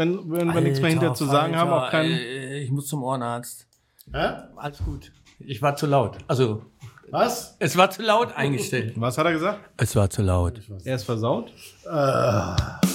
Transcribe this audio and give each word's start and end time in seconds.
wenn, 0.00 0.30
wenn 0.30 0.54
wir 0.54 0.60
nichts 0.62 0.80
mehr 0.80 0.90
hinter 0.90 1.14
zu 1.14 1.26
sagen 1.26 1.54
haben, 1.56 1.70
auch 1.70 1.90
kein. 1.90 2.10
Äh, 2.10 2.60
ich 2.60 2.70
muss 2.70 2.86
zum 2.86 3.02
Ohrenarzt. 3.02 3.66
Hä? 4.12 4.28
Alles 4.56 4.78
gut. 4.78 5.12
Ich 5.38 5.60
war 5.60 5.76
zu 5.76 5.86
laut. 5.86 6.16
Also, 6.26 6.62
Was? 7.10 7.56
es 7.58 7.76
war 7.76 7.90
zu 7.90 8.02
laut 8.02 8.34
eingestellt. 8.34 8.94
Was 8.96 9.18
hat 9.18 9.26
er 9.26 9.32
gesagt? 9.32 9.60
Es 9.76 9.94
war 9.96 10.08
zu 10.08 10.22
laut. 10.22 10.60
Er 10.84 10.96
ist 10.96 11.04
versaut? 11.04 11.52
Und 11.84 12.89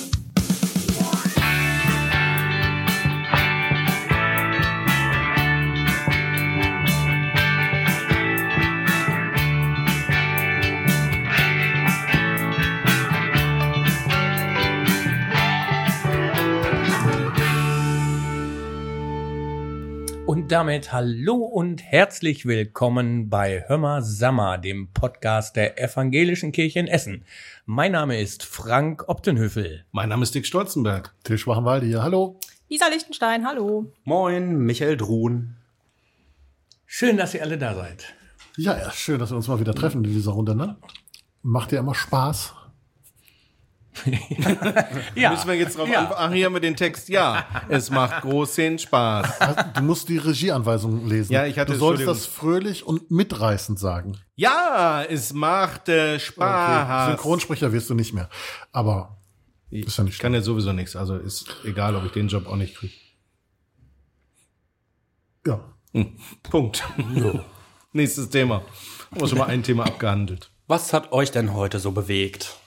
damit 20.55 20.93
hallo 20.93 21.35
und 21.35 21.83
herzlich 21.83 22.45
willkommen 22.45 23.29
bei 23.29 23.65
Hörmer 23.67 24.01
Sammer, 24.01 24.57
dem 24.57 24.87
Podcast 24.93 25.57
der 25.57 25.77
Evangelischen 25.83 26.53
Kirche 26.53 26.79
in 26.79 26.87
Essen. 26.87 27.25
Mein 27.65 27.91
Name 27.91 28.21
ist 28.21 28.45
Frank 28.45 29.09
Optenhöfel. 29.09 29.83
Mein 29.91 30.07
Name 30.07 30.23
ist 30.23 30.33
Dick 30.33 30.45
Stolzenberg. 30.45 31.13
Til 31.25 31.37
Schwachenwalde 31.37 31.87
hier, 31.87 32.03
hallo. 32.03 32.39
Lisa 32.69 32.87
Lichtenstein, 32.87 33.45
hallo. 33.45 33.91
Moin, 34.05 34.59
Michael 34.59 34.95
Druhn. 34.95 35.57
Schön, 36.85 37.17
dass 37.17 37.33
ihr 37.33 37.41
alle 37.41 37.57
da 37.57 37.75
seid. 37.75 38.13
Ja, 38.55 38.77
ja, 38.77 38.91
schön, 38.93 39.19
dass 39.19 39.31
wir 39.31 39.35
uns 39.35 39.49
mal 39.49 39.59
wieder 39.59 39.75
treffen 39.75 40.05
in 40.05 40.13
dieser 40.13 40.31
Runde, 40.31 40.55
ne? 40.55 40.77
Macht 41.41 41.73
ja 41.73 41.81
immer 41.81 41.95
Spaß. 41.95 42.53
Ja, 45.15 45.31
Müssen 45.31 45.47
wir 45.47 45.55
jetzt 45.55 45.77
drauf 45.77 45.87
ja. 45.87 45.99
anfangen? 46.01 46.17
Ach, 46.19 46.33
hier 46.33 46.45
haben 46.47 46.53
wir 46.53 46.59
den 46.59 46.75
Text. 46.75 47.07
Ja, 47.09 47.45
es 47.69 47.89
macht 47.89 48.21
großen 48.23 48.77
Spaß. 48.79 49.27
Du 49.75 49.81
musst 49.83 50.09
die 50.09 50.17
Regieanweisungen 50.17 51.07
lesen. 51.07 51.31
Ja, 51.33 51.45
ich 51.45 51.57
hatte- 51.59 51.73
Du 51.73 51.79
sollst 51.79 52.05
das 52.07 52.25
fröhlich 52.25 52.85
und 52.85 53.09
mitreißend 53.11 53.79
sagen. 53.79 54.17
Ja, 54.35 55.03
es 55.03 55.33
macht 55.33 55.87
äh, 55.89 56.19
Spaß. 56.19 57.09
Synchronsprecher 57.11 57.71
wirst 57.71 57.89
du 57.89 57.93
nicht 57.93 58.13
mehr. 58.13 58.29
Aber 58.71 59.17
Ich 59.69 59.85
Ist 59.87 59.97
ja 59.97 60.03
nicht 60.03 60.19
kann 60.19 60.33
ja 60.33 60.41
sowieso 60.41 60.73
nichts. 60.73 60.95
Also 60.95 61.15
ist 61.15 61.47
egal, 61.63 61.95
ob 61.95 62.05
ich 62.05 62.11
den 62.11 62.27
Job 62.27 62.47
auch 62.47 62.55
nicht 62.57 62.75
kriege. 62.75 62.93
ja, 65.47 65.59
Punkt. 66.49 66.83
Nächstes 67.93 68.29
Thema. 68.29 68.55
Haben 69.11 69.21
wir 69.21 69.27
schon 69.27 69.37
mal 69.37 69.45
ein 69.47 69.63
Thema 69.63 69.85
abgehandelt. 69.85 70.49
Was 70.67 70.91
hat 70.91 71.11
euch 71.13 71.31
denn 71.31 71.53
heute 71.53 71.79
so 71.79 71.91
bewegt? 71.91 72.57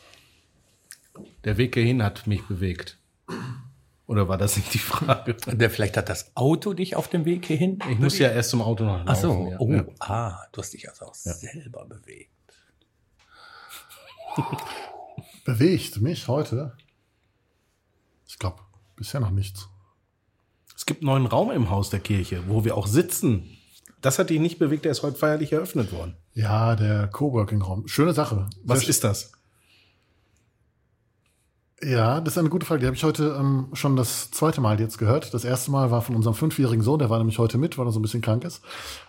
Der 1.44 1.56
Weg 1.56 1.74
hierhin 1.74 2.02
hat 2.02 2.26
mich 2.26 2.42
bewegt. 2.46 2.98
Oder 4.06 4.26
war 4.28 4.38
das 4.38 4.56
nicht 4.56 4.72
die 4.72 4.78
Frage? 4.78 5.34
Der, 5.34 5.70
vielleicht 5.70 5.96
hat 5.96 6.08
das 6.08 6.34
Auto 6.34 6.72
dich 6.72 6.96
auf 6.96 7.08
dem 7.08 7.24
Weg 7.26 7.44
hierhin. 7.46 7.78
Ich 7.90 7.98
muss 7.98 8.18
ja 8.18 8.28
erst 8.30 8.50
zum 8.50 8.62
Auto 8.62 8.84
noch 8.84 9.04
laufen. 9.04 9.08
Ach 9.08 9.16
so, 9.16 9.48
ja. 9.50 9.58
oh, 9.58 9.70
Ja. 9.72 9.84
ah, 10.00 10.42
du 10.52 10.62
hast 10.62 10.72
dich 10.72 10.88
also 10.88 11.06
auch 11.06 11.14
selber 11.14 11.84
bewegt. 11.84 12.30
bewegt 15.44 16.00
mich 16.00 16.26
heute. 16.28 16.76
Ich 18.26 18.38
glaube, 18.38 18.60
bisher 18.96 19.20
noch 19.20 19.30
nichts. 19.30 19.68
Es 20.76 20.86
gibt 20.86 21.02
einen 21.02 21.06
neuen 21.08 21.26
Raum 21.26 21.50
im 21.50 21.70
Haus 21.70 21.90
der 21.90 22.00
Kirche, 22.00 22.44
wo 22.48 22.64
wir 22.64 22.76
auch 22.76 22.86
sitzen. 22.86 23.58
Das 24.00 24.18
hat 24.18 24.30
dich 24.30 24.38
nicht 24.38 24.58
bewegt, 24.58 24.84
der 24.84 24.92
ist 24.92 25.02
heute 25.02 25.18
feierlich 25.18 25.52
eröffnet 25.52 25.92
worden. 25.92 26.16
Ja, 26.32 26.76
der 26.76 27.08
Coworking-Raum. 27.08 27.88
Schöne 27.88 28.12
Sache. 28.14 28.48
Was 28.62 28.80
Sehr 28.80 28.88
ist 28.90 29.02
das? 29.04 29.32
Ja, 31.82 32.20
das 32.20 32.34
ist 32.34 32.38
eine 32.38 32.48
gute 32.48 32.66
Frage. 32.66 32.80
Die 32.80 32.86
habe 32.86 32.96
ich 32.96 33.04
heute 33.04 33.36
ähm, 33.38 33.68
schon 33.72 33.94
das 33.94 34.30
zweite 34.30 34.60
Mal 34.60 34.80
jetzt 34.80 34.98
gehört. 34.98 35.32
Das 35.32 35.44
erste 35.44 35.70
Mal 35.70 35.90
war 35.90 36.02
von 36.02 36.16
unserem 36.16 36.34
fünfjährigen 36.34 36.82
Sohn, 36.82 36.98
der 36.98 37.10
war 37.10 37.18
nämlich 37.18 37.38
heute 37.38 37.56
mit, 37.56 37.78
weil 37.78 37.86
er 37.86 37.92
so 37.92 38.00
ein 38.00 38.02
bisschen 38.02 38.22
krank 38.22 38.44
ist. 38.44 38.62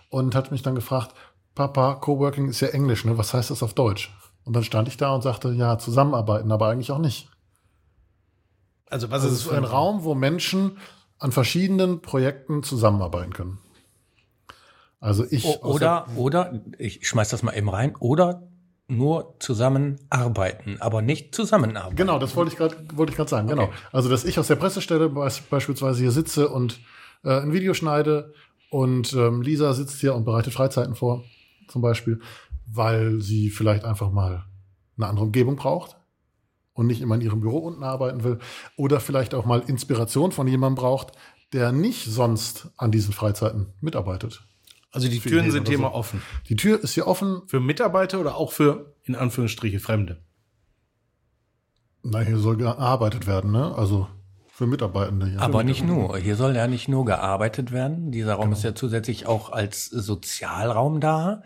Und 0.08 0.34
hat 0.34 0.52
mich 0.52 0.62
dann 0.62 0.74
gefragt, 0.76 1.14
Papa, 1.54 1.96
Coworking 1.96 2.48
ist 2.48 2.60
ja 2.60 2.68
Englisch, 2.68 3.04
ne? 3.04 3.18
Was 3.18 3.34
heißt 3.34 3.50
das 3.50 3.62
auf 3.62 3.74
Deutsch? 3.74 4.16
Und 4.44 4.54
dann 4.54 4.62
stand 4.62 4.88
ich 4.88 4.96
da 4.96 5.14
und 5.14 5.22
sagte, 5.22 5.50
ja, 5.52 5.78
zusammenarbeiten, 5.78 6.50
aber 6.52 6.68
eigentlich 6.68 6.92
auch 6.92 6.98
nicht. 6.98 7.28
Also 8.88 9.10
was 9.10 9.22
Also 9.22 9.34
es 9.34 9.46
ist 9.46 9.52
ein 9.52 9.64
Raum, 9.64 10.04
wo 10.04 10.14
Menschen 10.14 10.78
an 11.18 11.32
verschiedenen 11.32 12.00
Projekten 12.02 12.62
zusammenarbeiten 12.62 13.32
können. 13.32 13.58
Also 15.00 15.24
ich 15.28 15.44
O 15.44 15.58
oder, 15.62 16.06
oder, 16.16 16.60
ich 16.78 17.06
schmeiß 17.06 17.30
das 17.30 17.42
mal 17.42 17.56
eben 17.56 17.68
rein, 17.68 17.96
oder 17.96 18.42
nur 18.90 19.36
zusammenarbeiten, 19.38 20.76
aber 20.80 21.02
nicht 21.02 21.34
zusammenarbeiten. 21.34 21.96
Genau, 21.96 22.18
das 22.18 22.36
wollte 22.36 22.52
ich 22.52 22.58
gerade 22.58 22.76
wollte 22.94 23.10
ich 23.12 23.16
gerade 23.16 23.30
sagen. 23.30 23.48
Genau. 23.48 23.64
Okay. 23.64 23.72
Also, 23.92 24.08
dass 24.08 24.24
ich 24.24 24.38
aus 24.38 24.48
der 24.48 24.56
Pressestelle 24.56 25.06
beis- 25.06 25.42
beispielsweise 25.48 26.00
hier 26.00 26.10
sitze 26.10 26.48
und 26.48 26.80
äh, 27.24 27.40
ein 27.40 27.52
Video 27.52 27.74
schneide 27.74 28.34
und 28.70 29.12
ähm, 29.12 29.42
Lisa 29.42 29.72
sitzt 29.72 30.00
hier 30.00 30.14
und 30.14 30.24
bereitet 30.24 30.52
Freizeiten 30.52 30.94
vor, 30.94 31.24
zum 31.68 31.82
Beispiel, 31.82 32.20
weil 32.66 33.20
sie 33.20 33.50
vielleicht 33.50 33.84
einfach 33.84 34.10
mal 34.10 34.44
eine 34.96 35.06
andere 35.06 35.24
Umgebung 35.26 35.56
braucht 35.56 35.96
und 36.72 36.86
nicht 36.86 37.00
immer 37.00 37.14
in 37.16 37.20
ihrem 37.20 37.40
Büro 37.40 37.58
unten 37.58 37.82
arbeiten 37.82 38.22
will 38.24 38.38
oder 38.76 39.00
vielleicht 39.00 39.34
auch 39.34 39.44
mal 39.44 39.60
Inspiration 39.66 40.32
von 40.32 40.46
jemandem 40.46 40.82
braucht, 40.82 41.12
der 41.52 41.72
nicht 41.72 42.04
sonst 42.04 42.70
an 42.76 42.92
diesen 42.92 43.12
Freizeiten 43.12 43.72
mitarbeitet. 43.80 44.42
Also 44.92 45.08
die 45.08 45.20
Türen 45.20 45.50
sind 45.50 45.68
hier 45.68 45.76
so. 45.76 45.82
mal 45.82 45.90
offen. 45.90 46.22
Die 46.48 46.56
Tür 46.56 46.82
ist 46.82 46.94
hier 46.94 47.06
offen. 47.06 47.42
Für 47.46 47.60
Mitarbeiter 47.60 48.20
oder 48.20 48.36
auch 48.36 48.52
für, 48.52 48.94
in 49.04 49.14
Anführungsstriche, 49.14 49.78
Fremde? 49.78 50.22
Na, 52.02 52.20
hier 52.20 52.38
soll 52.38 52.56
gearbeitet 52.56 53.26
werden, 53.26 53.52
ne? 53.52 53.74
Also 53.76 54.08
für 54.48 54.66
Mitarbeitende. 54.66 55.28
Ja. 55.28 55.40
Aber 55.40 55.62
nicht 55.64 55.84
nur. 55.84 56.18
Hier 56.18 56.36
soll 56.36 56.56
ja 56.56 56.66
nicht 56.66 56.88
nur 56.88 57.04
gearbeitet 57.04 57.72
werden. 57.72 58.10
Dieser 58.10 58.34
Raum 58.34 58.52
ist 58.52 58.64
ja 58.64 58.74
zusätzlich 58.74 59.26
auch 59.26 59.50
als 59.50 59.86
Sozialraum 59.86 61.00
da. 61.00 61.42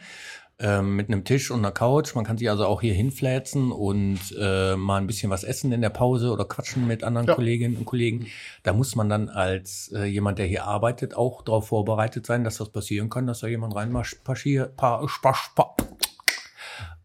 Ähm, 0.60 0.94
mit 0.94 1.08
einem 1.08 1.24
Tisch 1.24 1.50
und 1.50 1.58
einer 1.58 1.72
Couch. 1.72 2.14
Man 2.14 2.24
kann 2.24 2.38
sich 2.38 2.48
also 2.48 2.64
auch 2.66 2.80
hier 2.80 2.94
hinfläzen 2.94 3.72
und 3.72 4.20
äh, 4.38 4.76
mal 4.76 4.98
ein 4.98 5.08
bisschen 5.08 5.28
was 5.28 5.42
essen 5.42 5.72
in 5.72 5.80
der 5.80 5.90
Pause 5.90 6.30
oder 6.30 6.44
quatschen 6.44 6.86
mit 6.86 7.02
anderen 7.02 7.26
Ja. 7.26 7.34
Kolleginnen 7.34 7.76
und 7.76 7.86
Kollegen. 7.86 8.28
Da 8.62 8.72
muss 8.72 8.94
man 8.94 9.08
dann 9.08 9.28
als 9.28 9.90
äh, 9.92 10.04
jemand, 10.04 10.38
der 10.38 10.46
hier 10.46 10.64
arbeitet, 10.64 11.16
auch 11.16 11.42
darauf 11.42 11.68
vorbereitet 11.68 12.24
sein, 12.24 12.44
dass 12.44 12.58
das 12.58 12.70
passieren 12.70 13.10
kann, 13.10 13.26
dass 13.26 13.40
da 13.40 13.48
jemand 13.48 13.74
reinmarschiert, 13.74 14.76
pa, 14.76 15.04
spa, 15.08 15.34
spa, 15.34 15.74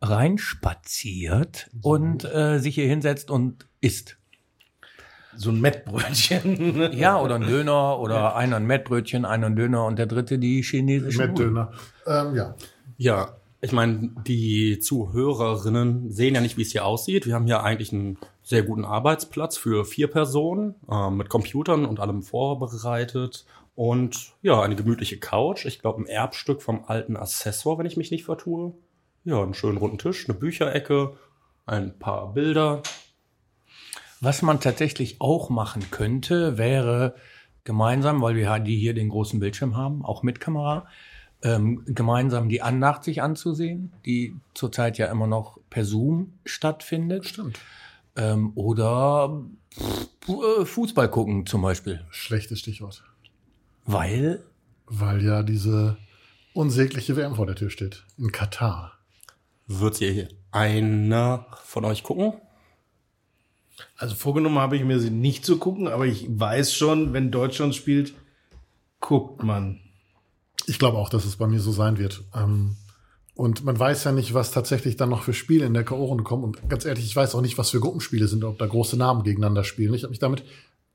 reinspaziert 0.01 1.71
und 1.81 2.25
äh, 2.25 2.59
sich 2.59 2.75
hier 2.75 2.87
hinsetzt 2.87 3.31
und 3.31 3.65
isst. 3.81 4.17
So 5.35 5.51
ein 5.51 5.59
Mettbrötchen. 5.61 6.91
Ja, 6.93 7.19
oder 7.19 7.35
ein 7.35 7.47
Döner 7.47 7.99
oder 7.99 8.35
einer 8.35 8.57
ein 8.57 8.65
Mettbrötchen, 8.65 9.25
einer 9.25 9.47
ein 9.47 9.55
Döner 9.55 9.85
und 9.85 9.97
der 9.97 10.05
dritte 10.05 10.37
die 10.37 10.61
chinesische 10.61 11.27
Mit 11.27 11.39
Döner. 11.39 11.71
Ähm, 12.05 12.35
ja. 12.35 12.55
Ja, 12.99 13.37
ich 13.61 13.71
meine, 13.71 14.11
die 14.27 14.77
Zuhörerinnen 14.79 16.11
sehen 16.11 16.35
ja 16.35 16.41
nicht, 16.41 16.57
wie 16.57 16.63
es 16.63 16.73
hier 16.73 16.85
aussieht. 16.85 17.25
Wir 17.25 17.33
haben 17.33 17.45
hier 17.45 17.63
eigentlich 17.63 17.93
einen 17.93 18.17
sehr 18.43 18.61
guten 18.61 18.83
Arbeitsplatz 18.83 19.55
für 19.55 19.85
vier 19.85 20.09
Personen 20.09 20.75
äh, 20.91 21.09
mit 21.09 21.29
Computern 21.29 21.85
und 21.85 22.01
allem 22.01 22.23
vorbereitet. 22.23 23.45
Und 23.73 24.33
ja, 24.41 24.61
eine 24.61 24.75
gemütliche 24.75 25.17
Couch. 25.17 25.63
Ich 25.63 25.79
glaube, 25.79 26.01
ein 26.01 26.07
Erbstück 26.07 26.61
vom 26.61 26.83
alten 26.87 27.15
Assessor, 27.15 27.79
wenn 27.79 27.85
ich 27.85 27.95
mich 27.95 28.11
nicht 28.11 28.25
vertue. 28.25 28.73
Ja, 29.23 29.41
einen 29.41 29.53
schönen 29.53 29.77
runden 29.77 29.97
Tisch, 29.97 30.27
eine 30.27 30.37
Bücherecke, 30.37 31.13
ein 31.65 31.97
paar 31.99 32.33
Bilder. 32.33 32.83
Was 34.19 34.41
man 34.41 34.59
tatsächlich 34.59 35.21
auch 35.21 35.49
machen 35.49 35.89
könnte, 35.89 36.57
wäre 36.57 37.15
gemeinsam, 37.63 38.21
weil 38.21 38.35
wir 38.35 38.59
die 38.59 38.75
hier 38.75 38.93
den 38.93 39.07
großen 39.07 39.39
Bildschirm 39.39 39.77
haben, 39.77 40.03
auch 40.03 40.21
mit 40.21 40.41
Kamera, 40.41 40.85
ähm, 41.43 41.83
gemeinsam 41.85 42.49
die 42.49 42.61
Andacht 42.61 43.03
sich 43.03 43.21
anzusehen, 43.21 43.93
die 44.05 44.35
zurzeit 44.53 44.97
ja 44.97 45.07
immer 45.07 45.27
noch 45.27 45.59
per 45.69 45.85
Zoom 45.85 46.33
stattfindet. 46.45 47.25
Stimmt. 47.25 47.59
Ähm, 48.15 48.51
oder 48.55 49.41
pff, 49.73 50.29
äh, 50.29 50.65
Fußball 50.65 51.09
gucken 51.09 51.45
zum 51.45 51.61
Beispiel. 51.61 52.05
Schlechtes 52.09 52.59
Stichwort. 52.59 53.03
Weil 53.85 54.43
Weil 54.85 55.23
ja 55.23 55.43
diese 55.43 55.97
unsägliche 56.53 57.15
WM 57.15 57.35
vor 57.35 57.45
der 57.45 57.55
Tür 57.55 57.69
steht. 57.69 58.05
In 58.17 58.31
Katar. 58.31 58.93
Wird 59.67 59.97
hier 59.97 60.27
einer 60.51 61.45
von 61.63 61.85
euch 61.85 62.03
gucken? 62.03 62.33
Also 63.95 64.15
vorgenommen 64.15 64.59
habe 64.59 64.75
ich 64.75 64.83
mir 64.83 64.99
sie 64.99 65.11
nicht 65.11 65.45
zu 65.45 65.57
gucken, 65.57 65.87
aber 65.87 66.05
ich 66.05 66.27
weiß 66.27 66.73
schon, 66.73 67.13
wenn 67.13 67.31
Deutschland 67.31 67.75
spielt, 67.75 68.13
guckt 68.99 69.43
man. 69.43 69.79
Ich 70.69 70.79
glaube 70.79 70.97
auch, 70.97 71.09
dass 71.09 71.25
es 71.25 71.35
bei 71.35 71.47
mir 71.47 71.59
so 71.59 71.71
sein 71.71 71.97
wird. 71.97 72.23
Ähm, 72.35 72.75
und 73.35 73.63
man 73.63 73.79
weiß 73.79 74.03
ja 74.03 74.11
nicht, 74.11 74.33
was 74.33 74.51
tatsächlich 74.51 74.97
dann 74.97 75.09
noch 75.09 75.23
für 75.23 75.33
Spiele 75.33 75.65
in 75.65 75.73
der 75.73 75.85
K.O.-Runde 75.85 76.23
kommen. 76.23 76.43
Und 76.43 76.69
ganz 76.69 76.85
ehrlich, 76.85 77.05
ich 77.05 77.15
weiß 77.15 77.35
auch 77.35 77.41
nicht, 77.41 77.57
was 77.57 77.69
für 77.69 77.79
Gruppenspiele 77.79 78.27
sind, 78.27 78.43
ob 78.43 78.59
da 78.59 78.67
große 78.67 78.97
Namen 78.97 79.23
gegeneinander 79.23 79.63
spielen. 79.63 79.93
Ich 79.93 80.03
habe 80.03 80.11
mich 80.11 80.19
damit 80.19 80.43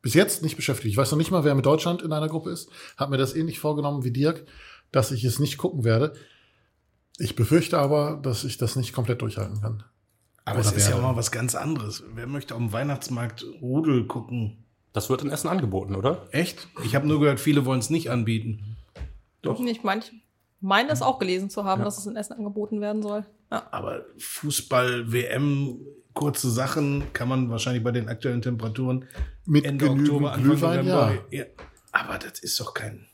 bis 0.02 0.14
jetzt 0.14 0.42
nicht 0.42 0.56
beschäftigt. 0.56 0.92
Ich 0.92 0.96
weiß 0.96 1.10
noch 1.10 1.18
nicht 1.18 1.30
mal, 1.30 1.44
wer 1.44 1.54
mit 1.54 1.64
Deutschland 1.64 2.02
in 2.02 2.12
einer 2.12 2.28
Gruppe 2.28 2.50
ist. 2.50 2.68
Hab 2.98 3.08
mir 3.08 3.16
das 3.16 3.34
ähnlich 3.34 3.58
vorgenommen 3.58 4.04
wie 4.04 4.10
Dirk, 4.10 4.44
dass 4.92 5.10
ich 5.10 5.24
es 5.24 5.38
nicht 5.38 5.56
gucken 5.56 5.84
werde. 5.84 6.12
Ich 7.18 7.34
befürchte 7.34 7.78
aber, 7.78 8.20
dass 8.22 8.44
ich 8.44 8.58
das 8.58 8.76
nicht 8.76 8.92
komplett 8.92 9.22
durchhalten 9.22 9.60
kann. 9.60 9.82
Aber 10.44 10.58
Oder 10.58 10.68
es 10.68 10.72
ist 10.72 10.88
ja 10.88 10.96
auch 10.96 11.02
mal 11.02 11.16
was 11.16 11.30
ganz 11.30 11.54
anderes. 11.54 12.02
Wer 12.14 12.26
möchte 12.26 12.54
auf 12.54 12.60
dem 12.60 12.72
Weihnachtsmarkt 12.72 13.46
Rudel 13.62 14.06
gucken? 14.06 14.64
Das 14.92 15.08
wird 15.08 15.22
in 15.22 15.30
Essen 15.30 15.48
angeboten, 15.48 15.94
oder? 15.94 16.26
Echt? 16.30 16.68
Ich 16.84 16.94
habe 16.94 17.06
nur 17.08 17.20
gehört, 17.20 17.40
viele 17.40 17.64
wollen 17.64 17.80
es 17.80 17.88
nicht 17.88 18.10
anbieten. 18.10 18.76
Doch. 19.44 19.60
Ich 19.60 19.82
meine, 19.82 20.00
ich 20.02 20.12
meine 20.60 20.88
das 20.88 21.02
auch 21.02 21.18
gelesen 21.18 21.50
zu 21.50 21.64
haben, 21.64 21.82
dass 21.84 21.98
es 21.98 22.06
in 22.06 22.16
Essen 22.16 22.34
angeboten 22.34 22.80
werden 22.80 23.02
soll. 23.02 23.24
Ja. 23.50 23.66
Aber 23.70 24.04
Fußball, 24.18 25.12
WM, 25.12 25.78
kurze 26.14 26.50
Sachen 26.50 27.12
kann 27.12 27.28
man 27.28 27.50
wahrscheinlich 27.50 27.82
bei 27.84 27.92
den 27.92 28.08
aktuellen 28.08 28.42
Temperaturen 28.42 29.04
Mit 29.44 29.64
Ende 29.64 29.84
genügend 29.86 30.08
Oktober, 30.08 30.32
Anfang 30.32 30.50
Glühwein, 30.50 30.86
November. 30.86 31.14
ja. 31.30 31.38
Ja. 31.40 31.44
Aber 31.92 32.18
das 32.18 32.40
ist 32.40 32.58
doch 32.58 32.74
kein, 32.74 33.06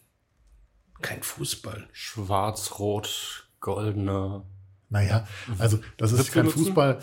kein 1.03 1.23
Fußball. 1.23 1.89
Schwarz, 1.93 2.79
Rot, 2.79 3.49
Goldene. 3.61 4.43
Naja, 4.89 5.27
also 5.59 5.79
das 5.99 6.13
ist 6.13 6.33
kein 6.33 6.47
nutzen? 6.47 6.65
Fußball, 6.65 6.99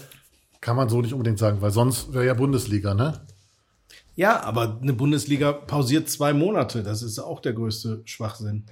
kann 0.60 0.76
man 0.76 0.90
so 0.90 1.02
nicht 1.02 1.14
unbedingt 1.14 1.40
sagen, 1.40 1.62
weil 1.62 1.72
sonst 1.72 2.14
wäre 2.14 2.26
ja 2.26 2.34
Bundesliga, 2.34 2.94
ne? 2.94 3.26
Ja, 4.16 4.42
aber 4.42 4.80
eine 4.82 4.94
Bundesliga 4.94 5.52
pausiert 5.54 6.10
zwei 6.10 6.34
Monate. 6.34 6.82
Das 6.82 7.04
ist 7.04 7.20
auch 7.20 7.40
der 7.40 7.54
größte 7.54 8.02
Schwachsinn. 8.06 8.66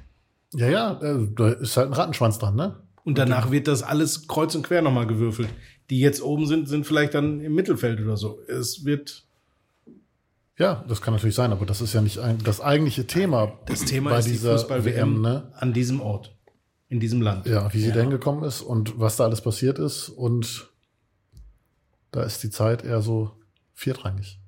Ja, 0.56 0.70
ja, 0.70 1.02
äh, 1.02 1.28
da 1.36 1.50
ist 1.50 1.78
halt 1.78 1.88
ein 1.88 1.94
Rattenschwanz 1.94 2.40
dran, 2.40 2.56
ne? 2.56 2.76
Und 3.04 3.18
danach 3.18 3.52
wird 3.52 3.68
das 3.68 3.84
alles 3.84 4.28
kreuz 4.28 4.56
und 4.56 4.64
quer 4.64 4.82
nochmal 4.82 5.06
gewürfelt. 5.06 5.50
Die 5.92 6.00
jetzt 6.00 6.22
oben 6.22 6.48
sind, 6.48 6.68
sind 6.68 6.88
vielleicht 6.88 7.14
dann 7.14 7.40
im 7.40 7.54
Mittelfeld 7.54 8.02
oder 8.02 8.18
so. 8.18 8.40
Es 8.48 8.84
wird, 8.84 9.24
Ja, 10.58 10.84
das 10.88 11.02
kann 11.02 11.14
natürlich 11.14 11.36
sein, 11.36 11.52
aber 11.52 11.66
das 11.68 11.82
ist 11.82 11.94
ja 11.94 12.02
nicht 12.02 12.18
ein, 12.18 12.40
das 12.44 12.62
eigentliche 12.62 13.06
Thema 13.06 13.60
das 13.68 13.86
Thema 13.86 14.10
bei 14.10 14.20
ist 14.20 14.26
die 14.26 14.32
dieser 14.32 14.54
Fußball-WM 14.54 14.96
WM, 15.16 15.22
ne? 15.22 15.52
an 15.56 15.74
diesem 15.74 16.02
Ort, 16.02 16.36
in 16.90 17.00
diesem 17.00 17.22
Land. 17.22 17.46
Ja, 17.46 17.72
wie 17.74 17.80
sie 17.80 17.92
da 17.92 18.00
hingekommen 18.00 18.44
ist 18.44 18.62
und 18.62 19.00
was 19.00 19.18
da 19.18 19.26
alles 19.26 19.42
passiert 19.42 19.78
ist 19.78 20.10
und 20.10 20.72
da 22.12 22.24
ist 22.24 22.42
die 22.42 22.50
Zeit 22.50 22.84
eher 22.84 23.02
so 23.02 23.32
viertrangig. 23.74 24.40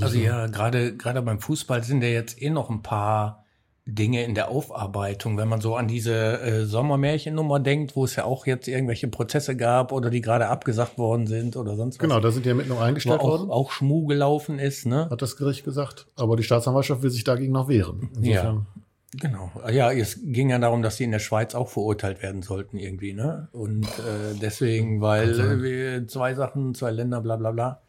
Also 0.00 0.18
ja, 0.18 0.46
gerade 0.46 0.96
gerade 0.96 1.22
beim 1.22 1.40
Fußball 1.40 1.82
sind 1.82 2.02
ja 2.02 2.08
jetzt 2.08 2.40
eh 2.40 2.50
noch 2.50 2.70
ein 2.70 2.82
paar 2.82 3.41
Dinge 3.84 4.22
in 4.24 4.34
der 4.36 4.48
Aufarbeitung, 4.48 5.36
wenn 5.36 5.48
man 5.48 5.60
so 5.60 5.74
an 5.74 5.88
diese 5.88 6.40
äh, 6.40 6.64
Sommermärchennummer 6.64 7.58
denkt, 7.58 7.96
wo 7.96 8.04
es 8.04 8.14
ja 8.14 8.24
auch 8.24 8.46
jetzt 8.46 8.68
irgendwelche 8.68 9.08
Prozesse 9.08 9.56
gab 9.56 9.90
oder 9.90 10.08
die 10.08 10.20
gerade 10.20 10.46
abgesagt 10.46 10.98
worden 10.98 11.26
sind 11.26 11.56
oder 11.56 11.74
sonst 11.74 11.96
was. 11.96 12.00
Genau, 12.00 12.20
da 12.20 12.30
sind 12.30 12.44
die 12.44 12.50
Ermittlungen 12.50 12.80
eingestellt 12.80 13.20
auch, 13.20 13.28
worden, 13.28 13.50
auch 13.50 13.72
Schmu 13.72 14.06
gelaufen 14.06 14.60
ist, 14.60 14.86
ne? 14.86 15.08
hat 15.10 15.20
das 15.20 15.36
Gericht 15.36 15.64
gesagt. 15.64 16.06
Aber 16.14 16.36
die 16.36 16.44
Staatsanwaltschaft 16.44 17.02
will 17.02 17.10
sich 17.10 17.24
dagegen 17.24 17.52
noch 17.52 17.68
wehren. 17.68 18.10
Insofern, 18.16 18.66
Genau. 19.14 19.52
Ja, 19.70 19.92
es 19.92 20.20
ging 20.22 20.48
ja 20.48 20.58
darum, 20.58 20.82
dass 20.82 20.96
sie 20.96 21.04
in 21.04 21.10
der 21.10 21.18
Schweiz 21.18 21.54
auch 21.54 21.68
verurteilt 21.68 22.22
werden 22.22 22.40
sollten 22.40 22.78
irgendwie, 22.78 23.12
ne? 23.12 23.48
Und 23.52 23.84
äh, 23.84 24.34
deswegen, 24.40 25.02
weil 25.02 25.38
äh, 25.38 25.62
wir 25.62 26.08
zwei 26.08 26.34
Sachen, 26.34 26.74
zwei 26.74 26.92
Länder, 26.92 27.20
bla 27.20 27.36
bla 27.36 27.50
bla. 27.50 27.82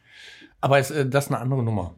Aber 0.60 0.80
es, 0.80 0.92
äh, 0.92 1.06
das 1.06 1.26
ist 1.26 1.32
eine 1.32 1.40
andere 1.40 1.64
Nummer. 1.64 1.96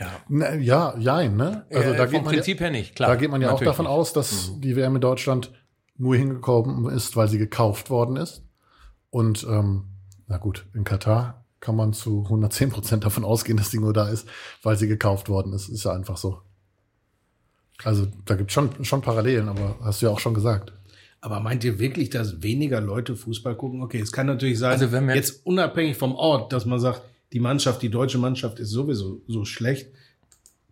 Ja. 0.00 0.06
Na, 0.28 0.54
ja, 0.54 0.96
jein, 0.98 1.36
ne? 1.36 1.66
Also 1.70 1.90
äh, 1.90 1.96
da 1.96 2.04
vom 2.04 2.10
geht 2.12 2.24
man 2.24 2.34
ja, 2.34 2.38
Prinzip 2.40 2.60
her 2.60 2.70
nicht, 2.70 2.96
klar. 2.96 3.10
da 3.10 3.16
geht 3.16 3.30
man 3.30 3.40
ja 3.42 3.50
auch 3.52 3.60
davon 3.60 3.84
nicht. 3.84 3.92
Mhm. 3.92 3.98
aus, 3.98 4.12
dass 4.14 4.52
die 4.58 4.74
WM 4.74 4.94
in 4.96 5.00
Deutschland 5.02 5.52
nur 5.98 6.16
hingekommen 6.16 6.90
ist, 6.92 7.14
weil 7.16 7.28
sie 7.28 7.36
gekauft 7.38 7.90
worden 7.90 8.16
ist. 8.16 8.42
Und 9.10 9.44
ähm, 9.48 9.84
na 10.26 10.38
gut, 10.38 10.66
in 10.74 10.84
Katar 10.84 11.44
kann 11.60 11.76
man 11.76 11.92
zu 11.92 12.22
110 12.24 12.70
Prozent 12.70 13.04
davon 13.04 13.24
ausgehen, 13.24 13.58
dass 13.58 13.68
die 13.68 13.78
nur 13.78 13.92
da 13.92 14.08
ist, 14.08 14.26
weil 14.62 14.76
sie 14.78 14.88
gekauft 14.88 15.28
worden 15.28 15.52
ist. 15.52 15.68
Ist 15.68 15.84
ja 15.84 15.92
einfach 15.92 16.16
so. 16.16 16.40
Also 17.84 18.06
da 18.24 18.34
gibt 18.36 18.52
schon 18.52 18.84
schon 18.84 19.02
Parallelen, 19.02 19.48
aber 19.48 19.76
hast 19.82 20.00
du 20.00 20.06
ja 20.06 20.12
auch 20.12 20.20
schon 20.20 20.34
gesagt. 20.34 20.72
Aber 21.22 21.40
meint 21.40 21.64
ihr 21.64 21.78
wirklich, 21.78 22.08
dass 22.08 22.42
weniger 22.42 22.80
Leute 22.80 23.14
Fußball 23.16 23.54
gucken? 23.56 23.82
Okay, 23.82 24.00
es 24.00 24.12
kann 24.12 24.26
natürlich 24.26 24.58
sein, 24.58 24.72
Also 24.72 24.90
wenn 24.92 25.06
wir- 25.06 25.14
jetzt 25.16 25.44
unabhängig 25.44 25.96
vom 25.98 26.14
Ort, 26.14 26.52
dass 26.54 26.64
man 26.64 26.78
sagt, 26.80 27.02
die 27.32 27.40
Mannschaft, 27.40 27.82
die 27.82 27.90
deutsche 27.90 28.18
Mannschaft 28.18 28.58
ist 28.58 28.70
sowieso 28.70 29.22
so 29.26 29.44
schlecht. 29.44 29.88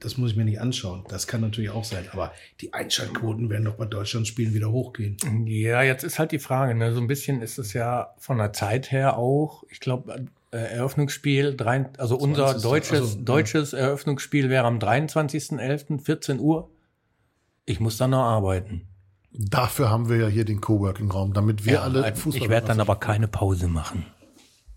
Das 0.01 0.17
muss 0.17 0.31
ich 0.31 0.37
mir 0.37 0.45
nicht 0.45 0.61
anschauen. 0.61 1.05
Das 1.09 1.27
kann 1.27 1.41
natürlich 1.41 1.71
auch 1.71 1.85
sein. 1.85 2.07
Aber 2.13 2.33
die 2.61 2.73
Einschaltquoten 2.73 3.51
werden 3.51 3.65
doch 3.65 3.75
bei 3.75 3.85
Deutschlandspielen 3.85 4.55
wieder 4.55 4.71
hochgehen. 4.71 5.17
Ja, 5.47 5.83
jetzt 5.83 6.05
ist 6.05 6.21
halt 6.21 6.31
die 6.31 6.39
Frage, 6.39 6.77
ne? 6.77 6.93
so 6.93 7.01
ein 7.01 7.09
bisschen 7.09 7.43
ist 7.43 7.59
es 7.59 7.73
ja 7.73 8.15
von 8.19 8.39
der 8.39 8.53
Zeit 8.53 8.93
her 8.93 9.17
auch, 9.17 9.65
ich 9.71 9.81
glaube, 9.81 10.27
äh, 10.53 10.57
Eröffnungsspiel, 10.57 11.57
drei, 11.57 11.87
also 11.99 12.17
unser 12.17 12.47
20. 12.47 12.63
deutsches, 12.63 13.01
Also, 13.01 13.19
ja. 13.19 13.25
deutsches 13.25 13.73
Eröffnungsspiel 13.73 14.49
wäre 14.49 14.67
am 14.67 14.79
23.11., 14.79 16.01
14 16.01 16.39
Uhr. 16.39 16.71
Ich 17.67 17.81
muss 17.81 17.97
dann 17.97 18.11
noch 18.11 18.23
arbeiten. 18.23 18.83
Dafür 19.33 19.91
haben 19.91 20.09
wir 20.09 20.17
ja 20.17 20.29
hier 20.29 20.45
den 20.45 20.61
Coworking-Raum, 20.61 21.33
damit 21.33 21.67
wir 21.67 21.75
Ja, 21.75 21.83
alle 21.83 22.07
äh, 22.07 22.15
Fußball 22.15 22.43
ich 22.43 22.49
werde 22.49 22.69
dann 22.69 22.81
aber 22.81 22.97
keine 22.97 23.29
Pause 23.29 23.67
machen. 23.69 24.07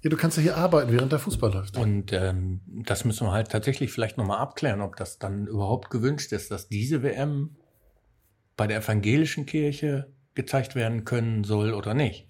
Ja, 0.03 0.09
du 0.09 0.17
kannst 0.17 0.37
ja 0.37 0.43
hier 0.43 0.57
arbeiten, 0.57 0.91
während 0.91 1.11
der 1.11 1.19
Fußball 1.19 1.53
läuft. 1.53 1.77
Und 1.77 2.11
ähm, 2.11 2.61
das 2.65 3.05
müssen 3.05 3.27
wir 3.27 3.31
halt 3.31 3.49
tatsächlich 3.49 3.91
vielleicht 3.91 4.17
nochmal 4.17 4.39
abklären, 4.39 4.81
ob 4.81 4.95
das 4.95 5.19
dann 5.19 5.45
überhaupt 5.45 5.91
gewünscht 5.91 6.31
ist, 6.31 6.49
dass 6.49 6.69
diese 6.69 7.03
WM 7.03 7.55
bei 8.57 8.65
der 8.65 8.79
evangelischen 8.79 9.45
Kirche 9.45 10.11
gezeigt 10.33 10.75
werden 10.75 11.05
können 11.05 11.43
soll 11.43 11.73
oder 11.73 11.93
nicht. 11.93 12.27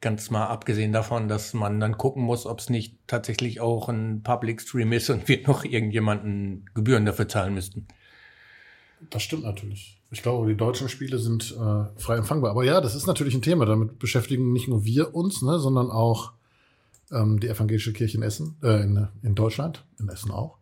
Ganz 0.00 0.30
mal 0.30 0.46
abgesehen 0.46 0.92
davon, 0.92 1.28
dass 1.28 1.54
man 1.54 1.80
dann 1.80 1.98
gucken 1.98 2.22
muss, 2.22 2.46
ob 2.46 2.60
es 2.60 2.70
nicht 2.70 2.96
tatsächlich 3.06 3.60
auch 3.60 3.88
ein 3.88 4.22
Public 4.22 4.60
Stream 4.60 4.92
ist 4.92 5.10
und 5.10 5.28
wir 5.28 5.42
noch 5.46 5.64
irgendjemanden 5.64 6.68
Gebühren 6.74 7.04
dafür 7.04 7.28
zahlen 7.28 7.54
müssten. 7.54 7.86
Das 9.10 9.22
stimmt 9.22 9.44
natürlich. 9.44 10.00
Ich 10.10 10.22
glaube, 10.22 10.48
die 10.48 10.56
deutschen 10.56 10.88
Spiele 10.88 11.18
sind 11.18 11.52
äh, 11.52 12.00
frei 12.00 12.16
empfangbar. 12.16 12.50
Aber 12.50 12.64
ja, 12.64 12.80
das 12.80 12.94
ist 12.94 13.06
natürlich 13.06 13.34
ein 13.34 13.42
Thema. 13.42 13.66
Damit 13.66 13.98
beschäftigen 13.98 14.52
nicht 14.52 14.68
nur 14.68 14.84
wir 14.84 15.14
uns, 15.14 15.42
ne, 15.42 15.58
sondern 15.58 15.90
auch 15.90 16.32
ähm, 17.12 17.40
die 17.40 17.48
evangelische 17.48 17.92
Kirche 17.92 18.16
in 18.16 18.22
Essen, 18.22 18.56
äh, 18.62 18.82
in, 18.82 19.08
in 19.22 19.34
Deutschland, 19.34 19.84
in 19.98 20.08
Essen 20.08 20.30
auch. 20.30 20.58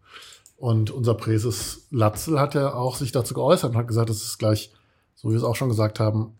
Und 0.56 0.90
unser 0.90 1.14
Präses 1.14 1.87
Latzel 1.90 2.40
hat 2.40 2.54
ja 2.54 2.72
auch 2.72 2.96
sich 2.96 3.12
dazu 3.12 3.34
geäußert 3.34 3.72
und 3.72 3.76
hat 3.76 3.88
gesagt, 3.88 4.08
das 4.08 4.22
ist 4.22 4.38
gleich, 4.38 4.72
so 5.14 5.28
wie 5.28 5.32
wir 5.32 5.38
es 5.38 5.44
auch 5.44 5.56
schon 5.56 5.69
gesagt 5.69 6.00
haben, 6.00 6.34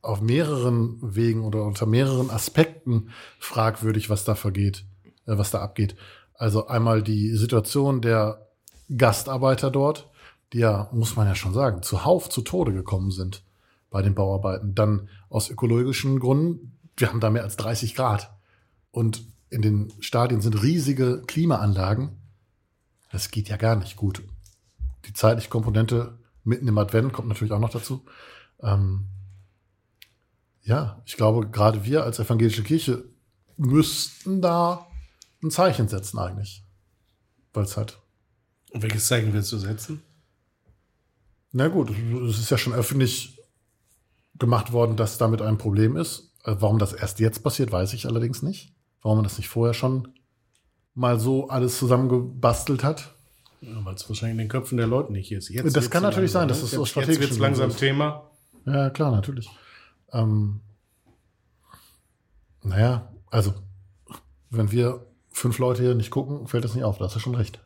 auf 0.00 0.20
mehreren 0.20 0.98
Wegen 1.00 1.44
oder 1.44 1.62
unter 1.62 1.86
mehreren 1.86 2.30
Aspekten 2.30 3.10
fragwürdig, 3.38 4.10
was 4.10 4.24
da 4.24 4.34
vergeht, 4.34 4.84
äh, 5.26 5.38
was 5.38 5.52
da 5.52 5.60
abgeht. 5.60 5.94
Also 6.34 6.66
einmal 6.66 7.02
die 7.02 7.36
Situation 7.36 8.00
der 8.00 8.48
Gastarbeiter 8.96 9.70
dort, 9.70 10.10
die 10.52 10.58
ja, 10.58 10.88
muss 10.92 11.16
man 11.16 11.28
ja 11.28 11.34
schon 11.34 11.54
sagen, 11.54 11.82
zuhauf 11.82 12.28
zu 12.28 12.42
Tode 12.42 12.72
gekommen 12.72 13.10
sind 13.10 13.44
bei 13.90 14.02
den 14.02 14.14
Bauarbeiten. 14.14 14.74
Dann 14.74 15.08
aus 15.28 15.50
ökologischen 15.50 16.18
Gründen, 16.18 16.78
wir 16.96 17.08
haben 17.08 17.20
da 17.20 17.30
mehr 17.30 17.44
als 17.44 17.56
30 17.56 17.94
Grad. 17.94 18.34
Und 18.90 19.24
in 19.52 19.60
den 19.60 19.92
Stadien 20.00 20.40
sind 20.40 20.62
riesige 20.62 21.22
Klimaanlagen. 21.26 22.16
Das 23.10 23.30
geht 23.30 23.48
ja 23.48 23.58
gar 23.58 23.76
nicht 23.76 23.96
gut. 23.96 24.22
Die 25.04 25.12
zeitliche 25.12 25.50
Komponente 25.50 26.18
mitten 26.42 26.66
im 26.66 26.78
Advent 26.78 27.12
kommt 27.12 27.28
natürlich 27.28 27.52
auch 27.52 27.58
noch 27.58 27.70
dazu. 27.70 28.04
Ähm, 28.62 29.08
ja, 30.62 31.02
ich 31.04 31.16
glaube, 31.16 31.48
gerade 31.50 31.84
wir 31.84 32.04
als 32.04 32.18
evangelische 32.18 32.62
Kirche 32.62 33.04
müssten 33.58 34.40
da 34.40 34.86
ein 35.42 35.50
Zeichen 35.50 35.86
setzen 35.86 36.18
eigentlich. 36.18 36.64
Weil 37.52 37.64
es 37.64 37.76
halt 37.76 38.00
Und 38.70 38.82
welches 38.82 39.06
Zeichen 39.06 39.34
willst 39.34 39.52
du 39.52 39.58
setzen? 39.58 40.02
Na 41.50 41.68
gut, 41.68 41.90
es 41.90 42.38
ist 42.38 42.50
ja 42.50 42.56
schon 42.56 42.72
öffentlich 42.72 43.38
gemacht 44.38 44.72
worden, 44.72 44.96
dass 44.96 45.18
damit 45.18 45.42
ein 45.42 45.58
Problem 45.58 45.96
ist. 45.98 46.32
Äh, 46.44 46.56
Warum 46.58 46.78
das 46.78 46.94
erst 46.94 47.20
jetzt 47.20 47.42
passiert, 47.42 47.70
weiß 47.70 47.92
ich 47.92 48.06
allerdings 48.06 48.40
nicht. 48.40 48.71
Warum 49.02 49.18
man 49.18 49.24
das 49.24 49.36
nicht 49.38 49.48
vorher 49.48 49.74
schon 49.74 50.08
mal 50.94 51.18
so 51.18 51.48
alles 51.48 51.78
zusammengebastelt 51.78 52.84
hat. 52.84 53.14
Ja, 53.60 53.84
Weil 53.84 53.94
es 53.94 54.08
wahrscheinlich 54.08 54.32
in 54.32 54.38
den 54.38 54.48
Köpfen 54.48 54.76
der 54.78 54.86
Leute 54.86 55.12
nicht 55.12 55.30
ist. 55.32 55.48
Jetzt 55.48 55.64
Das 55.66 55.74
wird's 55.74 55.90
kann 55.90 56.02
natürlich 56.02 56.30
sein, 56.32 56.48
dass 56.48 56.58
ne? 56.58 56.64
es 56.64 56.70
aus 56.70 56.72
Jetzt- 56.72 56.80
Jetzt 56.80 56.90
strategischen 56.90 57.30
wird 57.30 57.40
langsam 57.40 57.70
ist. 57.70 57.78
Thema. 57.78 58.30
Ja, 58.66 58.90
klar, 58.90 59.10
natürlich. 59.10 59.48
Ähm, 60.12 60.60
naja, 62.62 63.12
also, 63.30 63.54
wenn 64.50 64.70
wir 64.70 65.06
fünf 65.30 65.58
Leute 65.58 65.82
hier 65.82 65.94
nicht 65.94 66.10
gucken, 66.10 66.46
fällt 66.46 66.64
das 66.64 66.74
nicht 66.74 66.84
auf. 66.84 66.98
Da 66.98 67.06
hast 67.06 67.16
du 67.16 67.20
schon 67.20 67.34
recht. 67.34 67.60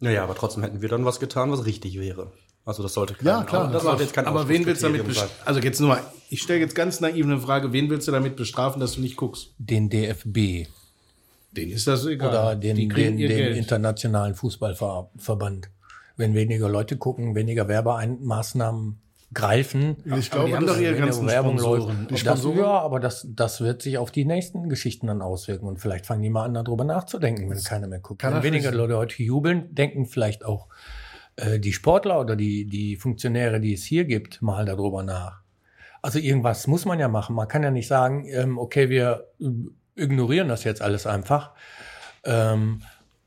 Naja, 0.00 0.24
aber 0.24 0.34
trotzdem 0.34 0.62
hätten 0.62 0.80
wir 0.82 0.88
dann 0.88 1.04
was 1.04 1.20
getan, 1.20 1.50
was 1.52 1.64
richtig 1.66 1.98
wäre. 1.98 2.32
Also 2.66 2.82
das 2.82 2.94
sollte 2.94 3.14
kein, 3.14 3.26
Ja, 3.26 3.44
klar, 3.44 3.70
das 3.70 3.82
sollte 3.82 4.02
jetzt 4.04 4.14
kein 4.14 4.26
Aber 4.26 4.48
wen 4.48 4.64
willst 4.64 4.82
du 4.82 4.86
damit 4.88 5.04
bestrafen? 5.06 5.30
Also 5.44 5.60
jetzt 5.60 5.80
nur 5.80 5.90
mal, 5.90 6.00
ich 6.30 6.40
stelle 6.42 6.60
jetzt 6.60 6.74
ganz 6.74 7.00
naiv 7.00 7.24
eine 7.26 7.38
Frage, 7.38 7.72
wen 7.72 7.90
willst 7.90 8.08
du 8.08 8.12
damit 8.12 8.36
bestrafen, 8.36 8.80
dass 8.80 8.94
du 8.94 9.00
nicht 9.02 9.16
guckst? 9.16 9.52
Den 9.58 9.90
DFB 9.90 10.66
Denen 11.52 11.72
ist 11.72 11.86
das 11.86 12.06
egal. 12.06 12.28
oder 12.30 12.56
den, 12.56 12.88
den, 12.88 13.16
den 13.18 13.54
internationalen 13.54 14.34
Fußballverband. 14.34 15.68
Wenn 16.16 16.34
weniger 16.34 16.68
Leute 16.68 16.96
gucken, 16.96 17.34
weniger 17.34 17.68
Werbemaßnahmen 17.68 18.98
greifen, 19.32 19.96
Ich 20.16 20.32
Aber 20.32 20.46
die 20.46 20.54
haben 20.54 20.66
doch 20.66 20.78
ihre 20.78 20.94
wenn 20.94 21.06
ganzen 21.06 21.26
Werbung 21.26 21.58
Sponsoren. 21.58 21.96
läuft. 21.98 22.10
Die 22.10 22.14
Das, 22.14 22.20
Sponsoren? 22.20 22.58
ja, 22.58 22.66
aber 22.80 23.00
das, 23.00 23.26
das 23.28 23.60
wird 23.60 23.82
sich 23.82 23.98
auf 23.98 24.12
die 24.12 24.24
nächsten 24.24 24.68
Geschichten 24.68 25.08
dann 25.08 25.20
auswirken 25.22 25.66
und 25.66 25.80
vielleicht 25.80 26.06
fangen 26.06 26.22
die 26.22 26.30
mal 26.30 26.44
an, 26.44 26.54
darüber 26.54 26.84
nachzudenken, 26.84 27.50
wenn 27.50 27.62
keiner 27.62 27.88
mehr 27.88 27.98
guckt. 27.98 28.20
kann 28.22 28.34
Wenn 28.34 28.42
weniger. 28.44 28.70
Leute 28.70 28.96
heute 28.96 29.20
jubeln, 29.22 29.74
denken 29.74 30.06
vielleicht 30.06 30.44
auch 30.44 30.68
äh, 31.36 31.58
die 31.58 31.72
Sportler 31.72 32.20
oder 32.20 32.36
die, 32.36 32.66
die 32.66 32.96
Funktionäre, 32.96 33.60
die 33.60 33.74
es 33.74 33.84
hier 33.84 34.04
gibt, 34.04 34.42
mal 34.42 34.64
darüber 34.64 35.02
nach. 35.02 35.42
Also 36.02 36.18
irgendwas 36.18 36.66
muss 36.66 36.84
man 36.84 37.00
ja 37.00 37.08
machen. 37.08 37.34
Man 37.34 37.48
kann 37.48 37.62
ja 37.62 37.70
nicht 37.70 37.88
sagen, 37.88 38.26
ähm, 38.28 38.58
okay, 38.58 38.90
wir 38.90 39.28
ignorieren 39.94 40.48
das 40.48 40.64
jetzt 40.64 40.82
alles 40.82 41.06
einfach. 41.06 41.52
Ähm, 42.24 42.82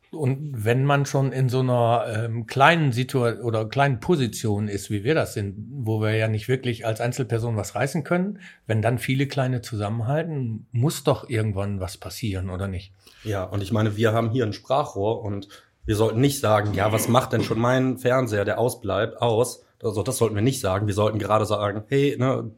Und 0.10 0.64
wenn 0.64 0.86
man 0.86 1.06
schon 1.06 1.34
in 1.34 1.50
so 1.50 1.60
einer 1.60 2.06
ähm, 2.08 2.46
kleinen 2.46 2.94
Situation 2.94 3.44
oder 3.44 3.68
kleinen 3.68 4.00
Position 4.00 4.70
ist, 4.70 4.90
wie 4.90 5.04
wir 5.04 5.16
das 5.16 5.34
sind, 5.34 5.56
wo 5.84 6.00
wir 6.00 6.16
ja 6.16 6.30
nicht 6.30 6.48
wirklich 6.48 6.86
als 6.86 7.02
Einzelperson 7.02 7.58
was 7.58 7.76
reißen 7.76 8.06
können, 8.06 8.40
wenn 8.68 8.82
dann 8.82 9.00
viele 9.00 9.28
kleine 9.28 9.62
zusammenhalten, 9.62 10.66
muss 10.72 11.04
doch 11.04 11.30
irgendwann 11.30 11.82
was 11.82 11.98
passieren, 11.98 12.50
oder 12.50 12.70
nicht? 12.70 12.94
Ja, 13.26 13.44
und 13.44 13.62
ich 13.62 13.74
meine, 13.74 13.98
wir 13.98 14.14
haben 14.14 14.32
hier 14.32 14.46
ein 14.46 14.54
Sprachrohr 14.54 15.24
und 15.24 15.50
wir 15.88 15.96
sollten 15.96 16.20
nicht 16.20 16.42
sagen, 16.42 16.74
ja, 16.74 16.92
was 16.92 17.08
macht 17.08 17.32
denn 17.32 17.44
schon 17.44 17.60
mein 17.60 17.98
Fernseher, 17.98 18.44
der 18.44 18.60
ausbleibt, 18.60 19.22
aus? 19.22 19.64
Also 19.82 20.04
das 20.04 20.18
sollten 20.18 20.36
wir 20.36 20.42
nicht 20.42 20.60
sagen. 20.60 20.86
Wir 20.86 20.94
sollten 20.94 21.18
gerade 21.18 21.46
sagen, 21.46 21.86
hey, 21.88 22.18
ne, 22.20 22.52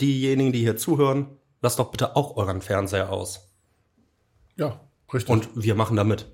diejenigen, 0.00 0.52
die 0.52 0.60
hier 0.60 0.76
zuhören, 0.76 1.36
lasst 1.60 1.80
doch 1.80 1.90
bitte 1.90 2.14
auch 2.14 2.36
euren 2.36 2.62
Fernseher 2.62 3.10
aus. 3.10 3.50
Ja, 4.56 4.80
richtig. 5.12 5.28
Und 5.28 5.48
wir 5.56 5.74
machen 5.74 5.96
da 5.96 6.04
mit. 6.04 6.30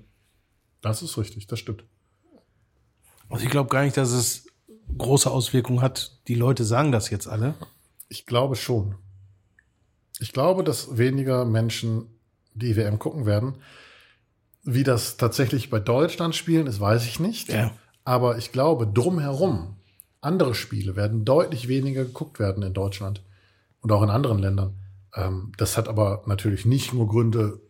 das 0.81 1.01
ist 1.01 1.17
richtig, 1.17 1.47
das 1.47 1.57
stimmt. 1.57 1.83
Also 3.29 3.43
ich 3.43 3.49
glaube 3.49 3.69
gar 3.69 3.83
nicht, 3.83 3.97
dass 3.97 4.11
es 4.11 4.45
große 4.99 5.31
Auswirkungen 5.31 5.81
hat. 5.81 6.19
Die 6.27 6.35
Leute 6.35 6.63
sagen 6.63 6.91
das 6.91 7.09
jetzt 7.09 7.27
alle. 7.27 7.55
Ich 8.07 8.27
glaube 8.27 8.55
schon. 8.55 8.95
Ich 10.19 10.31
glaube, 10.31 10.63
dass 10.63 10.99
weniger 10.99 11.43
Menschen 11.43 12.19
die 12.53 12.75
WM 12.75 12.99
gucken 12.99 13.25
werden. 13.25 13.57
Wie 14.69 14.83
das 14.83 15.15
tatsächlich 15.15 15.69
bei 15.69 15.79
Deutschland 15.79 16.35
spielen 16.35 16.67
ist, 16.67 16.81
weiß 16.81 17.05
ich 17.05 17.21
nicht. 17.21 17.47
Ja. 17.47 17.71
Aber 18.03 18.37
ich 18.37 18.51
glaube, 18.51 18.85
drumherum, 18.85 19.77
andere 20.19 20.55
Spiele 20.55 20.97
werden 20.97 21.23
deutlich 21.23 21.69
weniger 21.69 22.03
geguckt 22.03 22.37
werden 22.37 22.63
in 22.63 22.73
Deutschland 22.73 23.23
und 23.79 23.93
auch 23.93 24.03
in 24.03 24.09
anderen 24.09 24.39
Ländern. 24.39 24.75
Ähm, 25.15 25.53
das 25.57 25.77
hat 25.77 25.87
aber 25.87 26.23
natürlich 26.25 26.65
nicht 26.65 26.93
nur 26.93 27.07
Gründe, 27.07 27.61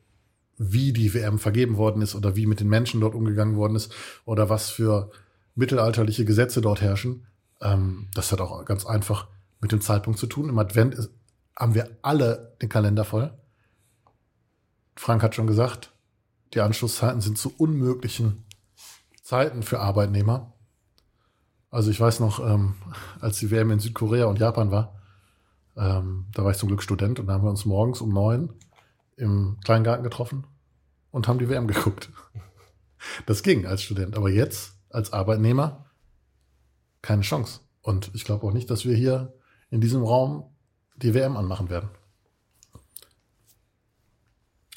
wie 0.58 0.92
die 0.92 1.14
WM 1.14 1.38
vergeben 1.38 1.78
worden 1.78 2.02
ist 2.02 2.16
oder 2.16 2.36
wie 2.36 2.48
mit 2.48 2.62
den 2.62 2.68
Menschen 2.68 3.00
dort 3.00 3.14
umgegangen 3.14 3.58
worden 3.58 3.76
ist 3.76 3.94
oder 4.26 4.50
was 4.50 4.72
für 4.72 5.12
mittelalterliche 5.54 6.26
Gesetze 6.26 6.62
dort 6.62 6.82
herrschen. 6.82 7.28
Ähm, 7.62 8.08
das 8.16 8.32
hat 8.32 8.42
auch 8.42 8.66
ganz 8.66 8.88
einfach 8.88 9.28
mit 9.62 9.72
dem 9.72 9.82
Zeitpunkt 9.82 10.18
zu 10.18 10.26
tun. 10.26 10.50
Im 10.50 10.58
Advent 10.58 10.96
ist, 10.96 11.12
haben 11.56 11.76
wir 11.76 11.92
alle 12.02 12.56
den 12.60 12.70
Kalender 12.70 13.06
voll. 13.06 13.32
Frank 14.96 15.22
hat 15.22 15.36
schon 15.36 15.46
gesagt, 15.46 15.92
die 16.54 16.62
Anschlusszeiten 16.62 17.22
sind 17.22 17.38
zu 17.38 17.54
unmöglichen 17.58 18.46
Zeiten 19.22 19.64
für 19.64 19.80
Arbeitnehmer. 19.80 20.54
Also 21.70 21.92
ich 21.92 22.00
weiß 22.00 22.20
noch, 22.22 22.40
ähm, 22.40 22.76
als 23.20 23.40
die 23.40 23.52
WM 23.52 23.72
in 23.72 23.80
Südkorea 23.80 24.26
und 24.26 24.40
Japan 24.40 24.72
war, 24.72 25.02
ähm, 25.76 26.28
da 26.34 26.44
war 26.44 26.52
ich 26.52 26.58
zum 26.58 26.70
Glück 26.70 26.82
Student 26.82 27.20
und 27.20 27.28
da 27.28 27.34
haben 27.34 27.44
wir 27.44 27.50
uns 27.50 27.66
morgens 27.66 28.02
um 28.02 28.10
neun 28.10 28.54
im 29.16 29.58
Kleingarten 29.64 30.04
getroffen 30.04 30.48
und 31.12 31.28
haben 31.28 31.40
die 31.40 31.50
WM 31.50 31.68
geguckt. 31.68 32.10
Das 33.26 33.44
ging 33.44 33.66
als 33.66 33.84
Student, 33.84 34.16
aber 34.16 34.30
jetzt 34.30 34.74
als 34.90 35.14
Arbeitnehmer 35.14 35.86
keine 37.02 37.22
Chance. 37.22 37.62
Und 37.82 38.12
ich 38.14 38.26
glaube 38.26 38.46
auch 38.46 38.54
nicht, 38.54 38.70
dass 38.70 38.86
wir 38.86 38.96
hier 38.96 39.34
in 39.70 39.82
diesem 39.82 40.04
Raum 40.04 40.56
die 40.96 41.14
WM 41.14 41.38
anmachen 41.38 41.70
werden. 41.70 41.90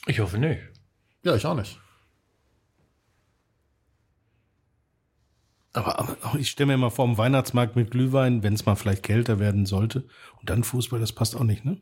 Ich 0.07 0.21
hoffe 0.21 0.39
nicht. 0.39 0.70
Ja, 1.23 1.35
ich 1.35 1.45
auch 1.47 1.55
nicht. 1.55 1.79
Aber, 5.73 5.99
aber 6.01 6.17
ich 6.39 6.51
stelle 6.51 6.67
mir 6.69 6.77
mal 6.79 6.91
vor, 6.91 7.05
im 7.05 7.17
Weihnachtsmarkt 7.17 7.77
mit 7.77 7.91
Glühwein, 7.93 8.43
wenn 8.43 8.55
es 8.55 8.67
mal 8.67 8.75
vielleicht 8.75 9.05
kälter 9.05 9.39
werden 9.39 9.67
sollte. 9.67 10.01
Und 10.41 10.51
dann 10.51 10.65
Fußball, 10.65 10.99
das 10.99 11.13
passt 11.13 11.37
auch 11.37 11.45
nicht, 11.45 11.65
ne? 11.65 11.81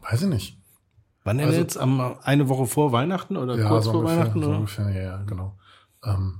Weiß 0.00 0.22
ich 0.22 0.28
nicht. 0.28 0.56
Wann 1.24 1.38
Also- 1.38 1.48
also, 1.50 1.60
jetzt? 1.60 1.76
Am, 1.76 2.16
eine 2.22 2.48
Woche 2.48 2.66
vor 2.66 2.92
Weihnachten 2.92 3.36
oder 3.36 3.56
Ja, 3.58 3.68
kurz 3.68 3.84
so 3.84 3.90
vor 3.92 4.00
ungefähr, 4.00 4.20
Weihnachten? 4.20 4.40
so 4.42 4.48
Oder? 4.48 4.56
ungefähr, 4.58 4.90
ja, 4.90 5.02
ja, 5.02 5.22
genau. 5.24 5.58
Ähm, 6.04 6.38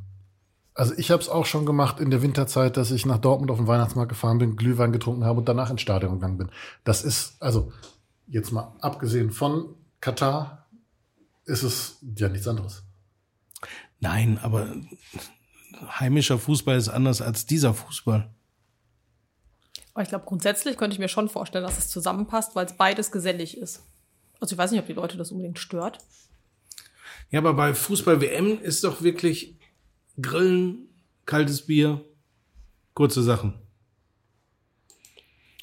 also 0.75 0.95
ich 0.97 1.11
habe 1.11 1.21
es 1.21 1.29
auch 1.29 1.45
schon 1.45 1.67
gemacht 1.67 2.01
in 2.01 2.11
der 2.11 2.23
Winterzeit, 2.23 2.77
dass 2.79 2.91
ich 2.91 3.05
nach 3.05 3.19
Dortmund 3.19 3.51
auf 3.51 3.59
den 3.59 3.67
Weihnachtsmarkt 3.67 4.09
gefahren 4.09 4.39
bin, 4.39 4.57
Glühwein 4.57 4.93
getrunken 4.93 5.25
habe 5.25 5.41
und 5.41 5.49
danach 5.49 5.69
ins 5.71 5.83
Stadion 5.83 6.15
gegangen 6.15 6.39
bin. 6.39 6.51
Das 6.85 7.03
ist, 7.05 7.43
also 7.43 7.71
jetzt 8.29 8.53
mal 8.53 8.77
abgesehen 8.81 9.31
von 9.31 9.75
Katar, 10.01 10.69
ist 11.45 11.63
es 11.63 11.99
ja 12.17 12.29
nichts 12.29 12.47
anderes. 12.47 12.85
Nein, 14.01 14.39
aber 14.39 14.75
heimischer 15.99 16.39
Fußball 16.39 16.77
ist 16.77 16.89
anders 16.89 17.21
als 17.21 17.47
dieser 17.47 17.75
Fußball. 17.75 18.31
Aber 19.95 20.03
ich 20.03 20.09
glaube, 20.09 20.27
grundsätzlich 20.27 20.77
könnte 20.77 20.95
ich 20.95 21.01
mir 21.01 21.09
schon 21.09 21.29
vorstellen, 21.29 21.65
dass 21.65 21.79
es 21.79 21.89
zusammenpasst, 21.89 22.55
weil 22.55 22.67
es 22.67 22.77
beides 22.77 23.11
gesellig 23.11 23.57
ist. 23.57 23.83
Also 24.39 24.55
ich 24.55 24.59
weiß 24.59 24.71
nicht, 24.71 24.81
ob 24.81 24.87
die 24.87 24.93
Leute 24.93 25.17
das 25.17 25.33
unbedingt 25.33 25.59
stört. 25.59 25.99
Ja, 27.31 27.41
aber 27.41 27.55
bei 27.55 27.75
Fußball-WM 27.75 28.61
ist 28.61 28.85
doch 28.85 29.03
wirklich 29.03 29.59
Grillen, 30.21 30.89
kaltes 31.27 31.67
Bier, 31.67 32.05
kurze 32.95 33.23
Sachen. 33.23 33.55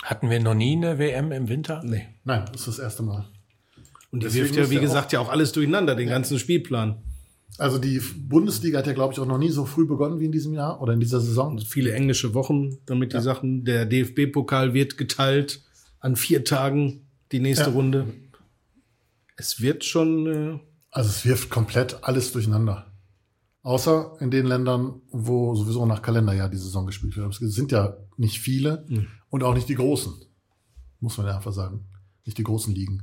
Hatten 0.05 0.29
wir 0.29 0.39
noch 0.39 0.53
nie 0.53 0.75
eine 0.75 0.99
WM 0.99 1.31
im 1.31 1.49
Winter? 1.49 1.81
Nee. 1.83 2.05
Nein, 2.23 2.45
das 2.51 2.61
ist 2.61 2.67
das 2.67 2.79
erste 2.79 3.01
Mal. 3.03 3.25
Und 4.11 4.21
die 4.21 4.27
Deswegen 4.27 4.45
wirft 4.45 4.55
ja, 4.55 4.69
wie 4.69 4.75
ja 4.75 4.81
gesagt, 4.81 5.11
ja 5.13 5.19
auch 5.19 5.29
alles 5.29 5.51
durcheinander, 5.51 5.95
den 5.95 6.07
ganzen 6.07 6.37
Spielplan. 6.37 7.01
Also 7.57 7.79
die 7.79 7.99
Bundesliga 7.99 8.77
hat 8.79 8.87
ja, 8.87 8.93
glaube 8.93 9.13
ich, 9.13 9.19
auch 9.19 9.25
noch 9.25 9.37
nie 9.39 9.49
so 9.49 9.65
früh 9.65 9.87
begonnen 9.87 10.19
wie 10.19 10.25
in 10.25 10.31
diesem 10.31 10.53
Jahr 10.53 10.79
oder 10.81 10.93
in 10.93 10.99
dieser 10.99 11.19
Saison. 11.21 11.57
Viele 11.59 11.91
englische 11.93 12.33
Wochen, 12.33 12.77
damit 12.85 13.13
die 13.13 13.21
Sachen. 13.21 13.65
Der 13.65 13.85
DFB-Pokal 13.85 14.73
wird 14.73 14.97
geteilt 14.97 15.63
an 15.99 16.15
vier 16.15 16.43
Tagen, 16.43 17.07
die 17.31 17.39
nächste 17.39 17.65
Ja. 17.69 17.71
Runde. 17.71 18.05
Es 19.37 19.59
wird 19.61 19.83
schon. 19.85 20.27
Äh, 20.27 20.59
Also 20.91 21.09
es 21.09 21.25
wirft 21.25 21.49
komplett 21.49 22.03
alles 22.03 22.31
durcheinander. 22.31 22.91
Außer 23.65 24.17
in 24.19 24.29
den 24.29 24.45
Ländern, 24.45 25.01
wo 25.09 25.55
sowieso 25.55 25.87
nach 25.87 26.03
Kalenderjahr 26.03 26.49
die 26.49 26.57
Saison 26.57 26.85
gespielt 26.85 27.17
wird. 27.17 27.41
Es 27.41 27.55
sind 27.55 27.71
ja 27.71 27.97
nicht 28.15 28.39
viele 28.39 28.85
und 29.29 29.43
auch 29.43 29.55
nicht 29.55 29.67
die 29.67 29.73
großen. 29.73 30.13
Muss 30.99 31.17
man 31.17 31.25
ja 31.25 31.35
einfach 31.35 31.51
sagen. 31.51 31.83
Nicht 32.25 32.37
die 32.37 32.43
großen 32.43 32.75
Ligen. 32.75 33.01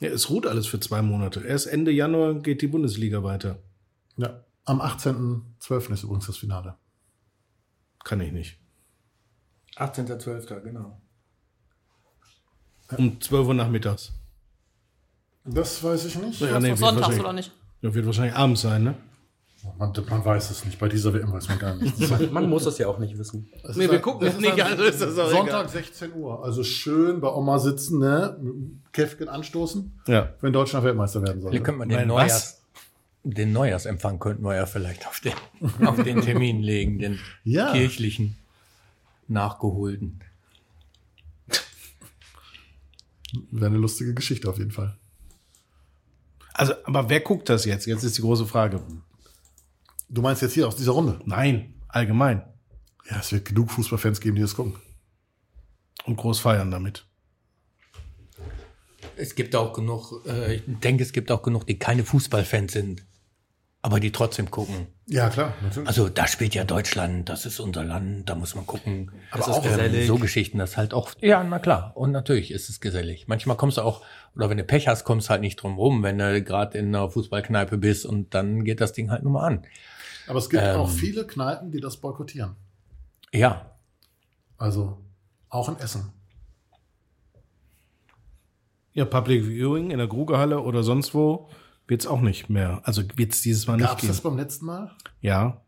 ja, 0.00 0.08
es 0.10 0.30
ruht 0.30 0.46
alles 0.46 0.68
für 0.68 0.78
zwei 0.78 1.02
Monate. 1.02 1.40
Erst 1.40 1.66
Ende 1.66 1.90
Januar 1.90 2.34
geht 2.34 2.62
die 2.62 2.68
Bundesliga 2.68 3.24
weiter. 3.24 3.58
Ja. 4.16 4.44
Am 4.64 4.80
18.12. 4.80 5.92
ist 5.92 6.04
übrigens 6.04 6.26
das 6.26 6.36
Finale. 6.36 6.76
Kann 8.04 8.20
ich 8.20 8.30
nicht. 8.30 8.60
18.12., 9.78 10.60
genau. 10.60 11.00
Um 12.96 13.20
12 13.20 13.48
Uhr 13.48 13.54
nachmittags. 13.54 14.12
Das 15.44 15.82
weiß 15.82 16.04
ich 16.04 16.16
nicht. 16.20 16.40
Ja, 16.40 16.60
nee, 16.60 16.70
wahrscheinlich- 16.78 17.18
oder 17.20 17.32
nicht? 17.32 17.52
Ja, 17.82 17.92
wird 17.92 18.06
wahrscheinlich 18.06 18.34
abends 18.36 18.60
sein, 18.60 18.84
ne? 18.84 18.94
Man, 19.76 19.92
man 20.08 20.24
weiß 20.24 20.50
es 20.50 20.64
nicht. 20.64 20.78
Bei 20.78 20.88
dieser 20.88 21.12
WM 21.12 21.32
weiß 21.32 21.48
man 21.48 21.58
gar 21.58 21.74
nicht. 21.74 22.00
Es 22.00 22.10
ist 22.10 22.32
Man 22.32 22.48
muss 22.48 22.64
das 22.64 22.78
ja 22.78 22.86
auch 22.86 22.98
nicht 22.98 23.18
wissen. 23.18 23.48
Es 23.64 23.76
Nee, 23.76 23.84
ist 23.84 23.90
wir 23.90 23.98
ein- 23.98 24.02
gucken 24.02 24.26
es 24.28 24.34
es 24.34 24.40
nicht, 24.40 24.52
ein 24.52 24.60
also 24.62 24.84
ist 24.84 25.00
das 25.00 25.18
auch 25.18 25.30
Sonntag 25.30 25.68
16 25.68 26.12
Uhr. 26.14 26.44
Also 26.44 26.62
schön 26.62 27.20
bei 27.20 27.28
Oma 27.28 27.58
sitzen, 27.58 27.98
ne? 27.98 28.36
Käffchen 28.92 29.28
anstoßen, 29.28 30.00
Ja. 30.06 30.32
wenn 30.40 30.52
Deutschland 30.52 30.84
Weltmeister 30.84 31.22
werden 31.22 31.42
soll. 31.42 31.50
Hier 31.50 31.62
könnte 31.62 31.78
man 31.80 31.88
den, 31.88 31.98
Nein, 31.98 32.08
Neujahrs, 32.08 32.62
den 33.24 33.52
Neujahrsempfang 33.52 34.20
könnten 34.20 34.44
wir 34.44 34.54
ja 34.54 34.66
vielleicht 34.66 35.06
auf 35.08 35.18
den, 35.20 35.32
auf 35.86 36.00
den 36.02 36.20
Termin 36.22 36.60
legen, 36.62 36.98
den 37.00 37.18
Ja. 37.42 37.72
kirchlichen 37.72 38.36
nachgeholten. 39.26 40.20
Wäre 43.50 43.66
eine 43.66 43.78
lustige 43.78 44.14
Geschichte 44.14 44.48
auf 44.48 44.58
jeden 44.58 44.70
Fall. 44.70 44.96
Also, 46.54 46.74
aber 46.84 47.08
wer 47.10 47.20
guckt 47.20 47.48
das 47.48 47.64
jetzt? 47.64 47.86
Jetzt 47.86 48.02
ist 48.04 48.16
die 48.16 48.22
große 48.22 48.46
Frage. 48.46 48.80
Du 50.08 50.22
meinst 50.22 50.42
jetzt 50.42 50.54
hier 50.54 50.66
aus 50.66 50.76
dieser 50.76 50.92
Runde? 50.92 51.20
Nein, 51.24 51.74
allgemein. 51.88 52.42
Ja, 53.10 53.18
es 53.20 53.32
wird 53.32 53.44
genug 53.46 53.70
Fußballfans 53.70 54.20
geben, 54.20 54.36
die 54.36 54.42
das 54.42 54.54
gucken. 54.54 54.74
Und 56.04 56.16
groß 56.16 56.40
feiern 56.40 56.70
damit. 56.70 57.04
Es 59.16 59.34
gibt 59.34 59.54
auch 59.56 59.72
genug, 59.72 60.24
äh, 60.26 60.56
ich 60.56 60.62
denke, 60.66 61.02
es 61.02 61.12
gibt 61.12 61.30
auch 61.30 61.42
genug, 61.42 61.66
die 61.66 61.78
keine 61.78 62.04
Fußballfans 62.04 62.72
sind, 62.72 63.04
aber 63.82 64.00
die 64.00 64.12
trotzdem 64.12 64.50
gucken. 64.50 64.86
Ja, 65.06 65.28
klar, 65.28 65.54
natürlich. 65.62 65.88
Also 65.88 66.08
da 66.08 66.26
spielt 66.26 66.54
ja 66.54 66.64
Deutschland, 66.64 67.28
das 67.28 67.44
ist 67.44 67.58
unser 67.60 67.84
Land, 67.84 68.28
da 68.28 68.34
muss 68.34 68.54
man 68.54 68.66
gucken. 68.66 69.10
Aber 69.30 69.40
Das 69.44 69.48
auch 69.48 69.64
ähm, 69.64 69.70
gesellig. 69.70 70.06
so 70.06 70.16
Geschichten, 70.18 70.58
das 70.58 70.76
halt 70.76 70.94
auch. 70.94 71.12
Ja, 71.20 71.42
na 71.42 71.58
klar. 71.58 71.92
Und 71.96 72.12
natürlich 72.12 72.50
ist 72.52 72.68
es 72.68 72.80
gesellig. 72.80 73.26
Manchmal 73.26 73.56
kommst 73.56 73.76
du 73.78 73.82
auch, 73.82 74.02
oder 74.36 74.48
wenn 74.50 74.58
du 74.58 74.64
Pech 74.64 74.86
hast, 74.88 75.04
kommst 75.04 75.28
du 75.28 75.30
halt 75.30 75.40
nicht 75.40 75.56
drum 75.56 75.76
rum, 75.78 76.02
wenn 76.02 76.18
du 76.18 76.42
gerade 76.42 76.78
in 76.78 76.94
einer 76.94 77.10
Fußballkneipe 77.10 77.76
bist 77.78 78.06
und 78.06 78.34
dann 78.34 78.64
geht 78.64 78.80
das 78.80 78.92
Ding 78.92 79.10
halt 79.10 79.22
nur 79.24 79.32
mal 79.32 79.46
an. 79.46 79.66
Aber 80.28 80.38
es 80.38 80.48
gibt 80.50 80.62
ähm, 80.62 80.76
auch 80.80 80.90
viele 80.90 81.26
Kneipen, 81.26 81.70
die 81.70 81.80
das 81.80 81.96
boykottieren. 81.96 82.56
Ja, 83.32 83.76
Also 84.56 85.04
auch 85.48 85.68
in 85.68 85.76
Essen. 85.76 86.12
Ja, 88.92 89.04
Public 89.04 89.44
Viewing 89.44 89.90
in 89.90 89.98
der 89.98 90.08
Grugehalle 90.08 90.60
oder 90.60 90.82
sonst 90.82 91.14
wo 91.14 91.48
wird's 91.86 92.06
auch 92.06 92.20
nicht 92.20 92.50
mehr. 92.50 92.80
Also 92.84 93.02
wird's 93.16 93.40
dieses 93.42 93.66
Mal 93.66 93.76
nicht 93.76 93.86
Gab 93.86 94.00
es 94.02 94.08
das 94.08 94.20
beim 94.20 94.36
letzten 94.36 94.66
Mal? 94.66 94.90
Ja, 95.20 95.62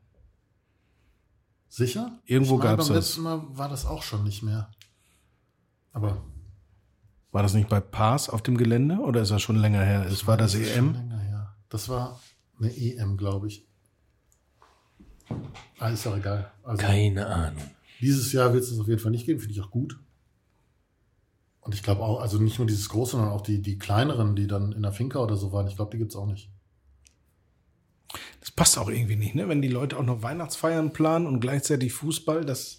Sicher? 1.68 2.18
Irgendwo 2.24 2.56
Ich 2.56 2.64
meine, 2.64 2.76
gab's 2.76 2.88
beim 2.88 2.96
das. 2.96 3.06
letzten 3.06 3.22
Mal 3.22 3.42
war 3.56 3.68
das 3.68 3.86
auch 3.86 4.02
schon 4.02 4.24
nicht 4.24 4.42
mehr. 4.42 4.70
Aber 5.92 6.24
War 7.30 7.44
das 7.44 7.54
nicht 7.54 7.68
bei 7.68 7.78
Paas 7.80 8.28
auf 8.28 8.42
dem 8.42 8.56
Gelände 8.56 8.96
oder 8.98 9.22
ist 9.22 9.30
das 9.30 9.40
schon 9.40 9.56
länger 9.56 9.82
her? 9.84 10.04
Es 10.06 10.26
war 10.26 10.36
das 10.36 10.54
EM. 10.56 10.92
länger 10.94 11.18
her. 11.20 11.56
Das 11.68 11.88
war 11.88 12.20
eine 12.58 12.76
EM, 12.76 13.16
glaube 13.16 13.46
ich. 13.46 13.68
Ah, 15.78 15.88
ist 15.88 16.04
doch 16.04 16.16
egal. 16.16 16.50
Also, 16.62 16.82
Keine 16.82 17.26
Ahnung. 17.26 17.62
Dieses 18.00 18.32
Jahr 18.32 18.52
wird 18.52 18.64
es 18.64 18.78
auf 18.78 18.88
jeden 18.88 19.00
Fall 19.00 19.10
nicht 19.10 19.26
geben, 19.26 19.40
finde 19.40 19.54
ich 19.54 19.60
auch 19.60 19.70
gut. 19.70 19.98
Und 21.60 21.74
ich 21.74 21.82
glaube 21.82 22.02
auch, 22.02 22.20
also 22.20 22.38
nicht 22.38 22.58
nur 22.58 22.66
dieses 22.66 22.88
große, 22.88 23.12
sondern 23.12 23.30
auch 23.30 23.42
die, 23.42 23.60
die 23.60 23.78
kleineren, 23.78 24.34
die 24.34 24.46
dann 24.46 24.72
in 24.72 24.82
der 24.82 24.92
Finca 24.92 25.18
oder 25.18 25.36
so 25.36 25.52
waren, 25.52 25.66
ich 25.68 25.76
glaube, 25.76 25.90
die 25.92 25.98
gibt's 25.98 26.16
auch 26.16 26.26
nicht. 26.26 26.50
Das 28.40 28.50
passt 28.50 28.78
auch 28.78 28.88
irgendwie 28.88 29.16
nicht, 29.16 29.34
ne? 29.34 29.48
Wenn 29.48 29.60
die 29.60 29.68
Leute 29.68 29.98
auch 29.98 30.02
noch 30.02 30.22
Weihnachtsfeiern 30.22 30.92
planen 30.92 31.26
und 31.26 31.40
gleichzeitig 31.40 31.92
Fußball, 31.92 32.44
das 32.44 32.78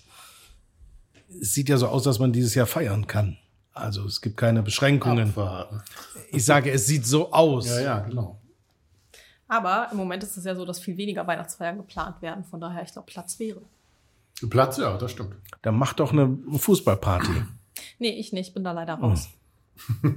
es 1.40 1.54
sieht 1.54 1.70
ja 1.70 1.78
so 1.78 1.88
aus, 1.88 2.04
dass 2.04 2.20
man 2.20 2.34
dieses 2.34 2.56
Jahr 2.56 2.68
feiern 2.68 3.08
kann. 3.08 3.38
Also 3.74 4.06
es 4.06 4.22
gibt 4.22 4.36
keine 4.36 4.64
Beschränkungen. 4.64 5.30
Abwarten. 5.30 5.82
Ich 6.32 6.44
sage, 6.44 6.72
es 6.72 6.88
sieht 6.88 7.06
so 7.06 7.32
aus. 7.32 7.68
Ja, 7.68 7.80
ja, 7.80 8.00
genau. 8.00 8.41
Aber 9.52 9.90
im 9.92 9.98
Moment 9.98 10.24
ist 10.24 10.38
es 10.38 10.46
ja 10.46 10.56
so, 10.56 10.64
dass 10.64 10.80
viel 10.80 10.96
weniger 10.96 11.28
Weihnachtsfeiern 11.28 11.76
geplant 11.76 12.22
werden. 12.22 12.46
Von 12.46 12.62
daher, 12.62 12.84
ich 12.84 12.94
glaube, 12.94 13.12
Platz 13.12 13.38
wäre. 13.38 13.62
Platz, 14.50 14.78
ja, 14.78 14.98
das 14.98 15.12
stimmt. 15.12 15.36
Dann 15.62 15.76
macht 15.76 16.00
doch 16.00 16.14
eine 16.14 16.38
Fußballparty. 16.56 17.44
Nee, 18.00 18.12
ich 18.12 18.32
nicht, 18.32 18.54
bin 18.54 18.64
da 18.64 18.72
leider 18.72 18.94
raus. 18.94 19.28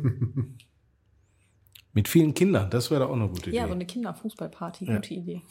Mit 1.93 2.07
vielen 2.07 2.35
Kindern, 2.35 2.71
das 2.71 2.93
wäre 2.93 3.01
doch 3.03 3.11
auch 3.11 3.17
eine 3.17 3.27
gute 3.27 3.51
Idee. 3.51 3.57
Ja, 3.57 3.67
so 3.67 3.73
eine 3.73 3.87
Kinderfußballparty, 3.87 4.85
gute 4.87 5.15
Idee. 5.15 5.43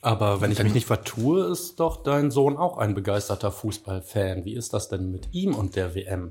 Aber 0.00 0.40
wenn 0.40 0.52
ich 0.52 0.62
mich 0.62 0.72
nicht 0.72 0.86
vertue, 0.86 1.46
ist 1.46 1.80
doch 1.80 2.04
dein 2.04 2.30
Sohn 2.30 2.56
auch 2.56 2.78
ein 2.78 2.94
begeisterter 2.94 3.50
Fußballfan. 3.50 4.44
Wie 4.44 4.54
ist 4.54 4.74
das 4.74 4.88
denn 4.88 5.10
mit 5.10 5.28
ihm 5.32 5.56
und 5.56 5.74
der 5.74 5.96
WM? 5.96 6.30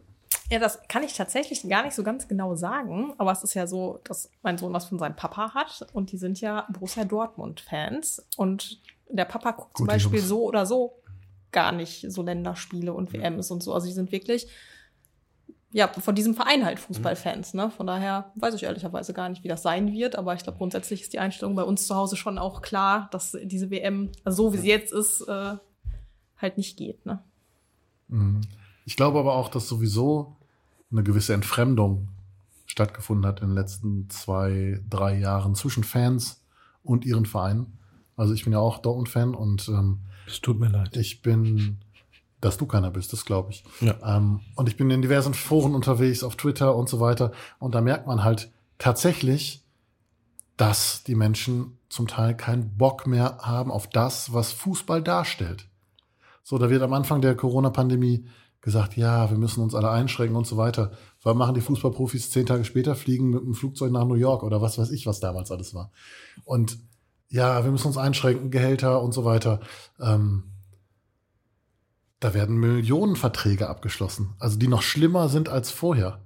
Ja, 0.51 0.59
das 0.59 0.81
kann 0.89 1.01
ich 1.01 1.13
tatsächlich 1.13 1.67
gar 1.69 1.85
nicht 1.85 1.95
so 1.95 2.03
ganz 2.03 2.27
genau 2.27 2.55
sagen, 2.55 3.13
aber 3.17 3.31
es 3.31 3.41
ist 3.41 3.53
ja 3.53 3.67
so, 3.67 4.01
dass 4.03 4.29
mein 4.43 4.57
Sohn 4.57 4.73
das 4.73 4.83
von 4.83 4.99
seinem 4.99 5.15
Papa 5.15 5.53
hat 5.53 5.87
und 5.93 6.11
die 6.11 6.17
sind 6.17 6.41
ja 6.41 6.67
Borussia 6.69 7.05
Dortmund-Fans 7.05 8.27
und 8.35 8.81
der 9.07 9.23
Papa 9.23 9.51
guckt 9.51 9.77
zum 9.77 9.85
Gute 9.85 9.95
Beispiel 9.95 10.19
Jungs. 10.19 10.27
so 10.27 10.43
oder 10.43 10.65
so 10.65 11.01
gar 11.53 11.71
nicht 11.71 12.11
so 12.11 12.21
Länderspiele 12.21 12.91
und 12.91 13.13
WMs 13.13 13.49
und 13.49 13.63
so. 13.63 13.73
Also 13.73 13.87
die 13.87 13.93
sind 13.93 14.11
wirklich 14.11 14.47
ja 15.71 15.87
von 15.87 16.15
diesem 16.15 16.35
Verein 16.35 16.65
halt 16.65 16.79
Fußballfans. 16.79 17.53
Ne? 17.53 17.71
Von 17.71 17.87
daher 17.87 18.33
weiß 18.35 18.53
ich 18.55 18.63
ehrlicherweise 18.63 19.13
gar 19.13 19.29
nicht, 19.29 19.45
wie 19.45 19.47
das 19.47 19.61
sein 19.61 19.93
wird, 19.93 20.17
aber 20.17 20.33
ich 20.33 20.43
glaube 20.43 20.57
grundsätzlich 20.57 21.01
ist 21.03 21.13
die 21.13 21.19
Einstellung 21.19 21.55
bei 21.55 21.63
uns 21.63 21.87
zu 21.87 21.95
Hause 21.95 22.17
schon 22.17 22.37
auch 22.37 22.61
klar, 22.61 23.07
dass 23.13 23.37
diese 23.41 23.71
WM 23.71 24.11
also 24.25 24.49
so 24.49 24.53
wie 24.53 24.57
sie 24.57 24.67
jetzt 24.67 24.91
ist 24.91 25.21
äh, 25.21 25.55
halt 26.35 26.57
nicht 26.57 26.75
geht. 26.75 27.05
Ne? 27.05 27.23
Ich 28.83 28.97
glaube 28.97 29.17
aber 29.17 29.35
auch, 29.35 29.47
dass 29.47 29.69
sowieso 29.69 30.35
eine 30.91 31.03
gewisse 31.03 31.33
Entfremdung 31.33 32.09
stattgefunden 32.65 33.25
hat 33.25 33.41
in 33.41 33.49
den 33.49 33.55
letzten 33.55 34.09
zwei, 34.09 34.81
drei 34.89 35.17
Jahren 35.17 35.55
zwischen 35.55 35.83
Fans 35.83 36.41
und 36.83 37.05
ihren 37.05 37.25
Vereinen. 37.25 37.77
Also 38.15 38.33
ich 38.33 38.43
bin 38.43 38.53
ja 38.53 38.59
auch 38.59 38.79
Dortmund-Fan 38.79 39.35
und 39.35 39.67
ähm, 39.69 39.99
Es 40.27 40.41
tut 40.41 40.59
mir 40.59 40.69
leid. 40.69 40.95
ich 40.95 41.21
bin, 41.21 41.77
dass 42.39 42.57
du 42.57 42.65
keiner 42.65 42.91
bist, 42.91 43.13
das 43.13 43.25
glaube 43.25 43.51
ich. 43.51 43.63
Ja. 43.81 43.95
Ähm, 44.17 44.41
und 44.55 44.69
ich 44.69 44.77
bin 44.77 44.89
in 44.89 45.01
diversen 45.01 45.33
Foren 45.33 45.75
unterwegs, 45.75 46.23
auf 46.23 46.35
Twitter 46.35 46.75
und 46.75 46.87
so 46.89 46.99
weiter. 46.99 47.31
Und 47.59 47.75
da 47.75 47.81
merkt 47.81 48.07
man 48.07 48.23
halt 48.23 48.51
tatsächlich, 48.77 49.63
dass 50.57 51.03
die 51.03 51.15
Menschen 51.15 51.77
zum 51.89 52.07
Teil 52.07 52.35
keinen 52.35 52.77
Bock 52.77 53.07
mehr 53.07 53.39
haben 53.41 53.71
auf 53.71 53.87
das, 53.89 54.33
was 54.33 54.51
Fußball 54.51 55.01
darstellt. 55.01 55.67
So, 56.43 56.57
da 56.57 56.69
wird 56.69 56.81
am 56.81 56.93
Anfang 56.93 57.21
der 57.21 57.35
Corona-Pandemie 57.35 58.25
gesagt, 58.61 58.95
ja, 58.95 59.29
wir 59.29 59.37
müssen 59.37 59.61
uns 59.61 59.73
alle 59.73 59.89
einschränken 59.89 60.37
und 60.37 60.45
so 60.45 60.55
weiter. 60.55 60.91
Was 61.23 61.35
machen 61.35 61.55
die 61.55 61.61
Fußballprofis 61.61 62.29
zehn 62.29 62.45
Tage 62.45 62.63
später? 62.63 62.95
Fliegen 62.95 63.31
mit 63.31 63.41
dem 63.41 63.55
Flugzeug 63.55 63.91
nach 63.91 64.05
New 64.05 64.15
York 64.15 64.43
oder 64.43 64.61
was 64.61 64.77
weiß 64.77 64.91
ich, 64.91 65.07
was 65.07 65.19
damals 65.19 65.51
alles 65.51 65.73
war. 65.73 65.91
Und 66.45 66.77
ja, 67.29 67.63
wir 67.63 67.71
müssen 67.71 67.87
uns 67.87 67.97
einschränken, 67.97 68.51
Gehälter 68.51 69.01
und 69.01 69.13
so 69.13 69.25
weiter. 69.25 69.61
Ähm, 69.99 70.43
da 72.19 72.35
werden 72.35 72.57
Millionenverträge 72.57 73.67
abgeschlossen, 73.67 74.35
also 74.37 74.57
die 74.59 74.67
noch 74.67 74.83
schlimmer 74.83 75.27
sind 75.27 75.49
als 75.49 75.71
vorher. 75.71 76.21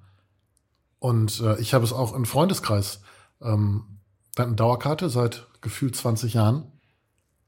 Und 1.00 1.40
äh, 1.40 1.58
ich 1.62 1.74
habe 1.74 1.86
es 1.86 1.94
auch 1.94 2.14
im 2.14 2.26
Freundeskreis, 2.26 3.02
ähm, 3.42 4.00
eine 4.36 4.56
Dauerkarte 4.56 5.10
seit 5.10 5.48
gefühlt 5.62 5.96
20 5.96 6.34
Jahren. 6.34 6.72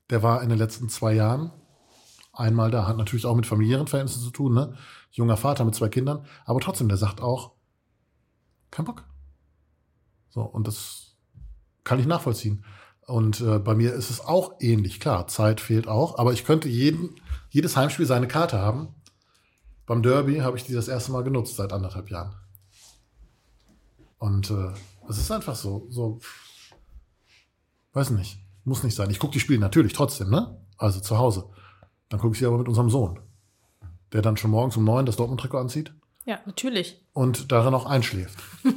Der 0.09 0.23
war 0.23 0.41
in 0.41 0.49
den 0.49 0.57
letzten 0.57 0.87
zwei 0.87 1.13
Jahren 1.13 1.51
einmal 2.37 2.71
da, 2.71 2.87
hat 2.87 2.97
natürlich 2.97 3.25
auch 3.25 3.35
mit 3.35 3.45
familiären 3.45 3.87
Verhältnissen 3.87 4.23
zu 4.23 4.31
tun, 4.31 4.53
ne? 4.53 4.75
Junger 5.11 5.37
Vater 5.37 5.65
mit 5.65 5.75
zwei 5.75 5.89
Kindern, 5.89 6.25
aber 6.45 6.59
trotzdem, 6.59 6.87
der 6.87 6.97
sagt 6.97 7.21
auch, 7.21 7.53
kein 8.71 8.85
Bock. 8.85 9.03
So, 10.29 10.41
und 10.41 10.67
das 10.67 11.15
kann 11.83 11.99
ich 11.99 12.05
nachvollziehen. 12.05 12.63
Und 13.07 13.39
äh, 13.41 13.59
bei 13.59 13.73
mir 13.73 13.93
ist 13.93 14.09
es 14.09 14.19
auch 14.19 14.55
ähnlich, 14.59 14.99
klar, 14.99 15.27
Zeit 15.27 15.61
fehlt 15.61 15.87
auch, 15.87 16.19
aber 16.19 16.33
ich 16.33 16.43
könnte 16.43 16.67
jeden, 16.67 17.15
jedes 17.49 17.77
Heimspiel 17.77 18.05
seine 18.05 18.27
Karte 18.27 18.59
haben. 18.59 18.89
Beim 19.85 20.03
Derby 20.03 20.39
habe 20.39 20.57
ich 20.57 20.65
die 20.65 20.73
das 20.73 20.89
erste 20.89 21.13
Mal 21.13 21.23
genutzt 21.23 21.55
seit 21.55 21.71
anderthalb 21.71 22.11
Jahren. 22.11 22.35
Und 24.19 24.51
äh, 24.51 24.73
es 25.07 25.17
ist 25.17 25.31
einfach 25.31 25.55
so, 25.55 25.87
so, 25.89 26.19
weiß 27.93 28.09
nicht, 28.11 28.39
muss 28.65 28.83
nicht 28.83 28.95
sein. 28.95 29.09
Ich 29.09 29.19
gucke 29.19 29.33
die 29.33 29.39
Spiele 29.39 29.59
natürlich 29.59 29.93
trotzdem, 29.93 30.29
ne? 30.29 30.59
Also 30.77 30.99
zu 30.99 31.17
Hause. 31.17 31.49
Dann 32.09 32.19
gucke 32.19 32.33
ich 32.33 32.39
sie 32.39 32.45
aber 32.45 32.57
mit 32.57 32.67
unserem 32.67 32.89
Sohn, 32.89 33.19
der 34.13 34.21
dann 34.21 34.37
schon 34.37 34.51
morgens 34.51 34.77
um 34.77 34.83
neun 34.83 35.05
das 35.05 35.17
Dortmund-Trikot 35.17 35.57
anzieht 35.57 35.93
Ja, 36.25 36.39
natürlich. 36.45 37.03
und 37.13 37.51
darin 37.51 37.73
auch 37.73 37.85
einschläft. 37.85 38.37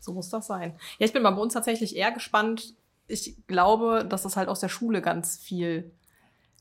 So 0.00 0.14
muss 0.14 0.30
das 0.30 0.46
sein. 0.46 0.72
Ja, 0.98 1.04
ich 1.04 1.12
bin 1.12 1.22
mal 1.22 1.32
bei 1.32 1.42
uns 1.42 1.52
tatsächlich 1.52 1.94
eher 1.94 2.12
gespannt. 2.12 2.74
Ich 3.08 3.36
glaube, 3.46 4.06
dass 4.08 4.22
das 4.22 4.38
halt 4.38 4.48
aus 4.48 4.60
der 4.60 4.70
Schule 4.70 5.02
ganz 5.02 5.36
viel 5.36 5.90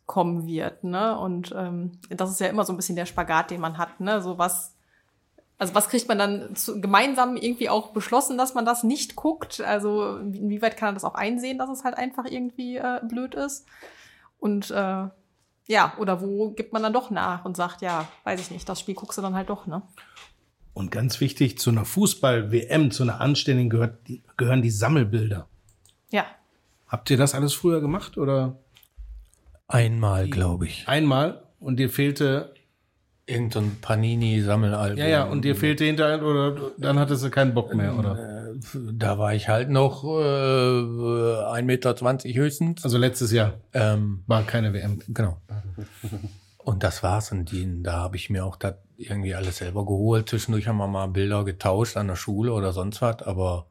kommen 0.06 0.46
wird, 0.48 0.84
ne? 0.84 1.17
Und 1.17 1.54
ähm, 1.56 1.93
das 2.10 2.30
ist 2.32 2.41
ja 2.41 2.48
immer 2.48 2.65
so 2.65 2.74
ein 2.74 2.76
bisschen 2.76 2.98
der 2.98 3.06
Spagat, 3.06 3.52
den 3.52 3.62
man 3.62 3.78
hat, 3.78 4.02
ne? 4.02 4.22
So 4.22 4.38
was, 4.38 4.76
also 5.58 5.76
was 5.76 5.88
kriegt 5.88 6.10
man 6.10 6.17
dann 6.17 6.56
zu, 6.58 6.82
gemeinsam 6.82 7.38
irgendwie 7.38 7.70
auch 7.70 7.91
beschlossen, 7.91 8.38
dass 8.38 8.54
man 8.54 8.65
das 8.65 8.84
nicht 8.84 9.15
guckt? 9.15 9.62
Also 9.62 10.17
inwieweit 10.17 10.76
kann 10.76 10.88
man 10.88 10.96
das 10.96 11.06
auch 11.06 11.15
einsehen, 11.15 11.58
dass 11.58 11.70
es 11.70 11.86
halt 11.86 11.96
einfach 11.98 12.26
irgendwie 12.26 12.76
äh, 12.76 13.00
blöd 13.08 13.34
ist? 13.34 13.65
Und 14.39 14.72
äh, 14.72 15.08
ja, 15.67 15.93
oder 15.97 16.21
wo 16.21 16.51
gibt 16.51 16.73
man 16.73 16.82
dann 16.84 16.93
doch 16.93 17.10
nach 17.12 17.45
und 17.45 17.56
sagt, 17.58 17.82
ja, 17.82 18.08
weiß 18.23 18.39
ich 18.41 18.51
nicht, 18.51 18.67
das 18.67 18.80
Spiel 18.80 18.95
guckst 18.95 19.17
du 19.17 19.21
dann 19.21 19.36
halt 19.36 19.49
doch, 19.49 19.67
ne? 19.67 19.82
Und 20.73 20.91
ganz 20.91 21.19
wichtig, 21.21 21.58
zu 21.58 21.69
einer 21.71 21.86
Fußball-WM, 21.86 22.91
zu 22.91 23.03
einer 23.03 23.19
anständigen 23.19 23.69
gehört, 23.69 23.97
gehören 24.38 24.62
die 24.62 24.69
Sammelbilder. 24.69 25.47
Ja, 26.12 26.25
Habt 26.88 27.10
ihr 27.10 27.17
das 27.17 27.36
alles 27.36 27.53
früher 27.53 27.82
gemacht 27.82 28.17
oder 28.17 28.56
Einmal, 29.67 30.30
glaube 30.30 30.67
ich. 30.67 30.88
einmal 30.88 31.43
und 31.60 31.77
dir 31.77 31.89
fehlte, 31.89 32.53
Irgend 33.25 33.51
so 33.53 33.60
ein 33.60 33.77
Panini-Sammelalbum. 33.82 34.97
ja, 34.99 35.08
ja, 35.08 35.23
und 35.25 35.43
dir 35.43 35.53
fehlte 35.58 35.84
hinterher 35.84 36.23
oder 36.23 36.71
dann 36.77 36.97
hattest 36.97 37.25
du 37.25 37.30
keinen 37.30 37.53
Bock 37.53 37.73
mehr, 37.75 37.93
oder? 37.97 38.15
Da 38.93 39.17
war 39.17 39.34
ich 39.34 39.50
halt 39.50 39.70
noch 39.70 40.04
äh, 40.04 40.08
1,20 40.08 41.63
Meter 41.63 41.96
höchstens. 42.39 42.84
Also 42.84 42.98
letztes 42.98 43.32
Jahr 43.32 43.56
Ähm, 43.74 44.24
war 44.28 44.43
keine 44.43 44.74
WM. 44.74 45.00
genau. 45.08 45.38
Und 46.58 46.84
das 46.84 47.04
war's. 47.04 47.32
Und 47.32 47.52
die, 47.52 47.84
da 47.84 47.93
habe 47.93 48.15
ich 48.17 48.30
mir 48.30 48.46
auch 48.46 48.56
das 48.56 48.76
irgendwie 48.98 49.36
alles 49.36 49.58
selber 49.58 49.86
geholt. 49.86 50.30
Zwischendurch 50.30 50.67
haben 50.67 50.78
wir 50.78 50.88
mal 50.88 51.08
Bilder 51.08 51.43
getauscht 51.46 51.98
an 51.98 52.08
der 52.08 52.15
Schule 52.15 52.52
oder 52.54 52.74
sonst 52.74 53.02
was. 53.02 53.22
Aber 53.22 53.67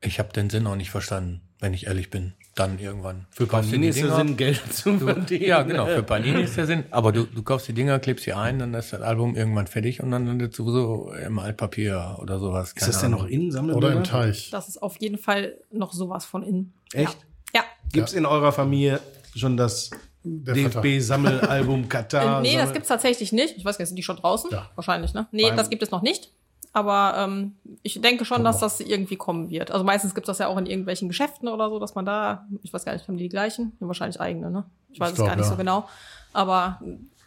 ich 0.00 0.18
habe 0.18 0.32
den 0.32 0.50
Sinn 0.50 0.66
auch 0.66 0.76
nicht 0.76 0.90
verstanden, 0.90 1.42
wenn 1.60 1.72
ich 1.74 1.86
ehrlich 1.86 2.10
bin. 2.10 2.34
Dann 2.56 2.78
irgendwann. 2.80 3.26
Für 3.30 3.46
Panini 3.46 3.88
ist 3.88 4.00
der? 4.02 4.14
Sinn, 4.16 4.36
Geld 4.36 4.60
zu 4.74 4.98
verdienen. 4.98 5.44
Ja, 5.44 5.62
genau, 5.62 5.86
für 5.86 6.02
Panini 6.02 6.42
ist 6.42 6.56
der 6.56 6.66
Sinn. 6.66 6.84
Aber 6.90 7.12
du, 7.12 7.24
du 7.24 7.42
kaufst 7.42 7.68
die 7.68 7.72
Dinger, 7.72 7.98
klebst 8.00 8.24
sie 8.24 8.32
ein, 8.32 8.58
dann 8.58 8.74
ist 8.74 8.92
das 8.92 9.00
Album 9.02 9.36
irgendwann 9.36 9.68
fertig 9.68 10.02
und 10.02 10.10
dann 10.10 10.26
landet 10.26 10.54
sowieso 10.54 11.12
im 11.24 11.38
Altpapier 11.38 12.16
oder 12.20 12.38
sowas. 12.40 12.72
Ist 12.72 12.88
das 12.88 13.00
denn 13.00 13.12
noch 13.12 13.26
in 13.26 13.44
Oder 13.46 13.52
Sammelbilder? 13.52 13.96
im 13.96 14.04
Teich. 14.04 14.50
das 14.50 14.68
ist 14.68 14.82
auf 14.82 14.96
jeden 15.00 15.16
Fall 15.16 15.54
noch 15.70 15.92
sowas 15.92 16.24
von 16.24 16.42
innen. 16.42 16.74
Echt? 16.92 17.16
Ja. 17.54 17.62
Gibt's 17.92 18.12
in 18.14 18.26
eurer 18.26 18.52
Familie 18.52 19.00
schon 19.34 19.56
das. 19.56 19.90
DFB-Sammelalbum 20.22 21.88
Katar? 21.88 22.38
Äh, 22.38 22.42
nee, 22.42 22.52
das 22.52 22.60
Sammel- 22.62 22.72
gibt's 22.74 22.88
tatsächlich 22.88 23.32
nicht. 23.32 23.56
Ich 23.56 23.64
weiß 23.64 23.78
gar 23.78 23.82
nicht, 23.82 23.88
sind 23.88 23.96
die 23.96 24.02
schon 24.02 24.16
draußen? 24.16 24.50
Ja. 24.50 24.68
Wahrscheinlich, 24.74 25.14
ne? 25.14 25.26
Nee, 25.32 25.44
Beim- 25.48 25.56
das 25.56 25.70
gibt 25.70 25.82
es 25.82 25.90
noch 25.90 26.02
nicht. 26.02 26.30
Aber 26.72 27.14
ähm, 27.16 27.56
ich 27.82 28.00
denke 28.00 28.24
schon, 28.24 28.44
dass 28.44 28.60
das 28.60 28.80
irgendwie 28.80 29.16
kommen 29.16 29.50
wird. 29.50 29.72
Also 29.72 29.84
meistens 29.84 30.14
gibt 30.14 30.26
es 30.26 30.30
das 30.32 30.38
ja 30.38 30.46
auch 30.46 30.56
in 30.56 30.66
irgendwelchen 30.66 31.08
Geschäften 31.08 31.48
oder 31.48 31.68
so, 31.68 31.80
dass 31.80 31.96
man 31.96 32.04
da, 32.04 32.46
ich 32.62 32.72
weiß 32.72 32.84
gar 32.84 32.92
nicht, 32.92 33.08
haben 33.08 33.16
die 33.16 33.24
die 33.24 33.28
gleichen? 33.28 33.72
Ja, 33.80 33.88
wahrscheinlich 33.88 34.20
eigene, 34.20 34.50
ne? 34.50 34.64
Ich 34.92 35.00
weiß 35.00 35.08
Ich 35.08 35.12
es 35.12 35.16
glaub, 35.16 35.28
gar 35.28 35.36
nicht 35.36 35.46
ja. 35.46 35.50
so 35.50 35.56
genau. 35.56 35.88
Aber 36.32 36.80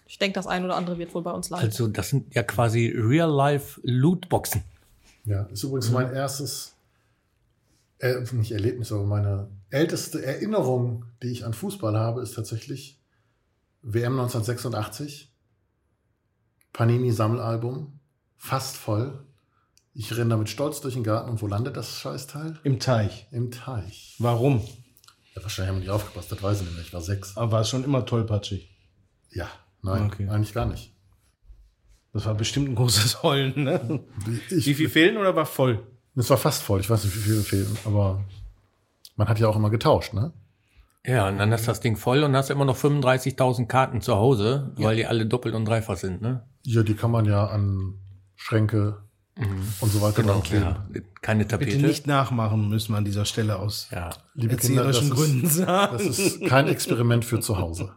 ich 0.07 0.17
denke, 0.17 0.35
das 0.35 0.47
ein 0.47 0.63
oder 0.63 0.75
andere 0.75 0.97
wird 0.97 1.13
wohl 1.13 1.23
bei 1.23 1.31
uns 1.31 1.49
landen. 1.49 1.65
Also, 1.65 1.87
das 1.87 2.09
sind 2.09 2.33
ja 2.33 2.43
quasi 2.43 2.93
Real-Life-Lootboxen. 2.95 4.63
Ja, 5.25 5.43
ist 5.43 5.63
übrigens 5.63 5.91
mein 5.91 6.13
erstes, 6.13 6.75
äh, 7.99 8.21
nicht 8.31 8.51
Erlebnis, 8.51 8.91
aber 8.91 9.03
meine 9.03 9.49
älteste 9.69 10.23
Erinnerung, 10.23 11.05
die 11.21 11.27
ich 11.27 11.45
an 11.45 11.53
Fußball 11.53 11.97
habe, 11.97 12.21
ist 12.21 12.35
tatsächlich 12.35 12.99
WM 13.81 14.13
1986, 14.19 15.31
Panini 16.71 17.11
Sammelalbum, 17.11 17.99
fast 18.37 18.77
voll. 18.77 19.25
Ich 19.95 20.11
renne 20.15 20.31
damit 20.31 20.49
stolz 20.49 20.81
durch 20.81 20.95
den 20.95 21.03
Garten 21.03 21.29
und 21.29 21.41
wo 21.41 21.47
landet 21.47 21.77
das 21.77 21.99
Scheißteil? 21.99 22.59
Im 22.63 22.79
Teich. 22.79 23.27
Im 23.31 23.51
Teich. 23.51 24.15
Warum? 24.19 24.61
Ja, 25.35 25.41
wahrscheinlich 25.43 25.69
haben 25.69 25.75
wir 25.77 25.81
nicht 25.81 25.89
aufgepasst, 25.91 26.31
das 26.31 26.41
weiß 26.41 26.59
ich 26.61 26.65
nicht 26.65 26.75
mehr. 26.75 26.83
Ich 26.85 26.93
war 26.93 27.01
sechs. 27.01 27.37
Aber 27.37 27.51
war 27.51 27.61
es 27.61 27.69
schon 27.69 27.83
immer 27.83 28.05
tollpatschig. 28.05 28.69
Ja, 29.31 29.47
nein, 29.81 30.03
Okay. 30.07 30.27
eigentlich 30.29 30.53
gar 30.53 30.65
nicht. 30.65 30.91
Das 32.11 32.25
war 32.25 32.35
bestimmt 32.35 32.69
ein 32.69 32.75
großes 32.75 33.23
Heulen, 33.23 33.63
ne? 33.63 33.99
Ich, 34.49 34.65
Wie 34.65 34.73
viel 34.73 34.89
fehlen 34.89 35.17
oder 35.17 35.35
war 35.35 35.45
voll? 35.45 35.85
Es 36.15 36.29
war 36.29 36.37
fast 36.37 36.61
voll. 36.63 36.79
Ich 36.79 36.89
weiß 36.89 37.03
nicht, 37.03 37.15
wie 37.15 37.19
viele 37.21 37.41
fehlen, 37.41 37.75
aber 37.85 38.23
man 39.15 39.27
hat 39.27 39.39
ja 39.39 39.47
auch 39.47 39.55
immer 39.55 39.69
getauscht, 39.71 40.13
ne? 40.13 40.33
Ja, 41.05 41.27
und 41.27 41.37
dann 41.37 41.51
ist 41.51 41.67
das 41.67 41.81
Ding 41.81 41.97
voll 41.97 42.23
und 42.23 42.35
hast 42.35 42.49
immer 42.49 42.65
noch 42.65 42.77
35.000 42.77 43.65
Karten 43.67 43.99
zu 44.01 44.15
Hause, 44.15 44.71
weil 44.77 44.95
die 44.95 45.05
alle 45.05 45.25
doppelt 45.25 45.53
und 45.53 45.65
dreifach 45.65 45.97
sind, 45.97 46.21
ne? 46.21 46.47
Ja, 46.63 46.81
die 46.83 46.93
kann 46.95 47.11
man 47.11 47.25
ja 47.25 47.45
an 47.47 47.99
Schränke 48.35 49.02
und 49.35 49.91
so 49.91 50.01
weiter 50.01 50.21
Genau, 50.21 50.43
ja. 50.51 50.85
Keine 51.21 51.47
Tapete. 51.47 51.71
Bitte 51.71 51.87
nicht 51.87 52.05
nachmachen, 52.05 52.69
müssen 52.69 52.93
wir 52.93 52.97
an 52.97 53.05
dieser 53.05 53.25
Stelle 53.25 53.57
aus 53.57 53.87
Ja. 53.91 54.11
Liebe 54.35 54.55
Kinder, 54.57 54.85
erzieherischen 54.85 55.09
Gründen 55.09 55.45
ist, 55.45 55.55
sagen. 55.55 55.97
das 55.97 56.19
ist 56.19 56.45
kein 56.45 56.67
Experiment 56.67 57.25
für 57.25 57.39
zu 57.39 57.57
Hause. 57.57 57.93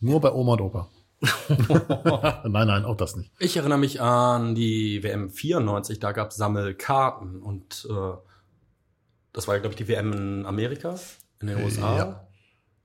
Nur 0.00 0.20
bei 0.20 0.32
Oma 0.32 0.52
und 0.52 0.60
Opa. 0.60 0.88
nein, 2.44 2.66
nein, 2.66 2.84
auch 2.84 2.96
das 2.96 3.16
nicht. 3.16 3.30
Ich 3.38 3.56
erinnere 3.56 3.78
mich 3.78 4.00
an 4.00 4.54
die 4.54 5.02
WM 5.02 5.30
94, 5.30 5.98
da 5.98 6.12
gab 6.12 6.30
es 6.30 6.36
Sammelkarten 6.36 7.40
und 7.40 7.86
äh, 7.90 8.16
das 9.32 9.48
war, 9.48 9.58
glaube 9.58 9.70
ich, 9.70 9.76
die 9.76 9.88
WM 9.88 10.12
in 10.12 10.46
Amerika, 10.46 10.96
in 11.40 11.48
den 11.48 11.62
USA. 11.62 11.96
Ja. 11.96 12.28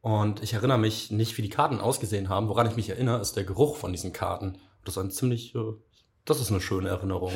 Und 0.01 0.41
ich 0.41 0.53
erinnere 0.53 0.77
mich 0.77 1.11
nicht, 1.11 1.37
wie 1.37 1.41
die 1.41 1.49
Karten 1.49 1.79
ausgesehen 1.79 2.29
haben. 2.29 2.47
Woran 2.47 2.67
ich 2.67 2.75
mich 2.75 2.89
erinnere, 2.89 3.19
ist 3.19 3.35
der 3.35 3.43
Geruch 3.43 3.75
von 3.75 3.91
diesen 3.91 4.13
Karten. 4.13 4.57
Das 4.85 4.95
ist 4.95 5.03
ein 5.03 5.11
ziemlich, 5.11 5.53
äh, 5.55 5.59
das 6.29 6.39
ist 6.39 6.51
eine 6.51 6.61
schöne 6.61 6.89
Erinnerung. 6.89 7.33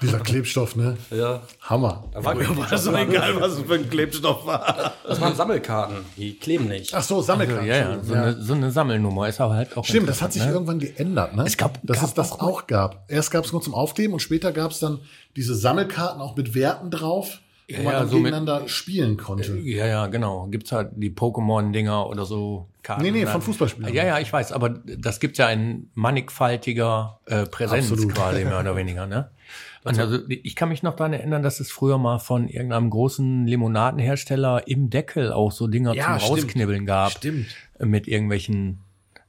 Dieser 0.00 0.20
Klebstoff, 0.20 0.76
ne? 0.76 0.96
Ja, 1.10 1.42
Hammer. 1.62 2.04
da 2.12 2.24
war, 2.24 2.36
War 2.56 2.66
das 2.70 2.84
doch 2.84 2.96
egal, 2.96 3.40
was 3.40 3.54
es 3.54 3.62
für 3.62 3.74
ein 3.74 3.90
Klebstoff 3.90 4.46
war. 4.46 4.92
das 5.08 5.20
waren 5.20 5.34
Sammelkarten, 5.34 5.96
die 6.16 6.34
kleben 6.38 6.68
nicht. 6.68 6.94
Ach 6.94 7.02
so, 7.02 7.16
Also, 7.16 7.26
Sammelkarten. 7.26 7.66
ja, 7.66 7.76
ja, 7.76 7.98
so, 8.00 8.14
Eine, 8.14 8.40
so 8.40 8.52
eine 8.54 8.70
Sammelnummer 8.70 9.28
ist 9.28 9.40
aber 9.40 9.54
halt 9.54 9.76
auch. 9.76 9.84
Stimmt, 9.84 10.08
das 10.08 10.22
hat 10.22 10.32
sich 10.32 10.44
ne? 10.44 10.52
irgendwann 10.52 10.78
geändert, 10.78 11.34
ne? 11.34 11.42
Es 11.44 11.56
gab- 11.56 11.80
dass 11.82 11.98
gab 11.98 12.08
es 12.10 12.14
das 12.14 12.32
auch- 12.32 12.42
auch, 12.42 12.66
gab. 12.68 13.10
Erst 13.10 13.32
gab 13.32 13.44
es 13.44 13.50
nur 13.52 13.60
zum 13.60 13.74
Aufkleben 13.74 14.12
und 14.12 14.20
später 14.20 14.52
gab 14.52 14.70
es 14.70 14.78
dann 14.78 15.00
diese 15.34 15.56
Sammelkarten 15.56 16.20
auch 16.22 16.36
mit 16.36 16.54
Werten 16.54 16.92
drauf, 16.92 17.40
wo 17.68 17.72
Ja, 17.74 17.82
man 17.82 17.92
ja, 17.92 17.98
dann 18.00 18.08
so 18.08 18.16
mit- 18.16 18.24
gegeneinander 18.26 18.68
spielen 18.68 19.16
konnte. 19.16 19.56
Ja, 19.58 19.86
ja, 19.86 20.06
genau. 20.06 20.46
Gibt's 20.48 20.70
halt 20.72 20.90
die 20.96 21.10
Pokémon-Dinger 21.10 22.06
oder 22.08 22.24
so. 22.24 22.68
Karten. 22.82 23.02
Nee, 23.02 23.10
nee, 23.10 23.26
von 23.26 23.42
Fußballspielern. 23.42 23.92
Ja, 23.92 24.04
ja, 24.04 24.18
ich 24.20 24.32
weiß, 24.32 24.52
aber 24.52 24.68
das 24.70 25.18
gibt 25.18 25.36
ja 25.38 25.46
ein 25.48 25.90
mannigfaltiger 25.94 27.18
äh, 27.26 27.46
Präsenz 27.46 27.90
Absolut. 27.90 28.14
quasi, 28.14 28.44
mehr 28.44 28.60
oder 28.60 28.76
weniger, 28.76 29.06
ne? 29.06 29.30
Und 29.84 29.98
also 30.00 30.18
ich 30.28 30.56
kann 30.56 30.68
mich 30.68 30.82
noch 30.82 30.96
daran 30.96 31.12
erinnern, 31.12 31.44
dass 31.44 31.60
es 31.60 31.70
früher 31.70 31.96
mal 31.96 32.18
von 32.18 32.48
irgendeinem 32.48 32.90
großen 32.90 33.46
Limonadenhersteller 33.46 34.66
im 34.66 34.90
Deckel 34.90 35.32
auch 35.32 35.52
so 35.52 35.68
Dinger 35.68 35.94
Ja, 35.94 36.18
zum 36.18 36.18
stimmt. 36.18 36.30
Rausknibbeln 36.44 36.86
gab. 36.86 37.12
Stimmt. 37.12 37.46
äh, 37.78 37.86
Mit 37.86 38.08
irgendwelchen 38.08 38.78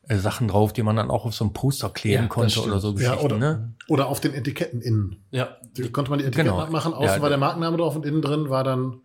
äh, 0.08 0.18
Sachen 0.18 0.48
drauf, 0.48 0.74
die 0.74 0.84
man 0.84 0.96
dann 0.96 1.10
auch 1.12 1.26
auf 1.26 1.34
so 1.34 1.46
ein 1.46 1.54
Poster 1.54 1.90
kleben 1.90 2.24
Ja, 2.24 2.28
konnte 2.28 2.62
oder 2.62 2.80
so 2.80 2.90
Ja, 2.92 2.96
Geschichten, 3.12 3.26
oder, 3.26 3.38
ne? 3.38 3.74
oder 3.88 4.08
auf 4.08 4.20
den 4.20 4.34
Etiketten 4.34 4.82
innen. 4.82 5.24
Ja, 5.32 5.58
Die 5.76 5.90
konnte 5.92 6.10
man 6.12 6.20
die 6.20 6.26
Etiketten 6.26 6.52
Genau. 6.52 6.64
abmachen, 6.64 6.94
außen 6.94 7.18
Ja, 7.18 7.22
war 7.22 7.30
der 7.30 7.38
Markenname 7.38 7.78
drauf 7.78 7.96
und 7.96 8.06
innen 8.06 8.22
drin 8.22 8.50
war 8.50 8.64
dann. 8.64 9.02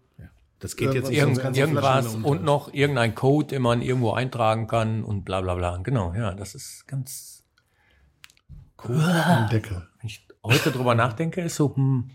Das 0.61 0.77
geht 0.77 0.95
jetzt 0.95 1.11
Irgend, 1.11 1.57
irgendwas 1.57 2.15
und 2.15 2.45
noch 2.45 2.73
irgendein 2.73 3.17
Code, 3.17 3.49
den 3.49 3.63
man 3.63 3.83
irgendwo 3.83 4.13
eintragen 4.13 4.69
kann 4.69 5.03
und 5.03 5.25
bla 5.25 5.41
bla 5.41 5.57
bla. 5.57 5.79
Genau, 5.79 6.15
ja, 6.15 6.35
das 6.35 6.55
ist 6.55 6.87
ganz, 6.87 7.43
Am 8.79 9.49
Deckel. 9.49 9.89
wenn 10.01 10.07
ich 10.07 10.27
heute 10.45 10.71
drüber 10.71 10.95
nachdenke, 10.95 11.41
ist 11.41 11.57
so, 11.57 11.75
hm, 11.75 12.11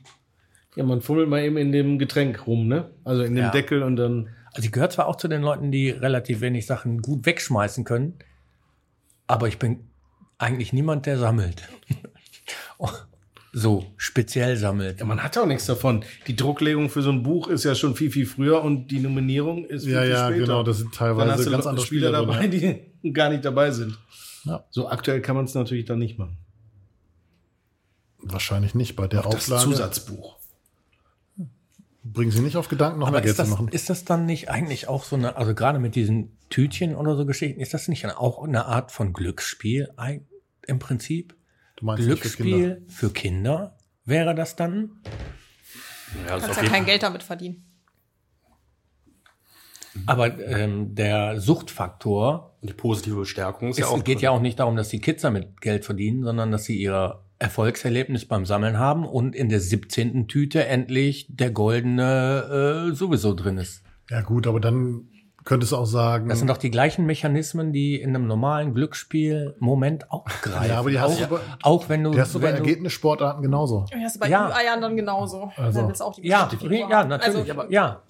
Ja, 0.76 0.84
man 0.86 1.02
fummelt 1.02 1.28
mal 1.28 1.42
eben 1.44 1.58
in 1.58 1.72
dem 1.72 1.98
Getränk 2.00 2.46
rum, 2.48 2.68
ne? 2.68 2.92
Also 3.04 3.24
in 3.24 3.36
dem 3.36 3.46
Ja. 3.46 3.52
Deckel 3.52 3.84
und 3.84 3.96
dann. 3.96 4.30
Also 4.54 4.66
ich 4.68 4.72
gehöre 4.72 4.90
zwar 4.92 5.08
auch 5.08 5.16
zu 5.18 5.28
den 5.28 5.42
Leuten, 5.42 5.72
die 5.72 5.90
relativ 5.90 6.40
wenig 6.42 6.66
Sachen 6.68 7.02
gut 7.02 7.26
wegschmeißen 7.26 7.84
können, 7.84 8.20
aber 9.28 9.48
ich 9.48 9.60
bin 9.60 9.88
eigentlich 10.38 10.74
niemand, 10.74 11.06
der 11.06 11.18
sammelt. 11.18 11.64
so, 13.54 13.86
speziell 13.98 14.56
sammelt. 14.58 15.00
Ja, 15.00 15.06
man 15.06 15.24
hat 15.24 15.38
auch 15.38 15.46
nichts 15.46 15.66
davon. 15.66 16.04
Die 16.28 16.36
Drucklegung 16.36 16.90
für 16.90 17.02
so 17.02 17.12
ein 17.12 17.24
Buch 17.24 17.48
ist 17.48 17.64
ja 17.64 17.76
schon 17.76 17.96
viel, 17.96 18.12
viel 18.12 18.26
früher 18.26 18.62
und 18.62 18.88
die 18.88 19.00
Nominierung 19.00 19.66
ist 19.66 19.86
viel, 19.86 19.94
Ja, 19.94 20.02
viel 20.02 20.10
ja, 20.12 20.28
später. 20.28 20.40
genau. 20.46 20.64
Das 20.64 20.78
sind 20.78 20.88
dann 21.00 21.10
hast 21.10 21.18
teilweise 21.18 21.44
du 21.46 21.52
ganz 21.52 21.52
ganz 21.52 21.66
andere 21.68 21.86
Spieler 21.86 22.08
Spieler 22.10 22.26
dabei, 22.26 22.48
drin, 22.48 22.80
die 23.04 23.12
gar 23.14 23.30
nicht 23.30 23.44
dabei 23.46 23.72
sind. 23.72 23.98
Ja. 24.46 24.64
So 24.70 24.88
aktuell 24.88 25.22
kann 25.22 25.36
man 25.36 25.46
es 25.46 25.54
natürlich 25.54 25.86
dann 25.86 26.00
nicht 26.00 26.18
machen. 26.18 26.38
Wahrscheinlich 28.20 28.76
nicht. 28.76 28.96
Bei 28.96 29.08
der 29.08 29.22
Das 29.24 29.36
Auflage 29.36 29.64
Zusatzbuch. 29.64 30.38
Bringen 32.14 32.32
sie 32.32 32.42
nicht 32.42 32.56
auf 32.58 32.68
Gedanken, 32.70 33.00
noch 33.00 33.08
Aber 33.08 33.18
mehr 33.18 33.22
Geld 33.22 33.32
ist 33.32 33.40
das, 33.40 33.48
zu 33.50 33.54
machen. 33.56 33.68
ist 33.70 33.90
das 33.90 34.06
dann 34.06 34.26
nicht 34.26 34.50
eigentlich 34.50 34.88
auch 34.88 35.04
so 35.04 35.16
eine, 35.16 35.36
also 35.36 35.54
gerade 35.56 35.80
mit 35.80 35.96
diesen 35.96 36.38
Tütchen 36.50 36.96
oder 36.96 37.16
so 37.16 37.26
Geschichten, 37.26 37.60
ist 37.60 37.74
das 37.74 37.88
nicht 37.88 38.06
auch 38.06 38.44
eine 38.44 38.66
Art 38.66 38.92
von 38.92 39.14
Glücksspiel 39.14 39.90
im 40.66 40.80
Prinzip? 40.80 41.36
Du 41.76 41.86
meinst 41.86 42.08
nicht 42.08 42.22
für 42.26 42.30
Kinder. 42.44 42.58
Glücksspiel 42.58 42.86
für 42.88 43.10
Kinder 43.12 43.78
wäre 44.06 44.34
das 44.36 44.56
dann? 44.56 44.92
ja, 46.28 46.32
Du 46.32 46.38
ist 46.38 46.46
kannst 46.46 46.62
ja 46.62 46.70
kein 46.70 46.86
Geld 46.86 47.04
damit 47.04 47.24
verdienen. 47.24 47.64
Aber 50.06 50.38
ähm, 50.40 50.94
der 50.94 51.40
Suchtfaktor 51.42 52.56
Die 52.62 52.74
positive 52.74 53.16
Bestärkung 53.18 53.70
ist 53.70 53.78
es 53.78 53.80
ja 53.82 53.88
auch. 53.88 54.04
geht 54.04 54.22
ja 54.22 54.30
auch 54.32 54.42
nicht 54.42 54.60
darum, 54.60 54.76
dass 54.76 54.90
die 54.90 55.02
Kids 55.02 55.24
damit 55.24 55.60
Geld 55.60 55.86
verdienen, 55.86 56.24
sondern 56.24 56.52
dass 56.52 56.66
sie 56.66 56.78
ihr 56.78 57.20
Erfolgserlebnis 57.40 58.26
beim 58.26 58.46
Sammeln 58.46 58.78
haben 58.80 59.06
und 59.06 59.36
in 59.36 59.50
der 59.50 59.60
17. 59.60 60.28
Tüte 60.28 60.66
endlich 60.66 61.28
der 61.30 61.52
goldene 61.52 62.90
äh, 62.92 62.96
sowieso 62.96 63.34
drin 63.34 63.58
ist. 63.58 63.84
Ja, 64.10 64.22
gut, 64.22 64.48
aber 64.48 64.60
dann 64.60 65.08
könntest 65.44 65.72
du 65.72 65.78
auch 65.78 65.86
sagen. 65.86 66.28
Das 66.30 66.40
sind 66.40 66.50
doch 66.50 66.58
die 66.58 66.72
gleichen 66.72 67.06
Mechanismen, 67.06 67.72
die 67.72 67.96
in 68.02 68.10
einem 68.16 68.28
normalen 68.28 68.74
Glücksspiel-Moment 68.74 70.12
auch 70.12 70.26
greifen. 70.42 70.70
Ja, 70.70 70.80
aber 70.80 70.90
die 70.90 71.00
hast 71.00 71.22
auch, 71.24 71.28
du 71.28 71.36
bei- 71.36 71.42
auch 71.64 71.90
wenn 71.90 72.04
du, 72.04 72.12
die 72.12 72.20
hast 72.22 72.36
du 72.36 72.40
bei 72.40 72.50
Ergebnissportarten 72.50 73.42
genauso. 73.42 73.86
Ja, 73.92 73.98
hast 74.04 74.16
du 74.16 74.20
bei 74.20 74.30
Ja. 74.30 74.50
Ü-Eiern 74.50 74.82
dann 74.82 74.96
genauso. 74.98 75.52
Also. 75.56 75.80
Dann 75.80 75.88
willst 75.90 76.02
du 76.02 76.06
auch 76.06 76.16
die 76.16 76.28
ja, 76.28 76.48
Figur 76.50 76.72
ja, 76.90 77.04
natürlich, 77.06 77.38
Also, 77.40 77.52
aber 77.52 77.72
ja, 77.72 78.02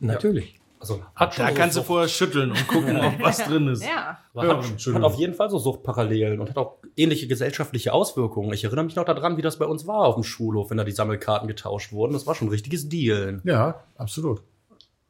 natürlich. 0.00 0.58
Also 0.82 1.00
hat 1.14 1.34
schon 1.34 1.44
Da 1.46 1.50
so 1.52 1.56
kannst 1.56 1.76
du 1.76 1.80
Sucht- 1.80 1.86
vorher 1.86 2.08
schütteln 2.08 2.50
und 2.50 2.66
gucken, 2.68 2.96
ob 2.96 3.20
was 3.22 3.38
drin 3.46 3.68
ist. 3.68 3.82
ja. 3.84 4.18
hat, 4.36 4.44
Ja, 4.44 4.94
hat 4.94 5.02
auf 5.04 5.14
jeden 5.14 5.34
Fall 5.34 5.48
so 5.48 5.58
Suchtparallelen 5.58 6.40
und 6.40 6.50
hat 6.50 6.56
auch 6.58 6.78
ähnliche 6.96 7.28
gesellschaftliche 7.28 7.92
Auswirkungen. 7.92 8.52
Ich 8.52 8.64
erinnere 8.64 8.84
mich 8.84 8.96
noch 8.96 9.04
daran, 9.04 9.36
wie 9.36 9.42
das 9.42 9.58
bei 9.58 9.64
uns 9.66 9.86
war 9.86 10.00
auf 10.06 10.16
dem 10.16 10.24
Schulhof, 10.24 10.70
wenn 10.70 10.76
da 10.78 10.84
die 10.84 10.92
Sammelkarten 10.92 11.46
getauscht 11.48 11.92
wurden. 11.92 12.12
Das 12.14 12.26
war 12.26 12.34
schon 12.34 12.48
ein 12.48 12.50
richtiges 12.50 12.88
Dealen. 12.88 13.40
Ja, 13.44 13.84
absolut. 13.96 14.42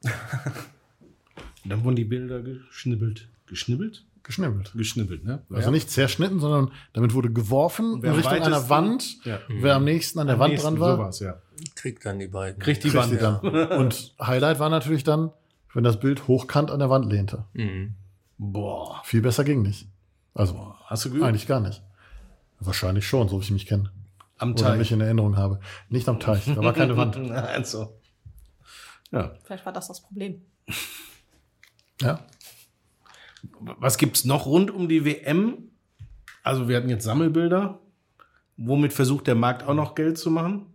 Und 0.05 0.11
dann 1.71 1.85
wurden 1.85 1.97
die 1.97 2.05
Bilder 2.05 2.41
geschnibbelt. 2.43 3.29
Geschnibbelt? 3.47 4.05
Geschnibbelt. 4.25 4.73
Geschnibbelt, 4.77 5.25
ne? 5.25 5.43
Also 5.51 5.71
nicht 5.73 5.91
zerschnitten, 5.91 6.39
sondern 6.39 6.71
damit 6.93 7.13
wurde 7.13 7.33
geworfen 7.33 7.95
in 7.97 8.03
wer 8.03 8.11
am 8.13 8.17
Richtung 8.19 8.41
einer 8.43 8.69
Wand. 8.69 9.25
Ja. 9.25 9.41
Wer 9.49 9.75
am 9.77 9.85
nächsten 9.85 10.19
an 10.21 10.29
der 10.29 10.39
Wand 10.39 10.53
Nächsten, 10.53 10.77
dran 10.77 10.81
war, 10.81 10.97
Sowas, 10.97 11.21
ja. 11.21 11.39
Kriegt 11.75 12.05
dann 12.07 12.19
die 12.21 12.29
beiden. 12.29 12.61
Kriegt 12.63 12.85
die 12.85 12.91
kriegt 12.91 13.03
Wand. 13.11 13.21
Ja. 13.21 13.41
dann. 13.43 13.79
Und 13.81 14.15
Highlight 14.21 14.61
war 14.61 14.69
natürlich 14.71 15.03
dann, 15.03 15.31
wenn 15.75 15.85
das 15.85 16.01
Bild 16.01 16.29
hochkant 16.29 16.71
an 16.71 16.79
der 16.79 16.91
Wand 16.91 17.07
lehnte. 17.07 17.45
Mhm. 17.55 17.95
Boah. 18.39 19.01
Viel 19.05 19.23
besser 19.23 19.45
ging 19.45 19.63
nicht. 19.63 19.87
Also 20.35 20.75
Hast 20.87 21.05
du 21.05 21.11
geübt? 21.11 21.25
eigentlich 21.25 21.47
gar 21.47 21.61
nicht. 21.61 21.83
Wahrscheinlich 22.61 23.07
schon, 23.07 23.29
so 23.29 23.39
wie 23.39 23.45
ich 23.45 23.51
mich 23.51 23.67
kenne. 23.67 23.91
Am 24.39 24.53
Oder 24.53 24.77
mich 24.77 24.89
Teich. 24.89 24.93
in 24.93 25.01
Erinnerung 25.01 25.37
habe. 25.37 25.61
Nicht 25.89 26.09
am 26.09 26.19
Teich, 26.21 26.45
da 26.47 26.57
war 26.57 26.73
keine 26.73 26.97
Wand. 26.97 27.17
Also. 27.31 27.99
Ja. 29.11 29.33
Vielleicht 29.45 29.67
war 29.67 29.73
das 29.73 29.89
das 29.89 30.01
Problem. 30.03 30.43
Ja. 32.01 32.21
Was 33.61 33.99
gibt's 33.99 34.25
noch 34.25 34.47
rund 34.47 34.71
um 34.71 34.89
die 34.89 35.05
WM? 35.05 35.71
Also 36.43 36.69
wir 36.69 36.77
hatten 36.77 36.89
jetzt 36.89 37.05
Sammelbilder. 37.05 37.79
Womit 38.57 38.93
versucht 38.93 39.27
der 39.27 39.35
Markt 39.35 39.65
auch 39.69 39.75
noch 39.75 39.95
Geld 39.95 40.19
zu 40.19 40.31
machen? 40.31 40.67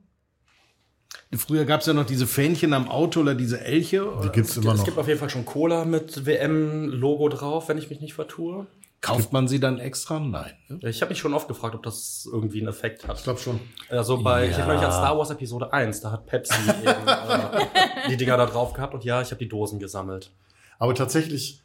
Früher 1.35 1.65
gab's 1.65 1.85
ja 1.85 1.93
noch 1.93 2.05
diese 2.05 2.25
Fähnchen 2.27 2.73
am 2.73 2.89
Auto 2.89 3.19
oder 3.21 3.35
diese 3.35 3.59
Elche. 3.61 3.99
Die 4.23 4.27
immer 4.39 4.71
es 4.73 4.77
noch. 4.79 4.85
gibt 4.85 4.97
auf 4.97 5.07
jeden 5.07 5.19
Fall 5.19 5.29
schon 5.29 5.45
Cola 5.45 5.83
mit 5.85 6.25
WM-Logo 6.25 7.29
drauf, 7.29 7.67
wenn 7.69 7.77
ich 7.77 7.89
mich 7.89 7.99
nicht 8.01 8.13
vertue. 8.13 8.65
Kauft 9.01 9.31
man 9.31 9.47
sie 9.47 9.59
dann 9.59 9.77
extra? 9.77 10.19
Nein. 10.19 10.53
ne? 10.69 10.89
Ich 10.89 11.01
habe 11.01 11.09
mich 11.09 11.19
schon 11.19 11.33
oft 11.33 11.47
gefragt, 11.47 11.75
ob 11.75 11.83
das 11.83 12.27
irgendwie 12.31 12.59
einen 12.59 12.69
Effekt 12.69 13.03
Ich 13.03 13.07
hat. 13.09 13.23
glaube 13.23 13.39
schon. 13.39 13.59
Also 13.89 14.21
bei, 14.23 14.45
ich 14.45 14.51
Ja. 14.53 14.59
erinnere 14.59 14.77
mich 14.77 14.85
an 14.85 14.91
Star 14.91 15.17
Wars 15.17 15.29
Episode 15.29 15.71
1, 15.71 16.01
da 16.01 16.11
hat 16.11 16.25
Pepsi 16.25 16.53
eben, 16.81 17.07
äh, 17.07 18.09
die 18.09 18.17
Dinger 18.17 18.37
da 18.37 18.45
drauf 18.47 18.73
gehabt 18.73 18.93
und 18.95 19.03
ja, 19.03 19.21
ich 19.21 19.29
habe 19.29 19.37
die 19.39 19.47
Dosen 19.49 19.77
gesammelt. 19.79 20.31
Aber 20.79 20.95
tatsächlich, 20.95 21.61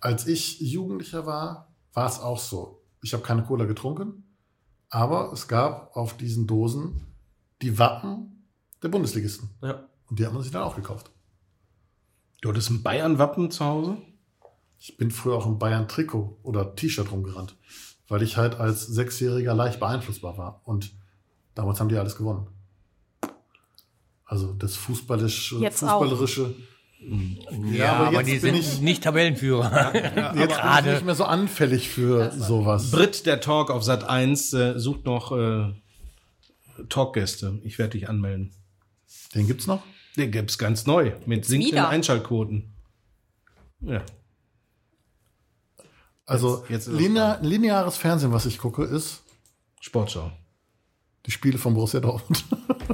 als 0.00 0.26
ich 0.26 0.60
Jugendlicher 0.60 1.26
war, 1.26 1.68
war 1.94 2.06
es 2.08 2.18
auch 2.20 2.38
so. 2.38 2.80
Ich 3.02 3.12
habe 3.12 3.22
keine 3.22 3.42
Cola 3.44 3.64
getrunken, 3.64 4.24
aber 4.90 5.30
es 5.32 5.46
gab 5.46 5.94
auf 5.96 6.16
diesen 6.16 6.46
Dosen 6.48 7.06
die 7.62 7.78
Wappen 7.78 8.35
der 8.82 8.88
Bundesligisten. 8.88 9.50
Ja. 9.62 9.86
Und 10.08 10.18
die 10.18 10.26
hat 10.26 10.32
man 10.32 10.42
sich 10.42 10.52
dann 10.52 10.62
auch 10.62 10.76
gekauft. 10.76 11.10
Du 12.42 12.48
hattest 12.50 12.70
ein 12.70 12.82
Bayern-Wappen 12.82 13.50
zu 13.50 13.64
Hause? 13.64 13.96
Ich 14.78 14.96
bin 14.96 15.10
früher 15.10 15.34
auch 15.36 15.46
im 15.46 15.58
Bayern-Trikot 15.58 16.38
oder 16.42 16.74
T-Shirt 16.76 17.10
rumgerannt, 17.10 17.56
weil 18.08 18.22
ich 18.22 18.36
halt 18.36 18.56
als 18.56 18.86
Sechsjähriger 18.86 19.54
leicht 19.54 19.80
beeinflussbar 19.80 20.36
war. 20.38 20.60
Und 20.64 20.92
Damals 21.54 21.80
haben 21.80 21.88
die 21.88 21.96
alles 21.96 22.16
gewonnen. 22.16 22.48
Also 24.26 24.52
das 24.52 24.76
fußballische, 24.76 25.56
Jetzt 25.56 25.82
auch. 25.82 26.00
fußballerische. 26.02 26.54
Ja, 27.72 27.94
aber, 27.94 28.06
aber 28.08 28.16
jetzt 28.20 28.26
die 28.26 28.32
bin 28.50 28.54
sind 28.62 28.74
ich- 28.74 28.80
nicht 28.82 29.02
Tabellenführer. 29.04 29.94
Jetzt 29.94 30.14
bin 30.34 30.42
ich 30.42 30.48
gerade. 30.48 30.92
nicht 30.92 31.04
mehr 31.06 31.14
so 31.14 31.24
anfällig 31.24 31.88
für 31.88 32.30
sowas. 32.32 32.90
Brit, 32.90 33.24
der 33.24 33.40
Talk 33.40 33.70
auf 33.70 33.84
Sat 33.84 34.04
1, 34.04 34.52
äh, 34.52 34.78
sucht 34.78 35.06
noch 35.06 35.32
äh, 35.32 35.72
Talkgäste. 36.90 37.58
Ich 37.64 37.78
werde 37.78 37.92
dich 37.98 38.08
anmelden. 38.10 38.52
Den 39.34 39.46
gibt's 39.46 39.66
noch? 39.66 39.82
Den 40.16 40.30
gibt's 40.32 40.56
ganz 40.58 40.86
neu 40.86 41.12
mit 41.26 41.44
sinkenden 41.44 41.72
wieder? 41.76 41.88
Einschaltquoten. 41.88 42.72
Ja. 43.80 44.02
Also 46.24 46.60
Jetzt- 46.68 46.70
jetzt 46.70 46.86
es 46.88 46.98
linear, 47.00 47.40
lineares 47.42 47.96
Fernsehen, 47.96 48.32
was 48.32 48.46
ich 48.46 48.58
gucke, 48.58 48.84
ist 48.84 49.22
Sportschau. 49.80 50.32
die 51.26 51.30
Spiele 51.30 51.58
von 51.58 51.74
Borussia 51.74 52.00
Dortmund. 52.00 52.44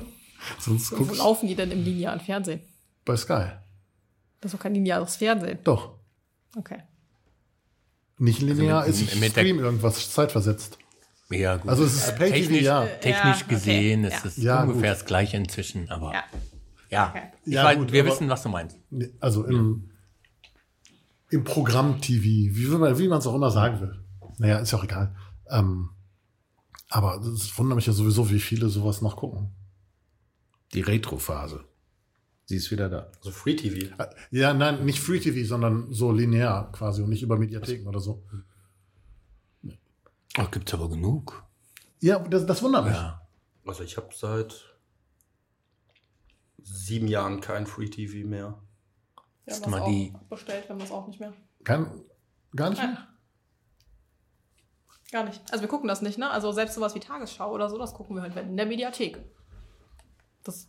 Sonst 0.59 0.93
Wo 0.99 1.15
laufen 1.15 1.49
die 1.49 1.55
denn 1.55 1.71
im 1.71 1.83
linearen 1.85 2.21
Fernsehen? 2.21 2.61
bei 3.05 3.17
Sky. 3.17 3.51
Das 4.41 4.53
ist 4.53 4.55
doch 4.55 4.63
kein 4.63 4.75
lineares 4.75 5.17
Fernsehen. 5.17 5.59
Doch. 5.65 5.95
Okay. 6.57 6.83
Nicht 8.19 8.41
linear, 8.41 8.83
Also 8.83 9.01
mit- 9.05 9.13
ist 9.13 9.21
mit 9.21 9.37
der- 9.37 9.43
Stream 9.43 9.59
irgendwas 9.59 10.13
zeitversetzt. 10.13 10.79
Ja, 11.33 11.57
gut. 11.57 11.69
Also 11.71 11.85
es 11.85 11.95
ist 11.95 12.17
Pay-TV, 12.17 12.39
technisch, 12.49 12.63
ja. 12.63 12.87
technisch 12.87 13.15
Ja, 13.25 13.35
okay. 13.45 13.55
gesehen 13.55 14.03
Ja. 14.05 14.09
ist 14.11 14.25
es 14.25 14.37
Ja, 14.37 14.63
ungefähr 14.63 14.91
gut. 14.93 15.01
das 15.01 15.05
gleiche 15.07 15.37
inzwischen, 15.37 15.89
aber 15.91 16.13
Ja. 16.13 16.25
ja. 16.91 17.09
Okay. 17.11 17.57
Weiß, 17.65 17.77
gut, 17.79 17.93
wir 17.93 18.03
aber- 18.03 18.11
wissen, 18.13 18.29
was 18.29 18.43
du 18.43 18.49
meinst. 18.49 18.79
Also 19.21 19.45
im, 19.45 19.91
im 21.31 21.45
Programm-TV, 21.45 22.23
wie, 22.57 22.67
man- 22.67 22.99
wie 22.99 23.09
man 23.09 23.19
es 23.19 23.27
auch 23.27 23.35
immer 23.35 23.51
sagen 23.51 23.81
will. 23.81 23.99
Naja, 24.39 24.59
ist 24.59 24.71
ja 24.73 24.79
auch 24.79 24.85
egal. 24.85 25.15
Ähm, 25.51 25.91
aber 26.89 27.21
es 27.23 27.57
wundert 27.59 27.77
mich 27.77 27.87
ja 27.87 27.93
sowieso, 27.93 28.31
wie 28.31 28.41
viele 28.41 28.69
sowas 28.69 29.01
noch 29.03 29.17
gucken. 29.17 29.51
Die 30.75 30.81
Retro-Phase. 30.81 31.65
Sie 32.45 32.57
ist 32.57 32.71
wieder 32.71 32.89
da. 32.89 33.11
Also 33.19 33.31
Free 33.31 33.55
TV. 33.57 33.95
Äh, 33.99 34.07
Ja, 34.31 34.53
nein, 34.53 34.85
nicht 34.85 35.01
Free 35.01 35.21
TV, 35.21 35.47
sondern 35.47 35.93
so 35.93 36.13
linear 36.13 36.71
quasi 36.73 37.03
und 37.03 37.09
nicht 37.11 37.23
über 37.23 37.39
Mediatheken 37.39 37.87
oder 37.89 38.01
so. 38.01 38.25
Ach, 40.39 40.51
gibt's 40.51 40.73
aber 40.75 40.89
genug. 40.89 41.45
Ja, 42.01 42.19
das, 42.19 42.47
das 42.47 42.63
wundert 42.63 42.85
mich. 42.87 42.95
Ja. 42.95 43.21
Also 43.67 43.83
ich 43.85 43.97
habe 43.97 44.09
seit 44.15 44.55
sieben 46.63 47.07
Jahren 47.09 47.41
kein 47.41 47.67
Free 47.67 47.89
TV 47.89 48.27
mehr. 48.27 48.59
Wir 49.45 49.55
Ist 49.55 49.63
haben 49.63 49.71
mal 49.71 49.85
die- 49.85 50.13
auch 50.17 50.23
bestellt, 50.29 50.65
wir 50.65 50.71
haben 50.71 50.79
das 50.81 50.91
auch 50.91 51.07
nicht 51.07 51.21
mehr. 51.21 51.33
Kein, 51.65 51.87
gar 52.55 52.71
nicht 52.71 52.83
mehr? 52.83 52.97
Gar 55.11 55.25
nicht. 55.25 55.43
Also 55.51 55.63
wir 55.63 55.69
gucken 55.69 55.89
das 55.89 56.01
nicht, 56.01 56.17
ne? 56.19 56.31
Also 56.31 56.53
selbst 56.53 56.75
sowas 56.75 56.95
wie 56.95 57.01
Tagesschau 57.01 57.53
oder 57.53 57.69
so, 57.69 57.77
das 57.79 57.93
gucken 57.93 58.17
wir 58.17 58.23
halt 58.23 58.35
in 58.37 58.57
der 58.57 58.67
Mediathek. 58.67 59.19
Das 60.43 60.69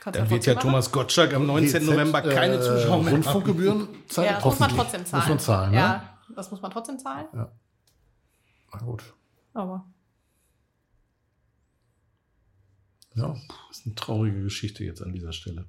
kannst 0.00 0.18
Dann 0.18 0.28
wird 0.28 0.44
ja 0.46 0.54
trotzdem 0.54 0.70
Thomas 0.70 0.90
Gottschalk 0.90 1.32
am 1.34 1.46
19. 1.46 1.80
GZ, 1.82 1.86
November 1.90 2.22
keine 2.22 2.54
äh, 2.56 2.60
Zuschauer 2.60 3.02
mehr. 3.02 3.12
Rundfunkgebühren 3.12 3.78
machen. 3.82 4.04
zahlen? 4.08 4.28
Ja, 4.28 4.34
das 4.40 4.44
muss 4.50 4.58
man 4.60 4.70
trotzdem 4.70 5.06
zahlen. 5.06 5.20
Muss 5.22 5.28
man 5.28 5.38
zahlen, 5.38 5.70
ne? 5.70 5.76
Ja, 5.76 6.18
das 6.34 6.50
muss 6.50 6.60
man 6.62 6.70
trotzdem 6.72 6.98
zahlen. 6.98 7.26
Na 8.72 8.78
gut. 8.80 9.14
Aber 9.54 9.86
Ja. 13.14 13.34
Das 13.68 13.78
ist 13.78 13.86
eine 13.86 13.94
traurige 13.96 14.42
Geschichte 14.42 14.84
jetzt 14.84 15.02
an 15.02 15.12
dieser 15.12 15.32
Stelle. 15.32 15.66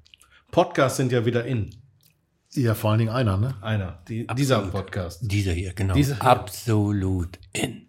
Podcasts 0.51 0.97
sind 0.97 1.11
ja 1.11 1.25
wieder 1.25 1.45
in. 1.45 1.69
ja, 2.53 2.75
vor 2.75 2.91
allen 2.91 2.99
Dingen 2.99 3.11
einer, 3.11 3.37
ne? 3.37 3.55
Einer. 3.61 4.03
Die, 4.07 4.27
dieser 4.27 4.61
Podcast. 4.67 5.19
Dieser 5.23 5.53
hier, 5.53 5.73
genau. 5.73 5.93
Dieser 5.93 6.15
hier. 6.15 6.23
Absolut 6.25 7.39
in. 7.53 7.87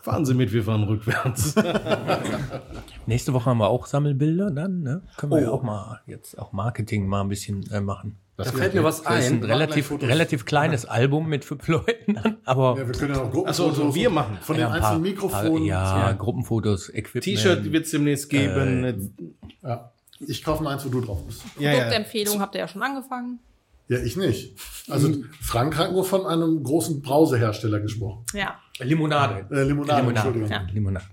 Fahren 0.00 0.24
Sie 0.24 0.34
mit, 0.34 0.52
wir 0.52 0.64
fahren 0.64 0.82
rückwärts. 0.82 1.54
Nächste 3.06 3.32
Woche 3.34 3.50
haben 3.50 3.58
wir 3.58 3.68
auch 3.68 3.86
Sammelbilder 3.86 4.50
dann, 4.50 4.80
ne? 4.82 5.02
Können 5.16 5.30
wir 5.32 5.38
Oh. 5.38 5.42
ja 5.42 5.50
auch 5.50 5.62
mal 5.62 6.00
jetzt 6.06 6.36
auch 6.38 6.52
Marketing 6.52 7.06
mal 7.06 7.20
ein 7.20 7.28
bisschen 7.28 7.70
äh, 7.70 7.80
machen. 7.80 8.18
Da 8.44 8.52
fällt 8.52 8.74
mir 8.74 8.84
was 8.84 9.02
Das 9.02 9.24
ist 9.24 9.30
ein 9.32 9.38
ein. 9.38 9.44
relativ, 9.44 9.90
relativ 10.02 10.44
kleines 10.44 10.84
Album 10.84 11.28
mit 11.28 11.44
fünf 11.44 11.66
Leuten, 11.68 12.18
aber 12.44 12.76
Ja, 12.78 12.86
wir 12.86 12.94
können 12.94 13.14
ja 13.14 13.22
noch 13.22 13.30
Gruppenfotos 13.30 13.70
Achso, 13.70 13.88
so 13.88 13.94
wir 13.94 14.10
machen. 14.10 14.38
von 14.40 14.56
ja, 14.56 14.66
den 14.66 14.68
paar- 14.80 14.90
einzelnen 14.90 15.02
Mikrofonen. 15.02 15.64
ja, 15.64 16.12
Gruppenfotos, 16.12 16.88
Equipment. 16.90 17.24
T-Shirt 17.24 17.72
wird 17.72 17.84
es 17.86 17.90
demnächst 17.90 18.30
geben. 18.30 19.14
Ja. 19.62 19.92
Ich 20.26 20.44
kaufe 20.44 20.62
mir 20.62 20.70
eins, 20.70 20.84
wo 20.84 20.88
du 20.88 21.00
drauf 21.00 21.26
bist. 21.26 21.42
ja, 21.58 21.70
ja. 21.70 21.78
Produktempfehlung 21.78 22.40
habt 22.40 22.54
ihr 22.54 22.60
ja 22.60 22.68
schon 22.68 22.82
angefangen. 22.82 23.40
Ja, 23.88 23.98
ich 23.98 24.16
nicht. 24.16 24.56
Also 24.88 25.12
Frank 25.40 25.76
hat 25.76 25.92
nur 25.92 26.04
von 26.04 26.24
einem 26.26 26.62
großen 26.62 27.02
Brausehersteller 27.02 27.80
gesprochen. 27.80 28.24
Ja. 28.32 28.54
Limonade. 28.78 29.46
Äh, 29.54 29.64
Limonade, 29.64 30.08
Entschuldigung. 30.08 30.48
Ja. 30.48 30.62
Limonade. 30.72 31.04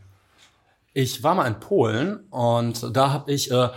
Ich 0.93 1.23
war 1.23 1.35
mal 1.35 1.47
in 1.47 1.59
Polen 1.59 2.17
und 2.29 2.95
da 2.95 3.11
habe 3.11 3.31
ich 3.31 3.51
äh, 3.51 3.69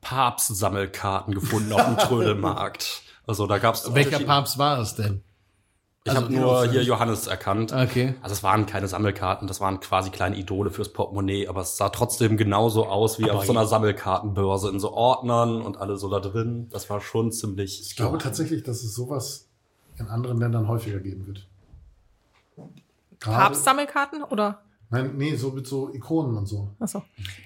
Papstsammelkarten 0.00 1.34
gefunden 1.34 1.72
auf 1.72 1.84
dem 1.84 1.96
Trödelmarkt. 1.98 3.02
Also 3.26 3.46
da 3.46 3.58
gab's 3.58 3.92
Welcher 3.94 4.20
Papst 4.20 4.58
war 4.58 4.78
es 4.78 4.94
denn? 4.94 5.22
Ich 6.04 6.14
habe 6.14 6.32
nur 6.32 6.66
hier 6.70 6.82
Johannes 6.82 7.26
erkannt. 7.26 7.72
Okay. 7.72 8.14
Also 8.22 8.32
es 8.32 8.42
waren 8.42 8.64
keine 8.66 8.88
Sammelkarten, 8.88 9.46
das 9.46 9.60
waren 9.60 9.80
quasi 9.80 10.10
kleine 10.10 10.36
Idole 10.36 10.70
fürs 10.70 10.92
Portemonnaie, 10.92 11.48
aber 11.48 11.60
es 11.60 11.76
sah 11.76 11.90
trotzdem 11.90 12.36
genauso 12.36 12.86
aus 12.86 13.18
wie 13.18 13.30
auf 13.30 13.44
so 13.44 13.52
einer 13.52 13.66
Sammelkartenbörse 13.66 14.70
in 14.70 14.80
so 14.80 14.92
Ordnern 14.92 15.60
und 15.60 15.76
alle 15.76 15.98
so 15.98 16.08
da 16.08 16.20
drin. 16.20 16.68
Das 16.70 16.88
war 16.88 17.00
schon 17.00 17.32
ziemlich. 17.32 17.82
Ich 17.82 17.96
glaube 17.96 18.18
tatsächlich, 18.18 18.62
dass 18.62 18.82
es 18.82 18.94
sowas 18.94 19.48
in 19.98 20.08
anderen 20.08 20.38
Ländern 20.38 20.68
häufiger 20.68 21.00
geben 21.00 21.26
wird. 21.26 21.46
Papstsammelkarten 23.20 24.22
oder? 24.22 24.62
Nein, 24.90 25.16
nee, 25.16 25.34
so 25.34 25.50
mit 25.50 25.66
so 25.66 25.92
Ikonen 25.92 26.36
und 26.36 26.46
so. 26.46 26.74
Achso. 26.78 27.02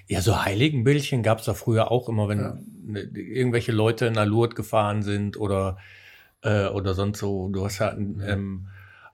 Ja, 0.07 0.21
so 0.21 0.43
Heiligenbildchen 0.45 1.23
gab's 1.23 1.45
da 1.45 1.53
früher 1.53 1.91
auch 1.91 2.07
immer, 2.07 2.27
wenn 2.29 2.39
Ja. 2.39 2.57
ne, 2.85 3.01
irgendwelche 3.01 3.71
Leute 3.73 4.11
nach 4.11 4.25
Lourdes 4.25 4.55
gefahren 4.55 5.03
sind 5.03 5.37
oder, 5.37 5.77
äh, 6.41 6.67
oder 6.67 6.93
sonst 6.93 7.19
so. 7.19 7.49
Du 7.49 7.65
hast 7.65 7.79
ja 7.79 7.91
ähm, 7.97 8.67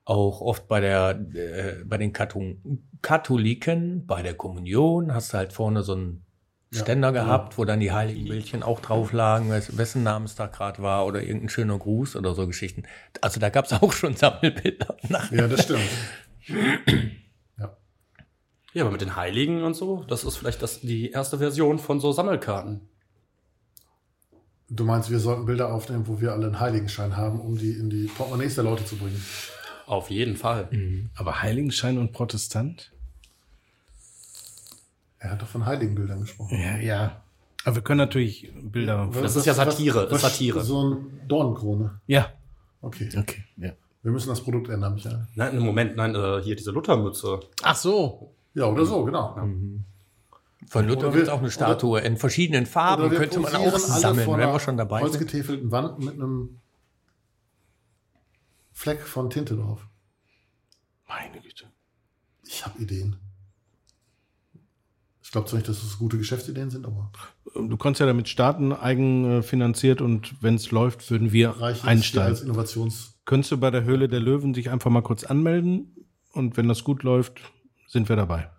auch 0.05 0.41
oft 0.41 0.67
bei 0.67 0.79
der 0.79 1.19
äh, 1.33 1.83
bei 1.85 1.97
den 1.97 2.13
Kathol 2.13 2.57
Katholiken, 3.01 4.05
bei 4.05 4.21
der 4.21 4.33
Kommunion, 4.35 5.13
hast 5.13 5.33
du 5.33 5.37
halt 5.37 5.53
vorne 5.53 5.81
so 5.83 5.93
einen 5.93 6.23
Ja, 6.71 6.81
Ständer 6.81 7.11
gehabt, 7.11 7.57
wo 7.57 7.65
dann 7.65 7.79
die 7.79 7.91
Heiligenbildchen 7.91 8.61
auch 8.61 8.79
drauf 8.79 9.11
lagen, 9.11 9.49
wes- 9.51 9.75
wessen 9.77 10.03
Namenstag 10.03 10.53
gerade 10.53 10.83
war 10.83 11.05
oder 11.07 11.23
irgendein 11.23 11.49
schöner 11.49 11.79
Gruß 11.79 12.15
oder 12.15 12.35
so 12.35 12.45
Geschichten. 12.45 12.83
Also 13.21 13.39
da 13.39 13.49
gab's 13.49 13.73
auch 13.81 13.91
schon 13.91 14.15
Sammelbilder. 14.15 14.97
Nach 15.09 15.31
Ja, 15.31 15.47
das 15.47 15.63
stimmt. 15.63 15.81
ja. 18.73 18.83
Aber 18.83 18.91
mit 18.91 19.01
den 19.01 19.15
Heiligen 19.15 19.63
und 19.63 19.75
so, 19.75 20.03
das 20.03 20.23
ist 20.23 20.37
vielleicht 20.37 20.61
das, 20.61 20.81
die 20.81 21.11
erste 21.11 21.37
Version 21.37 21.79
von 21.79 21.99
so 21.99 22.11
Sammelkarten. 22.11 22.81
Du 24.69 24.85
meinst, 24.85 25.09
wir 25.09 25.19
sollten 25.19 25.45
Bilder 25.45 25.73
aufnehmen, 25.73 26.07
wo 26.07 26.21
wir 26.21 26.31
alle 26.31 26.45
einen 26.45 26.59
Heiligenschein 26.59 27.17
haben, 27.17 27.39
um 27.39 27.57
die 27.57 27.71
in 27.71 27.89
die 27.89 28.05
Portemonnaies 28.05 28.55
der 28.55 28.63
Leute 28.63 28.85
zu 28.85 28.97
bringen. 28.97 29.23
Auf 29.87 30.11
jeden 30.11 30.35
Fall. 30.35 30.69
Aber 31.15 31.41
Heiligenschein 31.41 31.97
und 31.97 32.11
Protestant? 32.11 32.91
Er 35.17 35.31
hat 35.31 35.41
doch 35.41 35.47
von 35.47 35.65
Heiligenbildern 35.65 36.21
gesprochen. 36.21 36.59
Ja, 36.61 36.77
ja. 36.77 37.23
Aber 37.65 37.75
wir 37.75 37.81
können 37.81 37.97
natürlich 37.97 38.51
Bilder. 38.55 39.09
Das 39.11 39.35
ist 39.35 39.45
ja 39.45 39.53
Satire, 39.53 40.07
das 40.07 40.23
ist 40.23 40.31
Satire. 40.31 40.61
So 40.61 40.83
ein 40.83 41.21
Dornenkrone. 41.27 41.99
Ja. 42.05 42.31
Okay. 42.81 43.09
Okay. 43.17 43.43
Ja. 43.57 43.71
Wir 44.03 44.11
müssen 44.11 44.29
das 44.29 44.41
Produkt 44.41 44.69
ändern, 44.69 44.93
Michael. 44.93 45.27
Nein, 45.35 45.57
im 45.57 45.63
Moment, 45.63 45.97
nein, 45.97 46.15
äh, 46.15 46.41
hier 46.41 46.55
diese 46.55 46.71
Luthermütze. 46.71 47.41
Ach 47.63 47.75
so. 47.75 48.33
Ja, 48.53 48.65
oder 48.65 48.85
so, 48.85 49.03
genau. 49.05 49.35
Von 50.67 50.87
Luther 50.87 50.99
Oder 51.07 51.11
gibt's 51.11 51.27
wir- 51.27 51.33
auch 51.33 51.39
eine 51.39 51.51
Statue 51.51 51.99
in 52.01 52.17
verschiedenen 52.17 52.65
Farben, 52.65 53.03
Oder 53.05 53.15
könnte 53.17 53.39
man 53.39 53.55
auch 53.55 53.77
sammeln, 53.77 54.27
wenn 54.27 54.39
wir 54.39 54.59
schon 54.59 54.77
dabei 54.77 54.99
sind. 54.99 55.09
Holzgetäfelten 55.09 55.71
Wand 55.71 55.99
mit 55.99 56.13
einem 56.15 56.59
Fleck 58.73 59.01
von 59.01 59.29
Tinte 59.29 59.55
drauf. 59.55 59.87
Meine 61.07 61.41
Güte. 61.41 61.65
Ich 62.45 62.65
habe 62.65 62.79
Ideen. 62.81 63.15
Ich 65.21 65.31
glaube 65.31 65.47
zwar 65.47 65.57
nicht, 65.57 65.69
dass 65.69 65.83
es 65.83 65.97
gute 65.99 66.17
Geschäftsideen 66.17 66.69
sind, 66.71 66.85
aber 66.87 67.11
Du 67.55 67.77
kannst 67.77 67.99
ja 67.99 68.05
damit 68.05 68.29
starten, 68.29 68.73
eigenfinanziert 68.73 70.01
und 70.01 70.41
wenn 70.41 70.55
es 70.55 70.71
läuft, 70.71 71.09
würden 71.11 71.31
wir 71.31 71.55
einsteigen. 71.83 72.29
als 72.29 72.41
Innovations... 72.41 73.15
Könntest 73.25 73.51
du 73.51 73.57
bei 73.57 73.69
der 73.71 73.83
Höhle 73.83 74.07
der 74.07 74.19
Löwen 74.19 74.53
dich 74.53 74.69
einfach 74.71 74.89
mal 74.89 75.01
kurz 75.03 75.23
anmelden 75.23 75.95
und 76.33 76.57
wenn 76.57 76.67
das 76.67 76.83
gut 76.83 77.03
läuft, 77.03 77.41
sind 77.89 78.07
wir 78.07 78.15
dabei. 78.15 78.49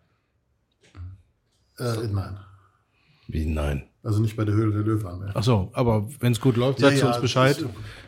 Äh, 1.78 2.06
nein. 2.08 2.38
Wie 3.28 3.46
nein? 3.46 3.84
Also 4.02 4.20
nicht 4.20 4.36
bei 4.36 4.44
der 4.44 4.54
Höhle 4.54 4.72
der 4.72 4.82
Löwen 4.82 5.06
anmelden. 5.06 5.34
Ach 5.36 5.42
so, 5.42 5.70
aber 5.72 6.08
wenn 6.20 6.32
es 6.32 6.40
gut 6.40 6.56
läuft, 6.56 6.80
sagst 6.80 7.02
du 7.02 7.06
uns 7.06 7.20
Bescheid. 7.20 7.64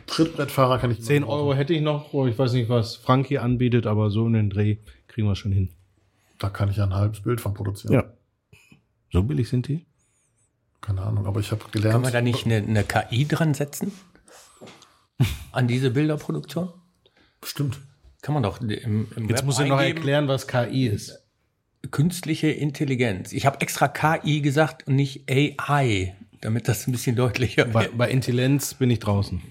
Trittbrettfahrer 0.07 0.79
kann 0.79 0.91
ich 0.91 0.97
immer 0.99 1.07
10 1.07 1.23
brauchen. 1.23 1.33
Euro 1.33 1.53
hätte 1.53 1.73
ich 1.73 1.81
noch, 1.81 2.13
oh, 2.13 2.27
ich 2.27 2.37
weiß 2.37 2.53
nicht, 2.53 2.69
was 2.69 2.95
Frankie 2.97 3.39
anbietet, 3.39 3.87
aber 3.87 4.09
so 4.09 4.27
in 4.27 4.33
den 4.33 4.49
Dreh 4.49 4.77
kriegen 5.07 5.27
wir 5.27 5.35
schon 5.35 5.51
hin. 5.51 5.69
Da 6.39 6.49
kann 6.49 6.69
ich 6.69 6.77
ja 6.77 6.83
ein 6.83 6.93
halbes 6.93 7.21
Bild 7.21 7.39
von 7.39 7.53
produzieren. 7.53 7.93
Ja. 7.93 8.03
So 9.11 9.23
billig 9.23 9.47
sind 9.47 9.67
die? 9.67 9.85
Keine 10.81 11.03
Ahnung, 11.03 11.25
aber 11.25 11.39
ich 11.39 11.51
habe 11.51 11.61
Kann 11.61 11.71
gelernt. 11.71 12.03
man 12.03 12.11
da 12.11 12.21
nicht 12.21 12.45
eine, 12.45 12.57
eine 12.57 12.83
KI 12.83 13.25
dran 13.25 13.53
setzen? 13.53 13.93
An 15.51 15.67
diese 15.67 15.91
Bilderproduktion? 15.91 16.73
Stimmt. 17.43 17.79
Kann 18.23 18.33
man 18.33 18.41
doch 18.41 18.59
im, 18.61 18.69
im 19.15 19.29
Jetzt 19.29 19.39
Web 19.41 19.45
muss 19.45 19.59
ich 19.59 19.67
noch 19.67 19.79
erklären, 19.81 20.27
was 20.27 20.47
KI 20.47 20.87
ist. 20.87 21.21
künstliche 21.91 22.47
Intelligenz. 22.47 23.33
Ich 23.33 23.45
habe 23.45 23.59
extra 23.61 23.87
KI 23.89 24.41
gesagt 24.41 24.87
und 24.87 24.95
nicht 24.95 25.29
AI, 25.29 26.15
damit 26.41 26.67
das 26.69 26.87
ein 26.87 26.93
bisschen 26.93 27.15
deutlicher 27.17 27.65
Bei, 27.65 27.81
wird. 27.83 27.97
bei 27.97 28.09
Intelligenz 28.09 28.73
bin 28.75 28.89
ich 28.89 28.99
draußen. 28.99 29.41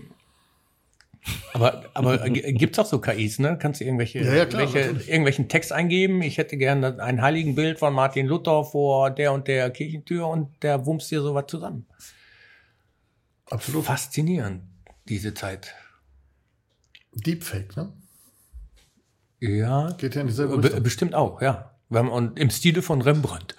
Aber, 1.52 1.84
aber 1.94 2.18
g- 2.30 2.52
gibt's 2.54 2.78
auch 2.78 2.86
so 2.86 2.98
KIs, 2.98 3.38
ne? 3.38 3.56
Kannst 3.60 3.80
du 3.80 3.84
irgendwelche, 3.84 4.20
Ja, 4.24 4.34
ja, 4.34 4.46
klar, 4.46 4.62
welche, 4.62 4.78
natürlich. 4.88 5.08
irgendwelchen 5.08 5.48
Text 5.50 5.70
eingeben? 5.70 6.22
Ich 6.22 6.38
hätte 6.38 6.56
gerne 6.56 7.00
ein 7.00 7.20
Heiligenbild 7.20 7.78
von 7.78 7.92
Martin 7.92 8.26
Luther 8.26 8.64
vor 8.64 9.10
der 9.10 9.32
und 9.34 9.46
der 9.48 9.70
Kirchentür 9.70 10.26
und 10.28 10.48
der 10.62 10.86
wumst 10.86 11.10
dir 11.10 11.20
sowas 11.20 11.44
zusammen. 11.46 11.86
Absolut. 13.50 13.84
Faszinierend, 13.84 14.62
diese 15.08 15.34
Zeit. 15.34 15.74
Deepfake, 17.14 17.76
ne? 17.76 17.92
Ja, 19.42 19.90
Geht 19.98 20.14
ja 20.14 20.20
in 20.20 20.28
dieselbe 20.28 20.56
be 20.56 20.64
Richtung. 20.64 20.82
bestimmt 20.84 21.14
auch, 21.14 21.42
ja. 21.42 21.72
Und 21.88 22.38
im 22.38 22.48
Stile 22.50 22.80
von 22.80 23.02
Rembrandt. 23.02 23.56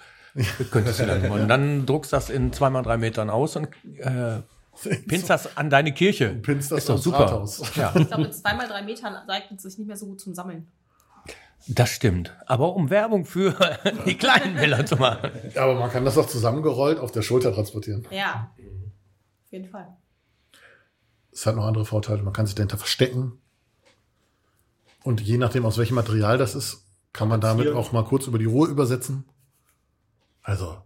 Könntest 0.70 0.98
du 1.00 1.06
dann. 1.06 1.30
Und 1.30 1.46
dann 1.48 1.84
druckst 1.86 2.12
das 2.12 2.30
in 2.30 2.52
zweimal 2.54 2.82
drei 2.82 2.96
Metern 2.96 3.28
aus 3.28 3.54
und 3.56 3.68
äh, 3.98 4.40
pinst 5.06 5.28
das 5.30 5.56
an 5.58 5.68
deine 5.70 5.92
Kirche. 5.92 6.30
Pinst 6.30 6.72
das 6.72 6.78
Ist 6.80 6.88
doch 6.88 6.98
super. 6.98 7.20
Rathaus. 7.20 7.62
Ja, 7.76 7.92
Ich 7.94 8.08
glaube, 8.08 8.22
mit 8.24 8.34
zweimal 8.34 8.66
drei 8.66 8.82
Metern 8.82 9.14
eignet 9.28 9.58
es 9.58 9.62
sich 9.62 9.78
nicht 9.78 9.86
mehr 9.86 9.96
so 9.96 10.06
gut 10.06 10.20
zum 10.20 10.34
Sammeln. 10.34 10.66
das 11.68 11.90
stimmt. 11.90 12.34
Aber 12.46 12.74
um 12.74 12.88
Werbung 12.90 13.26
für 13.26 13.54
die 14.06 14.16
kleinen 14.16 14.56
Bilder 14.56 14.86
zu 14.86 14.96
machen. 14.96 15.30
Aber 15.54 15.74
man 15.74 15.90
kann 15.90 16.04
das 16.06 16.16
auch 16.18 16.26
zusammengerollt 16.26 16.98
auf 16.98 17.12
der 17.12 17.22
Schulter 17.22 17.52
transportieren. 17.54 18.06
Ja. 18.10 18.50
Auf 19.44 19.52
jeden 19.52 19.68
Fall. 19.68 19.86
Es 21.30 21.44
hat 21.46 21.56
noch 21.56 21.66
andere 21.66 21.84
Vorteile. 21.84 22.22
Man 22.22 22.32
kann 22.32 22.46
sich 22.46 22.54
dahinter 22.54 22.78
verstecken. 22.78 23.38
Und 25.04 25.20
je 25.20 25.36
nachdem, 25.36 25.66
aus 25.66 25.76
welchem 25.76 25.96
Material 25.96 26.38
das 26.38 26.54
ist, 26.54 26.86
kann 27.12 27.28
man 27.28 27.40
damit 27.40 27.68
auch 27.68 27.92
mal 27.92 28.04
kurz 28.04 28.26
über 28.26 28.38
die 28.38 28.46
Ruhe 28.46 28.68
übersetzen. 28.68 29.24
Also 30.42 30.78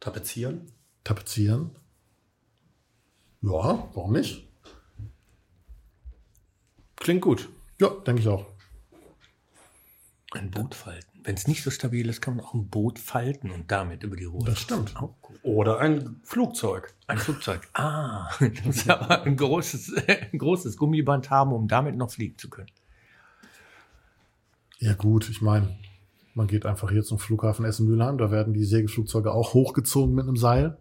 Tapezieren? 0.00 0.72
tapezieren. 1.04 1.70
Ja, 3.42 3.88
warum 3.94 4.12
nicht? 4.12 4.48
Klingt 6.96 7.22
gut. 7.22 7.48
Ja, 7.78 7.88
denke 7.88 8.22
ich 8.22 8.28
auch. 8.28 8.46
Ein 10.32 10.50
Boot 10.50 10.74
falten. 10.74 11.11
Wenn 11.24 11.36
es 11.36 11.46
nicht 11.46 11.62
so 11.62 11.70
stabil 11.70 12.08
ist, 12.08 12.20
kann 12.20 12.36
man 12.36 12.44
auch 12.44 12.54
ein 12.54 12.68
Boot 12.68 12.98
falten 12.98 13.50
und 13.50 13.70
damit 13.70 14.02
über 14.02 14.16
die 14.16 14.24
Ruhe. 14.24 14.44
Das 14.44 14.58
stimmt. 14.58 14.94
Gut. 14.94 15.38
Oder 15.42 15.78
ein 15.78 16.20
Flugzeug. 16.24 16.94
Ein 17.06 17.18
Flugzeug. 17.18 17.68
Ah, 17.74 18.28
du 18.40 18.50
musst 18.64 18.88
aber 18.90 19.22
ein 19.22 19.36
großes, 19.36 19.94
ein 20.32 20.38
großes 20.38 20.76
Gummiband 20.76 21.30
haben, 21.30 21.52
um 21.52 21.68
damit 21.68 21.96
noch 21.96 22.10
fliegen 22.10 22.38
zu 22.38 22.50
können. 22.50 22.70
Ja 24.78 24.94
gut, 24.94 25.30
ich 25.30 25.40
meine, 25.40 25.78
man 26.34 26.48
geht 26.48 26.66
einfach 26.66 26.90
hier 26.90 27.04
zum 27.04 27.18
Flughafen 27.18 27.64
Essen-Mülheim, 27.64 28.18
da 28.18 28.30
werden 28.32 28.52
die 28.52 28.64
Segelflugzeuge 28.64 29.32
auch 29.32 29.54
hochgezogen 29.54 30.14
mit 30.14 30.26
einem 30.26 30.36
Seil. 30.36 30.76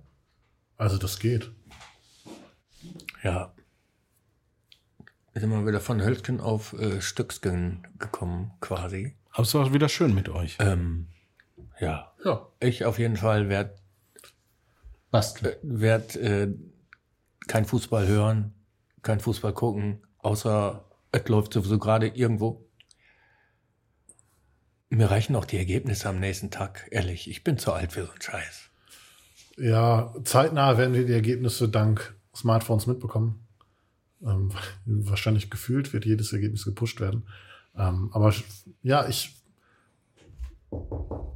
Also 0.77 0.97
das 0.97 1.19
geht. 1.19 1.51
Ja. 3.23 3.53
Wir 5.33 5.41
sind 5.41 5.51
mal 5.51 5.67
wieder 5.67 5.79
von 5.79 6.01
Hölzgen 6.01 6.41
auf 6.41 6.73
äh, 6.73 6.99
Stöcksgen 6.99 7.87
gekommen, 7.99 8.51
quasi. 8.59 9.15
Aber 9.31 9.43
es 9.43 9.53
war 9.53 9.73
wieder 9.73 9.89
schön 9.89 10.13
mit 10.13 10.29
euch. 10.29 10.57
Ähm, 10.59 11.07
ja. 11.79 12.13
Ja. 12.23 12.47
Ich 12.59 12.85
auf 12.85 12.99
jeden 12.99 13.17
Fall 13.17 13.49
werde 13.49 13.75
Bastel. 15.09 15.57
werd, 15.63 16.15
äh, 16.15 16.53
kein 17.47 17.65
Fußball 17.65 18.07
hören, 18.07 18.53
kein 19.01 19.19
Fußball 19.19 19.53
gucken, 19.53 20.05
außer 20.19 20.85
es 21.11 21.27
läuft 21.27 21.53
sowieso 21.53 21.79
gerade 21.79 22.07
irgendwo. 22.07 22.65
Mir 24.89 25.09
reichen 25.09 25.35
auch 25.35 25.45
die 25.45 25.57
Ergebnisse 25.57 26.09
am 26.09 26.19
nächsten 26.19 26.51
Tag, 26.51 26.87
ehrlich. 26.91 27.29
Ich 27.29 27.43
bin 27.43 27.57
zu 27.57 27.73
alt 27.73 27.93
für 27.93 28.05
so 28.05 28.11
einen 28.11 28.21
Scheiß. 28.21 28.69
Ja, 29.57 30.13
zeitnah 30.23 30.77
werden 30.77 30.93
wir 30.93 31.05
die 31.05 31.13
Ergebnisse 31.13 31.69
dank 31.69 32.15
Smartphones 32.35 32.87
mitbekommen. 32.87 33.47
Ähm, 34.23 34.51
wahrscheinlich 34.85 35.49
gefühlt 35.49 35.93
wird 35.93 36.05
jedes 36.05 36.31
Ergebnis 36.33 36.65
gepusht 36.65 36.99
werden. 36.99 37.27
Ähm, 37.75 38.09
aber 38.13 38.33
ja, 38.83 39.07
ich 39.07 39.35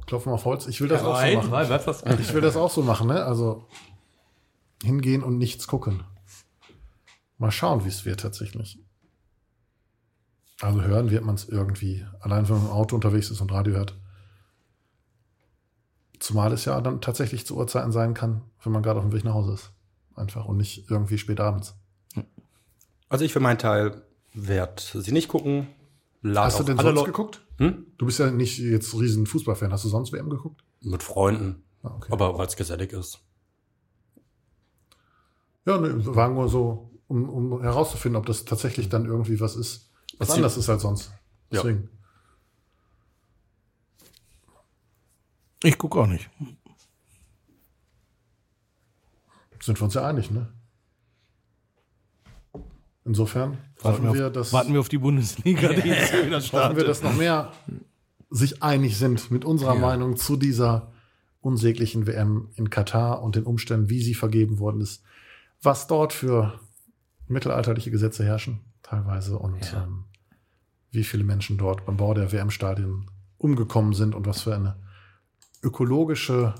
klopfe 0.06 0.28
mal 0.28 0.34
auf 0.34 0.44
Holz. 0.44 0.66
Ich 0.66 0.80
will 0.80 0.88
das 0.88 1.02
auch 1.02 1.20
so 1.20 1.36
machen. 1.36 1.50
was, 1.50 1.86
was? 1.86 2.02
Ich 2.20 2.32
will 2.32 2.40
das 2.40 2.56
auch 2.56 2.70
so 2.70 2.82
machen, 2.82 3.08
ne? 3.08 3.24
Also 3.24 3.66
hingehen 4.82 5.22
und 5.22 5.38
nichts 5.38 5.66
gucken. 5.66 6.04
Mal 7.38 7.50
schauen, 7.50 7.84
wie 7.84 7.88
es 7.88 8.04
wird 8.04 8.20
tatsächlich. 8.20 8.78
Also 10.60 10.82
hören 10.82 11.10
wird 11.10 11.24
man 11.24 11.34
es 11.34 11.48
irgendwie. 11.48 12.06
Allein 12.20 12.48
wenn 12.48 12.56
man 12.56 12.66
im 12.66 12.72
Auto 12.72 12.94
unterwegs 12.94 13.30
ist 13.30 13.40
und 13.40 13.52
Radio 13.52 13.74
hört. 13.74 13.98
Zumal 16.18 16.52
es 16.52 16.64
ja 16.64 16.80
dann 16.80 17.02
tatsächlich 17.02 17.46
zu 17.46 17.56
Uhrzeiten 17.56 17.92
sein 17.92 18.14
kann, 18.14 18.42
wenn 18.62 18.72
man 18.72 18.82
gerade 18.82 18.98
auf 18.98 19.04
dem 19.04 19.12
Weg 19.12 19.24
nach 19.24 19.34
Hause 19.34 19.52
ist. 19.52 19.72
Einfach 20.14 20.46
und 20.46 20.56
nicht 20.56 20.90
irgendwie 20.90 21.18
spät 21.18 21.40
abends. 21.40 21.74
Also 23.10 23.24
ich 23.24 23.34
für 23.34 23.40
meinen 23.40 23.58
Teil 23.58 24.02
werde 24.32 24.82
sie 24.82 25.12
nicht 25.12 25.28
gucken. 25.28 25.68
Lad 26.32 26.46
Hast 26.46 26.60
du 26.60 26.64
denn 26.64 26.76
sonst 26.78 26.94
Leu- 26.94 27.04
geguckt? 27.04 27.40
Hm? 27.58 27.86
Du 27.98 28.06
bist 28.06 28.18
ja 28.18 28.30
nicht 28.30 28.58
jetzt 28.58 28.94
riesen 28.94 29.26
Fußballfan. 29.26 29.72
Hast 29.72 29.84
du 29.84 29.88
sonst 29.88 30.12
WM 30.12 30.28
geguckt? 30.30 30.62
Mit 30.82 31.02
Freunden. 31.02 31.62
Ah, 31.82 31.94
okay. 31.94 32.12
Aber 32.12 32.36
weil 32.38 32.46
es 32.46 32.56
gesellig 32.56 32.92
ist. 32.92 33.20
Ja, 35.64 35.78
ne, 35.78 36.04
war 36.14 36.28
nur 36.28 36.48
so, 36.48 36.90
um, 37.08 37.28
um 37.28 37.62
herauszufinden, 37.62 38.16
ob 38.18 38.26
das 38.26 38.44
tatsächlich 38.44 38.88
dann 38.88 39.04
irgendwie 39.06 39.40
was 39.40 39.56
ist, 39.56 39.90
was 40.18 40.28
Bezieh- 40.28 40.36
anders 40.36 40.56
ist 40.56 40.68
als 40.68 40.82
sonst. 40.82 41.10
Ja. 41.50 41.62
Deswegen. 41.62 41.88
Ich 45.62 45.78
gucke 45.78 45.98
auch 46.00 46.06
nicht. 46.06 46.28
Sind 49.60 49.80
wir 49.80 49.84
uns 49.84 49.94
ja 49.94 50.06
einig, 50.06 50.30
ne? 50.30 50.52
Insofern 53.06 53.58
Warten 53.82 53.84
hoffen 53.84 54.04
wir, 54.04 54.14
wir, 54.14 54.26
auf, 54.26 54.32
dass, 54.32 54.52
warten 54.52 54.72
wir 54.72 54.80
auf 54.80 54.88
die 54.88 54.98
Bundesliga, 54.98 55.68
die 55.72 55.88
jetzt 55.88 56.12
wieder 56.12 56.22
hoffen 56.22 56.30
wir, 56.30 56.40
startet. 56.40 56.88
dass 56.88 57.02
noch 57.02 57.14
mehr 57.14 57.52
sich 58.30 58.62
einig 58.62 58.98
sind 58.98 59.30
mit 59.30 59.44
unserer 59.44 59.74
Ja. 59.74 59.80
Meinung 59.80 60.16
zu 60.16 60.36
dieser 60.36 60.92
unsäglichen 61.40 62.06
WM 62.08 62.48
in 62.56 62.68
Katar 62.70 63.22
und 63.22 63.36
den 63.36 63.44
Umständen, 63.44 63.88
wie 63.88 64.02
sie 64.02 64.14
vergeben 64.14 64.58
worden 64.58 64.80
ist, 64.80 65.02
was 65.62 65.86
dort 65.86 66.12
für 66.12 66.58
mittelalterliche 67.28 67.90
Gesetze 67.92 68.24
herrschen, 68.24 68.60
teilweise, 68.82 69.38
und 69.38 69.70
Ja. 69.72 69.84
ähm, 69.84 70.04
wie 70.90 71.04
viele 71.04 71.22
Menschen 71.24 71.58
dort 71.58 71.86
beim 71.86 71.96
Bau 71.96 72.14
der 72.14 72.32
WM-Stadien 72.32 73.08
umgekommen 73.38 73.92
sind 73.92 74.14
und 74.16 74.26
was 74.26 74.42
für 74.42 74.54
eine 74.56 74.76
ökologische, 75.62 76.54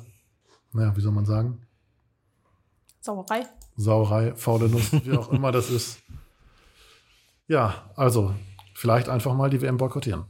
naja, 0.72 0.96
wie 0.96 1.00
soll 1.00 1.12
man 1.12 1.26
sagen, 1.26 1.62
Sauerei. 3.00 3.46
Sauerei, 3.76 4.35
faule 4.35 4.68
Nuss, 4.68 4.92
wie 4.92 5.12
auch 5.12 5.30
immer 5.30 5.52
das 5.52 5.70
ist. 5.70 5.98
Ja, 7.48 7.90
also 7.94 8.35
vielleicht 8.74 9.09
einfach 9.09 9.35
mal 9.35 9.50
die 9.50 9.62
WM 9.62 9.76
boykottieren. 9.76 10.24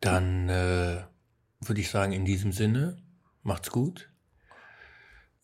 Dann 0.00 0.48
äh, 0.48 1.02
würde 1.60 1.80
ich 1.80 1.90
sagen, 1.90 2.12
in 2.12 2.24
diesem 2.24 2.52
Sinne, 2.52 2.98
macht's 3.42 3.70
gut. 3.70 4.08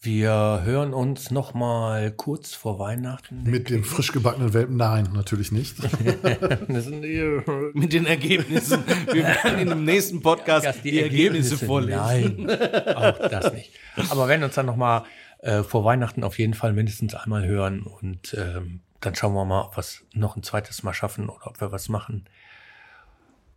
Wir 0.00 0.62
hören 0.64 0.94
uns 0.94 1.32
noch 1.32 1.54
mal 1.54 2.12
kurz 2.12 2.54
vor 2.54 2.78
Weihnachten. 2.78 3.42
Mit 3.42 3.68
dem 3.68 3.82
frisch 3.82 4.12
gebackenen 4.12 4.54
Welpen? 4.54 4.76
Nein, 4.76 5.08
natürlich 5.12 5.50
nicht. 5.50 5.76
Die, 5.82 7.42
Mit 7.74 7.92
den 7.92 8.06
Ergebnissen. 8.06 8.84
Wir 9.10 9.24
werden 9.24 9.58
in 9.58 9.68
dem 9.68 9.84
nächsten 9.84 10.20
Podcast 10.20 10.68
die, 10.84 11.00
Ergebnisse, 11.00 11.58
vorlesen. 11.58 12.44
Nein, 12.44 12.94
auch 12.94 13.28
das 13.28 13.52
nicht. 13.52 13.72
Aber 14.10 14.24
wir 14.24 14.28
werden 14.28 14.44
uns 14.44 14.54
dann 14.54 14.66
noch 14.66 14.76
mal 14.76 15.04
äh, 15.38 15.62
vor 15.62 15.84
Weihnachten 15.84 16.24
auf 16.24 16.38
jeden 16.38 16.54
Fall 16.54 16.72
mindestens 16.72 17.14
einmal 17.14 17.46
hören 17.46 17.82
und 17.82 18.34
ähm, 18.34 18.80
dann 19.00 19.14
schauen 19.14 19.34
wir 19.34 19.44
mal, 19.44 19.62
ob 19.62 19.76
wir 19.76 19.80
es 19.80 20.04
noch 20.12 20.36
ein 20.36 20.42
zweites 20.42 20.82
Mal 20.82 20.92
schaffen 20.92 21.28
oder 21.28 21.46
ob 21.46 21.60
wir 21.60 21.70
was 21.70 21.88
machen. 21.88 22.28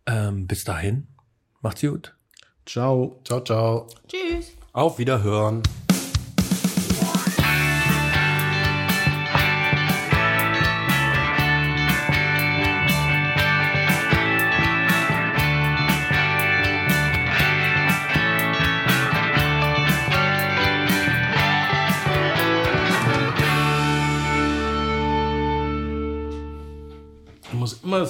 Ähm, 0.06 0.46
bis 0.46 0.64
dahin, 0.64 1.08
macht's 1.60 1.80
gut. 1.80 2.14
Ciao. 2.66 3.20
ciao, 3.24 3.40
ciao. 3.40 3.88
Tschüss. 4.08 4.52
Auf 4.72 4.98
Wiederhören. 4.98 5.62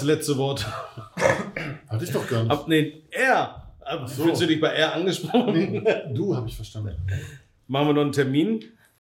Das 0.03 0.17
letzte 0.19 0.37
Wort 0.37 0.67
Hatte 1.89 2.05
ich 2.05 2.11
doch 2.13 2.29
gar 2.29 2.43
nicht. 2.43 2.51
ab. 2.53 2.65
Nee, 2.69 3.03
er. 3.11 3.63
Aber 3.85 4.07
Fühlst 4.09 4.43
du 4.43 4.47
dich 4.47 4.61
bei 4.61 4.69
er 4.69 4.95
angesprochen? 4.95 5.53
Nee, 5.53 5.83
du 6.13 6.35
habe 6.37 6.49
ich 6.49 6.57
verstanden. 6.57 6.97
Machen 7.69 7.89
wir 7.89 7.95
noch 7.95 8.03
einen 8.03 8.13
Termin? 8.13 8.65